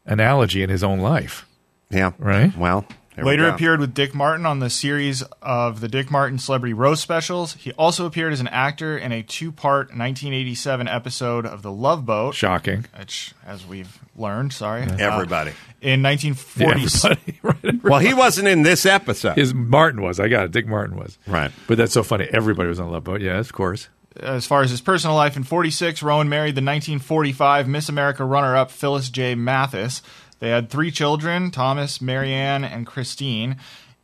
analogy 0.07 0.63
in 0.63 0.71
his 0.71 0.83
own 0.83 1.01
life. 1.01 1.47
Yeah. 1.91 2.13
Right? 2.19 2.57
Well, 2.57 2.87
there 3.25 3.33
Later 3.33 3.49
appeared 3.49 3.81
with 3.81 3.95
Dick 3.95 4.15
Martin 4.15 4.47
on 4.47 4.59
the 4.61 4.71
series 4.71 5.23
of 5.43 5.81
the 5.81 5.89
Dick 5.89 6.11
Martin 6.11 6.39
Celebrity 6.39 6.73
Roast 6.73 7.03
specials. 7.03 7.55
He 7.55 7.73
also 7.73 8.07
appeared 8.07 8.33
as 8.33 8.41
an 8.41 8.49
actor 8.49 8.97
in 8.97 9.13
a 9.13 9.23
two-part 9.23 9.89
1987 9.89 10.89
episode 10.89 11.47
of 11.47 11.63
The 11.63 11.73
Love 11.73 12.07
Boat. 12.07 12.35
Shocking. 12.35 12.87
Which, 12.99 13.35
as 13.47 13.67
we've 13.67 13.99
learned, 14.17 14.53
sorry, 14.53 14.83
Everybody. 14.83 15.51
Uh, 15.51 15.55
in 15.81 16.03
1940s. 16.03 17.05
Everybody. 17.05 17.81
Well, 17.83 17.99
he 18.01 18.15
wasn't 18.15 18.49
in 18.49 18.63
this 18.63 18.85
episode. 18.87 19.37
His 19.37 19.55
Martin 19.55 20.03
was. 20.03 20.21
I 20.21 20.29
got 20.29 20.45
it. 20.45 20.51
Dick 20.53 20.67
Martin 20.67 20.97
was. 20.97 21.19
Right. 21.27 21.51
But 21.67 21.79
that's 21.79 21.93
so 21.93 22.03
funny. 22.03 22.29
Everybody 22.33 22.69
was 22.69 22.79
on 22.81 22.91
Love 22.91 23.05
Boat. 23.05 23.21
Yes, 23.21 23.47
of 23.47 23.53
course. 23.53 23.89
As 24.17 24.45
far 24.47 24.63
as 24.63 24.71
his 24.71 24.81
personal 24.81 25.17
life, 25.17 25.37
in 25.37 25.45
46, 25.45 26.03
Rowan 26.03 26.29
married 26.29 26.55
the 26.57 26.63
1945 26.63 27.69
Miss 27.69 27.89
America 27.89 28.25
runner-up 28.25 28.71
Phyllis 28.71 29.09
J. 29.09 29.35
Mathis. 29.35 30.03
They 30.41 30.49
had 30.49 30.71
three 30.71 30.91
children, 30.91 31.51
Thomas, 31.51 32.01
Marianne, 32.01 32.65
and 32.65 32.87
Christine. 32.87 33.57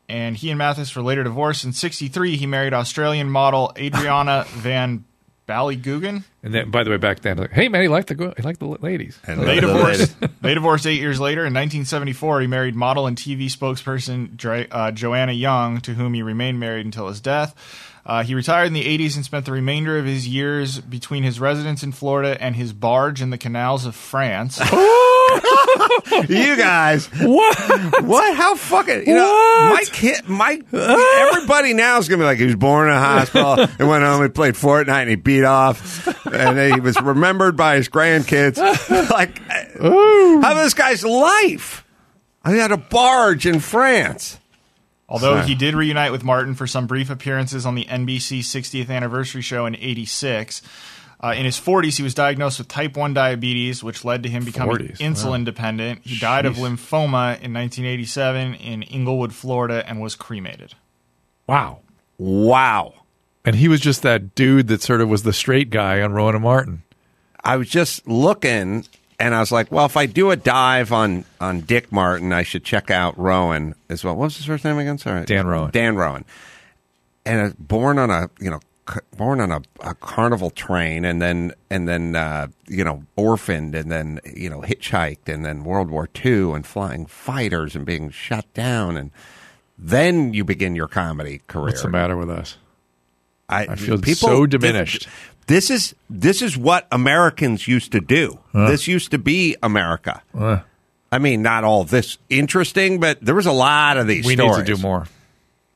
And 0.09 0.37
he 0.37 0.51
and 0.51 0.59
Mathis 0.59 0.95
were 0.95 1.03
later 1.03 1.25
divorced. 1.25 1.65
In 1.65 1.73
63, 1.73 2.37
he 2.37 2.47
married 2.47 2.73
Australian 2.73 3.29
model 3.29 3.73
Adriana 3.77 4.45
Van 4.51 5.05
Ballegooyen. 5.49 6.25
And 6.43 6.55
then, 6.55 6.71
by 6.71 6.85
the 6.85 6.91
way, 6.91 6.97
back 6.97 7.21
then, 7.21 7.39
like, 7.39 7.53
hey 7.53 7.69
man, 7.69 7.83
he 7.83 7.89
liked 7.89 8.09
the 8.09 8.15
go- 8.15 8.35
he 8.37 8.43
liked 8.43 8.61
the 8.61 8.67
ladies. 8.67 9.19
They 9.27 9.61
divorced. 9.61 10.15
they 10.43 10.55
divorced 10.55 10.87
eight 10.87 11.01
years 11.01 11.19
later. 11.19 11.41
In 11.41 11.55
1974, 11.55 12.43
he 12.43 12.47
married 12.47 12.75
model 12.75 13.07
and 13.07 13.17
TV 13.17 13.47
spokesperson 13.47 14.37
Dra- 14.37 14.67
uh, 14.71 14.91
Joanna 14.93 15.33
Young, 15.33 15.81
to 15.83 15.95
whom 15.95 16.15
he 16.15 16.23
remained 16.23 16.61
married 16.61 16.85
until 16.85 17.09
his 17.09 17.21
death. 17.21 17.55
Uh, 18.05 18.23
he 18.23 18.35
retired 18.35 18.67
in 18.67 18.73
the 18.73 18.85
80s 18.85 19.17
and 19.17 19.25
spent 19.25 19.47
the 19.47 19.53
remainder 19.53 19.99
of 19.99 20.05
his 20.05 20.29
years 20.29 20.79
between 20.79 21.25
his 21.25 21.41
residence 21.41 21.83
in 21.83 21.91
Florida 21.91 22.41
and 22.41 22.55
his 22.55 22.73
barge 22.73 23.21
in 23.21 23.31
the 23.31 23.39
canals 23.39 23.85
of 23.85 23.97
France. 23.97 24.61
you 26.29 26.57
guys, 26.57 27.07
what? 27.07 28.05
What? 28.05 28.37
How 28.37 28.55
fucking? 28.57 29.07
You 29.07 29.15
know, 29.15 29.71
my 29.73 29.85
kid, 29.93 30.29
my 30.29 30.61
everybody 30.73 31.73
now 31.75 31.99
is 31.99 32.09
gonna 32.09 32.23
be 32.23 32.25
like, 32.25 32.39
he 32.39 32.47
was 32.47 32.57
born 32.57 32.89
in 32.89 32.95
a 32.95 33.01
hospital 33.01 33.61
and 33.79 33.89
went 33.89 34.05
home 34.05 34.23
and 34.23 34.35
played 34.35 34.55
Fortnite 34.55 35.03
and 35.03 35.11
he 35.11 35.17
beat 35.17 35.45
off, 35.45 36.07
and 36.27 36.75
he 36.75 36.81
was 36.81 37.01
remembered 37.01 37.57
by 37.57 37.77
his 37.77 37.89
grandkids. 37.89 38.59
like, 39.11 39.39
how 39.79 40.39
about 40.39 40.63
this 40.63 40.75
guy's 40.75 41.05
life? 41.05 41.85
I 42.45 42.51
mean, 42.51 42.61
had 42.61 42.73
a 42.73 42.77
barge 42.77 43.47
in 43.47 43.61
France. 43.61 44.39
Although 45.09 45.37
Sorry. 45.37 45.47
he 45.47 45.55
did 45.55 45.75
reunite 45.75 46.11
with 46.11 46.25
Martin 46.25 46.55
for 46.55 46.67
some 46.67 46.87
brief 46.87 47.11
appearances 47.11 47.65
on 47.65 47.77
the 47.77 47.85
NBC 47.85 48.41
60th 48.41 48.91
anniversary 48.91 49.43
show 49.43 49.67
in 49.67 49.77
86. 49.77 50.63
Uh, 51.19 51.35
in 51.37 51.45
his 51.45 51.59
40s, 51.59 51.97
he 51.97 52.03
was 52.03 52.15
diagnosed 52.15 52.59
with 52.59 52.69
type 52.69 52.97
1 52.97 53.15
diabetes, 53.15 53.83
which 53.83 54.05
led 54.05 54.23
to 54.25 54.29
him 54.29 54.45
becoming 54.45 54.77
40s, 54.77 54.99
insulin 54.99 55.39
wow. 55.39 55.45
dependent. 55.45 56.01
He 56.05 56.19
died 56.19 56.45
of 56.45 56.57
lymphoma 56.57 57.41
in 57.41 57.55
1987 57.55 58.55
in 58.55 58.83
Englewood, 58.83 59.33
Florida, 59.33 59.83
and 59.89 60.01
was 60.01 60.15
cremated. 60.15 60.75
Wow. 61.47 61.81
Wow. 62.19 62.95
And 63.45 63.57
he 63.57 63.69
was 63.69 63.81
just 63.81 64.03
that 64.03 64.35
dude 64.35 64.69
that 64.69 64.83
sort 64.83 65.01
of 65.01 65.09
was 65.09 65.23
the 65.23 65.33
straight 65.33 65.71
guy 65.71 66.03
on 66.03 66.13
Rowan 66.13 66.35
and 66.35 66.45
Martin. 66.45 66.83
I 67.43 67.57
was 67.57 67.69
just 67.69 68.07
looking, 68.09 68.85
and 69.21 69.35
I 69.35 69.39
was 69.39 69.53
like, 69.53 69.71
well, 69.71 69.87
if 69.87 69.97
I 69.97 70.07
do 70.07 70.33
a 70.33 70.37
dive 70.37 70.93
on 70.93 71.25
on 71.41 71.61
Dick 71.61 71.93
Martin, 71.93 72.33
I 72.33 72.43
should 72.43 72.65
check 72.65 72.91
out 72.91 73.17
Rowan 73.17 73.77
as 73.89 74.05
well. 74.05 74.17
What 74.17 74.25
was 74.25 74.37
his 74.37 74.47
first 74.47 74.65
name 74.65 74.79
again? 74.79 74.99
Sorry, 74.99 75.25
Dan 75.25 75.47
Rowan. 75.47 75.71
Dan 75.71 75.95
Rowan, 75.95 76.25
and 77.25 77.57
born 77.57 78.01
on 78.01 78.11
a 78.11 78.29
you 78.41 78.51
know 78.51 78.59
c- 78.59 78.67
born 79.17 79.41
on 79.41 79.51
a, 79.51 79.63
a 79.81 79.95
carnival 79.95 80.51
train, 80.51 81.05
and 81.05 81.21
then 81.21 81.53
and 81.71 81.89
then 81.89 82.15
uh, 82.15 82.49
you 82.69 82.85
know 82.85 83.05
orphaned, 83.17 83.75
and 83.75 83.91
then 83.91 84.21
you 84.25 84.51
know 84.51 84.61
hitchhiked, 84.61 85.33
and 85.33 85.45
then 85.45 85.65
World 85.65 85.91
War 85.91 86.09
II, 86.25 86.53
and 86.53 86.67
flying 86.67 87.07
fighters, 87.07 87.75
and 87.75 87.85
being 87.85 88.11
shot 88.11 88.47
down, 88.55 88.97
and 88.97 89.11
then 89.79 90.33
you 90.35 90.45
begin 90.45 90.75
your 90.75 90.89
comedy 90.89 91.43
career. 91.47 91.67
What's 91.67 91.83
the 91.83 91.91
matter 91.91 92.17
with 92.17 92.31
us? 92.31 92.57
I, 93.49 93.67
I 93.69 93.77
feel 93.77 94.03
so 94.03 94.47
diminished. 94.47 95.09
This 95.47 95.71
is 95.71 95.95
this 96.11 96.43
is 96.43 96.57
what 96.57 96.89
Americans 96.91 97.69
used 97.69 97.93
to 97.93 98.01
do. 98.01 98.39
Huh. 98.53 98.69
This 98.69 98.89
used 98.89 99.13
to 99.13 99.19
be 99.19 99.57
America. 99.63 100.23
Uh, 100.35 100.61
I 101.13 101.19
mean, 101.19 101.43
not 101.43 101.63
all 101.63 101.85
this 101.85 102.19
interesting, 102.29 102.99
but 102.99 103.21
there 103.25 103.35
was 103.35 103.47
a 103.47 103.53
lot 103.53 103.97
of 103.97 104.09
these 104.09 104.27
we 104.27 104.35
stories. 104.35 104.59
need 104.59 104.67
to 104.67 104.75
do 104.75 104.83
more. 104.83 105.07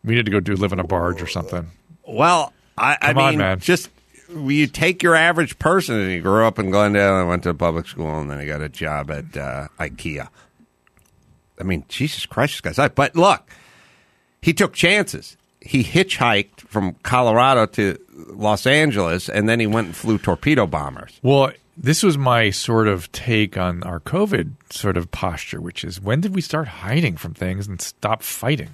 We 0.04 0.14
need 0.14 0.24
to 0.24 0.30
go 0.30 0.40
do 0.40 0.54
live 0.54 0.72
in 0.72 0.80
a 0.80 0.84
barge 0.84 1.22
or 1.22 1.28
something. 1.28 1.70
Well, 2.06 2.52
I, 2.80 2.96
I 3.00 3.12
Come 3.12 3.18
on, 3.18 3.30
mean, 3.30 3.38
man. 3.38 3.58
just 3.60 3.90
you 4.32 4.66
take 4.66 5.02
your 5.02 5.14
average 5.14 5.58
person 5.58 5.96
and 6.00 6.10
he 6.10 6.18
grew 6.20 6.44
up 6.44 6.58
in 6.58 6.70
Glendale 6.70 7.18
and 7.20 7.28
went 7.28 7.42
to 7.44 7.54
public 7.54 7.86
school 7.86 8.18
and 8.20 8.30
then 8.30 8.40
he 8.40 8.46
got 8.46 8.62
a 8.62 8.68
job 8.68 9.10
at 9.10 9.36
uh, 9.36 9.68
IKEA. 9.78 10.28
I 11.58 11.62
mean, 11.62 11.84
Jesus 11.88 12.26
Christ, 12.26 12.62
this 12.62 12.76
guy's 12.76 12.88
But 12.94 13.14
look, 13.16 13.48
he 14.40 14.52
took 14.52 14.72
chances. 14.72 15.36
He 15.60 15.84
hitchhiked 15.84 16.60
from 16.60 16.94
Colorado 17.02 17.66
to 17.66 17.98
Los 18.28 18.66
Angeles 18.66 19.28
and 19.28 19.48
then 19.48 19.60
he 19.60 19.66
went 19.66 19.88
and 19.88 19.96
flew 19.96 20.16
torpedo 20.16 20.66
bombers. 20.66 21.18
Well, 21.22 21.52
this 21.76 22.02
was 22.02 22.16
my 22.16 22.50
sort 22.50 22.88
of 22.88 23.10
take 23.12 23.56
on 23.58 23.82
our 23.82 24.00
COVID 24.00 24.52
sort 24.70 24.96
of 24.96 25.10
posture, 25.10 25.60
which 25.60 25.82
is 25.84 26.00
when 26.00 26.20
did 26.20 26.34
we 26.34 26.40
start 26.40 26.68
hiding 26.68 27.16
from 27.16 27.34
things 27.34 27.66
and 27.66 27.80
stop 27.80 28.22
fighting? 28.22 28.70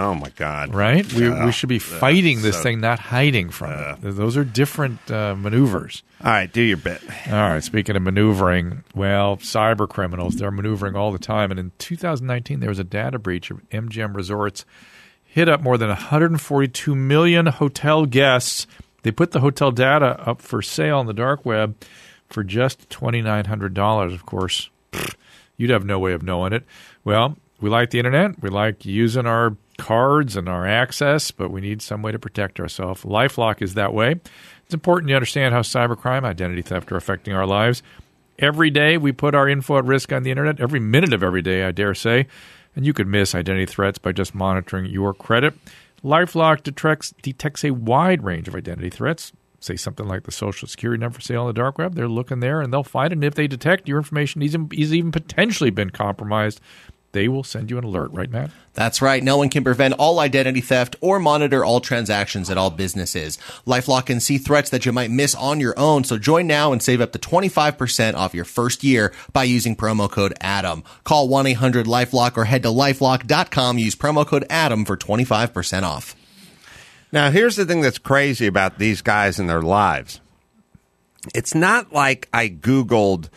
Oh 0.00 0.14
my 0.14 0.30
God! 0.36 0.72
Right? 0.74 1.10
We 1.12 1.28
we 1.28 1.50
should 1.50 1.68
be 1.68 1.80
fighting 1.80 2.40
this 2.42 2.56
So- 2.56 2.62
thing, 2.62 2.80
not 2.80 2.98
hiding 3.00 3.50
from 3.50 3.72
it. 3.72 3.96
Those 4.02 4.36
are 4.36 4.44
different 4.44 5.10
uh, 5.10 5.34
maneuvers. 5.36 6.04
All 6.24 6.30
right, 6.30 6.50
do 6.52 6.62
your 6.62 6.76
bit. 6.76 7.02
All 7.26 7.32
right. 7.32 7.62
Speaking 7.64 7.96
of 7.96 8.02
maneuvering, 8.02 8.84
well, 8.94 9.36
cyber 9.38 9.88
criminals, 9.88 10.36
they're 10.36 10.50
maneuvering 10.52 10.94
all 10.96 11.10
the 11.12 11.18
time. 11.18 11.50
And 11.50 11.58
in 11.60 11.72
2019, 11.78 12.60
there 12.60 12.68
was 12.68 12.78
a 12.78 12.84
data 12.84 13.18
breach 13.18 13.50
of 13.50 13.58
MGM 13.70 14.14
Resorts, 14.14 14.64
hit 15.24 15.48
up 15.48 15.60
more 15.62 15.76
than 15.76 15.88
142 15.88 16.94
million 16.94 17.46
hotel 17.46 18.06
guests. 18.06 18.66
They 19.02 19.10
put 19.10 19.32
the 19.32 19.40
hotel 19.40 19.70
data 19.72 20.20
up 20.28 20.40
for 20.40 20.62
sale 20.62 20.98
on 20.98 21.06
the 21.06 21.12
dark 21.14 21.44
web 21.44 21.76
for 22.28 22.42
just 22.44 22.88
$2,900. 22.88 24.12
Of 24.14 24.26
course, 24.26 24.70
you'd 25.56 25.70
have 25.70 25.84
no 25.84 25.98
way 25.98 26.12
of 26.12 26.22
knowing 26.22 26.52
it. 26.52 26.64
Well, 27.04 27.36
we 27.60 27.70
like 27.70 27.90
the 27.90 27.98
internet. 27.98 28.40
We 28.42 28.48
like 28.50 28.84
using 28.84 29.26
our 29.26 29.56
cards 29.78 30.36
and 30.36 30.48
our 30.48 30.66
access, 30.66 31.30
but 31.30 31.50
we 31.50 31.62
need 31.62 31.80
some 31.80 32.02
way 32.02 32.12
to 32.12 32.18
protect 32.18 32.60
ourselves. 32.60 33.02
Lifelock 33.04 33.62
is 33.62 33.74
that 33.74 33.94
way. 33.94 34.16
It's 34.64 34.74
important 34.74 35.08
you 35.08 35.16
understand 35.16 35.54
how 35.54 35.62
cybercrime, 35.62 36.24
identity 36.24 36.60
theft 36.60 36.92
are 36.92 36.96
affecting 36.96 37.32
our 37.32 37.46
lives. 37.46 37.82
Every 38.38 38.70
day 38.70 38.98
we 38.98 39.12
put 39.12 39.34
our 39.34 39.48
info 39.48 39.78
at 39.78 39.84
risk 39.84 40.12
on 40.12 40.22
the 40.22 40.30
internet, 40.30 40.60
every 40.60 40.80
minute 40.80 41.12
of 41.12 41.22
every 41.22 41.42
day, 41.42 41.64
I 41.64 41.72
dare 41.72 41.94
say, 41.94 42.26
and 42.76 42.84
you 42.84 42.92
could 42.92 43.06
miss 43.06 43.34
identity 43.34 43.66
threats 43.66 43.98
by 43.98 44.12
just 44.12 44.34
monitoring 44.34 44.86
your 44.86 45.14
credit. 45.14 45.54
Lifelock 46.04 46.62
detects, 46.62 47.14
detects 47.22 47.64
a 47.64 47.70
wide 47.70 48.22
range 48.22 48.46
of 48.46 48.54
identity 48.54 48.90
threats. 48.90 49.32
Say 49.60 49.74
something 49.74 50.06
like 50.06 50.22
the 50.22 50.30
social 50.30 50.68
security 50.68 51.00
number 51.00 51.16
for 51.16 51.20
sale 51.20 51.42
on 51.42 51.46
the 51.48 51.52
dark 51.52 51.78
web. 51.78 51.94
They're 51.94 52.06
looking 52.06 52.38
there 52.38 52.60
and 52.60 52.72
they'll 52.72 52.84
find 52.84 53.12
it. 53.12 53.16
And 53.16 53.24
if 53.24 53.34
they 53.34 53.48
detect 53.48 53.88
your 53.88 53.98
information 53.98 54.42
even, 54.42 54.68
even 54.72 55.10
potentially 55.10 55.70
been 55.70 55.90
compromised, 55.90 56.60
they 57.12 57.26
will 57.28 57.44
send 57.44 57.70
you 57.70 57.78
an 57.78 57.84
alert, 57.84 58.10
right, 58.12 58.30
Matt? 58.30 58.50
That's 58.74 59.00
right. 59.00 59.22
No 59.22 59.38
one 59.38 59.48
can 59.48 59.64
prevent 59.64 59.94
all 59.94 60.20
identity 60.20 60.60
theft 60.60 60.94
or 61.00 61.18
monitor 61.18 61.64
all 61.64 61.80
transactions 61.80 62.50
at 62.50 62.58
all 62.58 62.70
businesses. 62.70 63.38
LifeLock 63.66 64.06
can 64.06 64.20
see 64.20 64.38
threats 64.38 64.70
that 64.70 64.86
you 64.86 64.92
might 64.92 65.10
miss 65.10 65.34
on 65.34 65.58
your 65.58 65.76
own. 65.78 66.04
So 66.04 66.18
join 66.18 66.46
now 66.46 66.72
and 66.72 66.82
save 66.82 67.00
up 67.00 67.12
to 67.12 67.18
25% 67.18 68.14
off 68.14 68.34
your 68.34 68.44
first 68.44 68.84
year 68.84 69.12
by 69.32 69.44
using 69.44 69.74
promo 69.74 70.10
code 70.10 70.34
ADAM. 70.40 70.84
Call 71.04 71.28
1-800-LifeLock 71.28 72.36
or 72.36 72.44
head 72.44 72.62
to 72.62 72.68
lifelock.com. 72.68 73.78
Use 73.78 73.96
promo 73.96 74.26
code 74.26 74.46
ADAM 74.48 74.86
for 74.86 74.96
25% 74.96 75.82
off. 75.82 76.14
Now, 77.10 77.30
here's 77.30 77.56
the 77.56 77.64
thing 77.64 77.80
that's 77.80 77.98
crazy 77.98 78.46
about 78.46 78.78
these 78.78 79.00
guys 79.00 79.38
and 79.38 79.48
their 79.48 79.62
lives. 79.62 80.20
It's 81.34 81.54
not 81.54 81.92
like 81.92 82.28
I 82.32 82.48
Googled 82.48 83.28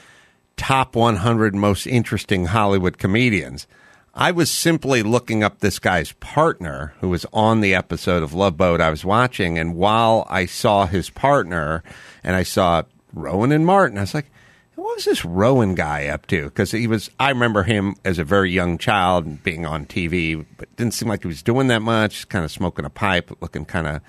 top 0.62 0.96
100 0.96 1.56
most 1.56 1.88
interesting 1.88 2.46
Hollywood 2.46 3.00
comedians. 3.00 3.66
I 4.14 4.30
was 4.30 4.52
simply 4.52 5.02
looking 5.02 5.44
up 5.44 5.58
this 5.58 5.80
guy's 5.80 6.12
partner 6.14 6.94
who 7.02 7.10
was 7.10 7.26
on 7.34 7.62
the 7.62 7.74
episode 7.74 8.22
of 8.22 8.36
Love 8.36 8.58
Boat 8.58 8.80
I 8.80 8.92
was 8.92 9.04
watching. 9.04 9.58
And 9.58 9.76
while 9.76 10.28
I 10.30 10.46
saw 10.46 10.86
his 10.86 11.10
partner 11.10 11.82
and 12.24 12.36
I 12.36 12.44
saw 12.44 12.84
Rowan 13.12 13.52
and 13.52 13.66
Martin, 13.66 13.98
I 13.98 14.02
was 14.02 14.14
like, 14.14 14.30
what 14.76 14.98
was 14.98 15.06
this 15.06 15.26
Rowan 15.26 15.74
guy 15.74 16.06
up 16.06 16.28
to? 16.28 16.44
Because 16.44 16.70
he 16.70 16.86
was, 16.86 17.10
I 17.20 17.30
remember 17.30 17.64
him 17.64 17.96
as 18.06 18.20
a 18.20 18.24
very 18.24 18.52
young 18.52 18.78
child 18.78 19.42
being 19.42 19.66
on 19.66 19.88
TV, 19.88 20.46
but 20.60 20.76
didn't 20.76 20.94
seem 20.94 21.10
like 21.10 21.24
he 21.24 21.28
was 21.28 21.42
doing 21.42 21.70
that 21.70 21.82
much. 21.82 22.30
Kind 22.30 22.46
of 22.46 22.52
smoking 22.52 22.86
a 22.86 22.92
pipe, 22.92 23.32
looking 23.42 23.66
kind 23.66 23.88
of, 23.88 24.02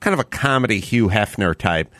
kind 0.00 0.12
of 0.12 0.20
a 0.20 0.24
comedy 0.24 0.80
Hugh 0.80 1.08
Hefner 1.08 1.56
type, 1.56 1.90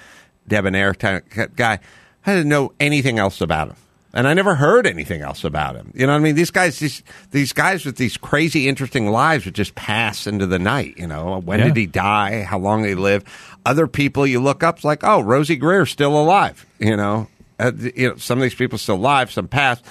debonair 0.47 0.93
type 0.93 1.25
guy. 1.57 1.79
I 2.27 2.35
didn't 2.35 2.51
know 2.51 2.75
anything 2.79 3.19
else 3.19 3.41
about 3.41 3.69
him, 3.69 3.77
and 4.15 4.27
I 4.29 4.33
never 4.33 4.55
heard 4.55 4.87
anything 4.87 5.21
else 5.21 5.45
about 5.45 5.75
him. 5.77 5.91
You 5.95 6.07
know 6.07 6.13
what 6.13 6.21
I 6.21 6.23
mean? 6.23 6.35
These 6.37 6.51
guys, 6.53 6.79
these, 6.79 7.03
these 7.33 7.53
guys 7.53 7.85
with 7.85 7.97
these 7.97 8.17
crazy, 8.17 8.69
interesting 8.69 9.09
lives 9.11 9.45
would 9.45 9.55
just 9.55 9.75
pass 9.75 10.27
into 10.27 10.47
the 10.47 10.59
night. 10.59 10.95
You 10.97 11.07
know, 11.09 11.41
when 11.45 11.59
Yeah. 11.59 11.67
did 11.67 11.77
he 11.77 11.87
die? 11.87 12.43
How 12.45 12.59
long 12.59 12.83
did 12.83 12.91
he 12.91 12.95
live? 12.95 13.25
Other 13.67 13.87
people 13.87 14.27
you 14.27 14.41
look 14.41 14.63
up, 14.63 14.77
it's 14.77 14.85
like, 14.85 15.03
oh, 15.05 15.21
Rosey 15.23 15.59
Grier's 15.59 15.91
still 15.91 16.17
alive. 16.19 16.65
You 16.79 16.97
know, 16.97 17.29
uh, 17.59 17.73
you 17.95 18.11
know, 18.11 18.17
some 18.17 18.39
of 18.39 18.43
these 18.43 18.55
people 18.55 18.79
still 18.79 18.97
alive, 18.97 19.31
some 19.33 19.49
passed. 19.49 19.85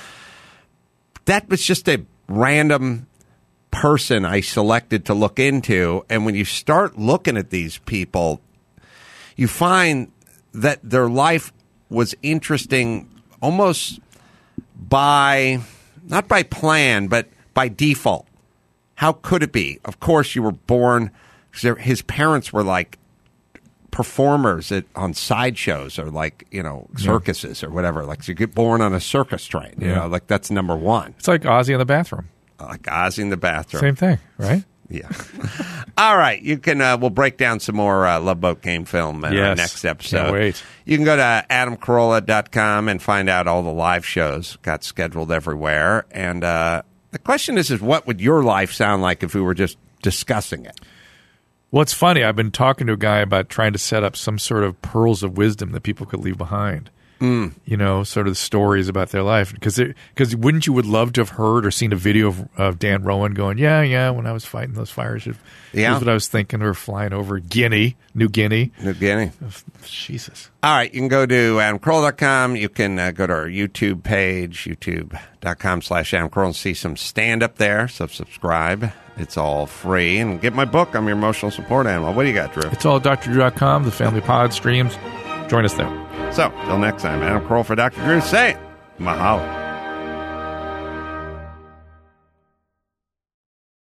That 1.25 1.47
was 1.49 1.63
just 1.63 1.87
a 1.87 2.03
random 2.27 3.07
person 3.71 4.23
I 4.25 4.41
selected 4.41 5.05
to 5.05 5.13
look 5.13 5.39
into, 5.39 6.05
and 6.09 6.25
when 6.25 6.35
you 6.35 6.45
start 6.45 6.97
looking 6.97 7.37
at 7.37 7.49
these 7.49 7.77
people, 7.79 8.39
you 9.35 9.47
find 9.47 10.11
that 10.53 10.79
their 10.83 11.09
life 11.09 11.51
was 11.89 12.13
interesting 12.21 13.09
almost 13.41 13.99
by 14.89 15.59
not 16.07 16.27
by 16.27 16.43
plan, 16.43 17.07
but 17.07 17.27
by 17.53 17.67
default. 17.67 18.27
How 18.95 19.13
could 19.13 19.43
it 19.43 19.51
be? 19.51 19.79
Of 19.85 19.99
course, 19.99 20.35
you 20.35 20.43
were 20.43 20.51
born. 20.51 21.11
His 21.79 22.01
parents 22.01 22.51
were 22.53 22.63
like 22.63 22.97
performers 23.91 24.71
at, 24.71 24.85
on 24.95 25.13
sideshows 25.13 25.99
or 25.99 26.09
like 26.09 26.47
you 26.51 26.63
know 26.63 26.87
circuses 26.97 27.63
or 27.63 27.69
whatever. 27.69 28.03
Like 28.05 28.23
so 28.23 28.31
you 28.31 28.35
get 28.35 28.53
born 28.55 28.81
on 28.81 28.93
a 28.93 28.99
circus 28.99 29.45
train. 29.45 29.73
You 29.79 29.87
Yeah. 29.89 29.95
know, 29.95 30.07
like 30.07 30.27
that's 30.27 30.49
number 30.51 30.75
one. 30.75 31.13
It's 31.17 31.27
like 31.27 31.43
Ozzy 31.43 31.69
in 31.73 31.79
the 31.79 31.85
bathroom. 31.85 32.29
Like 32.59 32.83
Ozzy 32.83 33.19
in 33.19 33.29
the 33.29 33.37
bathroom. 33.37 33.81
Same 33.81 33.95
thing, 33.95 34.17
right? 34.37 34.63
Yeah. 34.93 35.09
All 35.97 36.15
right. 36.17 36.41
You 36.41 36.57
can. 36.59 36.79
Uh, 36.81 36.97
we'll 36.97 37.09
break 37.09 37.37
down 37.37 37.59
some 37.59 37.75
more 37.75 38.05
uh, 38.07 38.19
Love 38.19 38.39
Boat 38.39 38.61
game 38.61 38.85
film 38.85 39.17
in 39.25 39.31
our 39.31 39.33
Yes. 39.33 39.57
next 39.57 39.85
episode. 39.85 40.17
Can't 40.17 40.33
wait. 40.33 40.63
You 40.85 40.97
can 40.97 41.03
go 41.05 41.15
to 41.15 41.45
adamcarolla.com 41.49 42.87
and 42.89 43.01
find 43.01 43.29
out 43.29 43.47
all 43.47 43.63
the 43.63 43.71
live 43.71 44.05
shows 44.05 44.57
got 44.61 44.83
scheduled 44.83 45.31
everywhere. 45.31 46.05
And 46.11 46.43
uh, 46.43 46.83
the 47.11 47.19
question 47.19 47.57
is, 47.57 47.71
is 47.71 47.81
what 47.81 48.05
would 48.07 48.21
your 48.21 48.43
life 48.43 48.71
sound 48.71 49.01
like 49.01 49.23
if 49.23 49.33
we 49.33 49.41
were 49.41 49.53
just 49.55 49.77
discussing 50.01 50.65
it? 50.65 50.79
Well, 51.71 51.81
it's 51.81 51.93
funny. 51.93 52.23
I've 52.23 52.35
been 52.35 52.51
talking 52.51 52.85
to 52.87 52.93
a 52.93 52.97
guy 52.97 53.17
about 53.19 53.49
trying 53.49 53.73
to 53.73 53.79
set 53.79 54.03
up 54.03 54.15
some 54.15 54.37
sort 54.37 54.63
of 54.63 54.79
pearls 54.83 55.23
of 55.23 55.37
wisdom 55.37 55.71
that 55.71 55.81
people 55.81 56.05
could 56.05 56.19
leave 56.19 56.37
behind. 56.37 56.91
Mm. 57.23 57.53
You 57.63 57.77
know, 57.77 58.03
sort 58.03 58.27
of 58.27 58.37
stories 58.37 58.89
about 58.89 59.11
their 59.11 59.23
life. 59.23 59.53
Because 59.53 59.79
because 60.13 60.35
wouldn't 60.35 60.67
you 60.67 60.73
would 60.73 60.85
love 60.85 61.13
to 61.13 61.21
have 61.21 61.29
heard 61.29 61.65
or 61.65 61.71
seen 61.71 61.93
a 61.93 61.95
video 61.95 62.27
of, 62.27 62.49
of 62.57 62.79
Dan 62.79 63.03
Rowan 63.03 63.33
going, 63.33 63.57
yeah, 63.57 63.81
yeah, 63.81 64.09
when 64.09 64.25
I 64.27 64.33
was 64.33 64.43
fighting 64.43 64.73
those 64.73 64.89
fires, 64.91 65.25
Yeah. 65.25 65.91
here's 65.91 66.01
what 66.01 66.09
I 66.09 66.13
was 66.13 66.27
thinking. 66.27 66.59
Were 66.59 66.73
flying 66.73 67.13
over 67.13 67.39
Guinea, 67.39 67.95
New 68.13 68.27
Guinea. 68.27 68.73
New 68.83 68.93
Guinea. 68.93 69.31
Jesus. 69.85 70.49
All 70.61 70.75
right, 70.75 70.93
you 70.93 70.99
can 70.99 71.07
go 71.07 71.25
to 71.25 71.33
adamcarolla.com. 71.55 72.57
You 72.57 72.67
can 72.67 72.99
uh, 72.99 73.11
go 73.11 73.25
to 73.25 73.33
our 73.33 73.45
YouTube 73.47 74.03
page, 74.03 74.65
youtube.com 74.65 75.81
slash 75.81 76.11
adamcarolla, 76.11 76.47
and 76.47 76.55
see 76.57 76.73
some 76.73 76.97
stand-up 76.97 77.55
there. 77.55 77.87
So 77.87 78.07
subscribe. 78.07 78.91
It's 79.15 79.37
all 79.37 79.65
free. 79.65 80.17
And 80.17 80.41
get 80.41 80.53
my 80.53 80.65
book, 80.65 80.93
I'm 80.93 81.07
Your 81.07 81.15
Emotional 81.15 81.51
Support 81.51 81.87
Animal. 81.87 82.13
What 82.13 82.23
do 82.23 82.29
you 82.29 82.35
got, 82.35 82.51
Drew? 82.53 82.69
It's 82.71 82.85
all 82.85 82.99
drdrew.com, 82.99 83.83
the 83.85 83.91
family 83.91 84.21
pod 84.21 84.53
streams. 84.53 84.97
Join 85.53 85.65
us 85.65 85.75
there. 85.75 86.31
So, 86.31 86.49
till 86.65 86.79
next 86.79 87.03
time, 87.03 87.21
Adam 87.21 87.47
Carolla 87.47 87.63
for 87.63 87.75
Dr. 87.75 88.03
Drew 88.05 88.21
saying, 88.21 88.57
mahalo. 88.99 89.62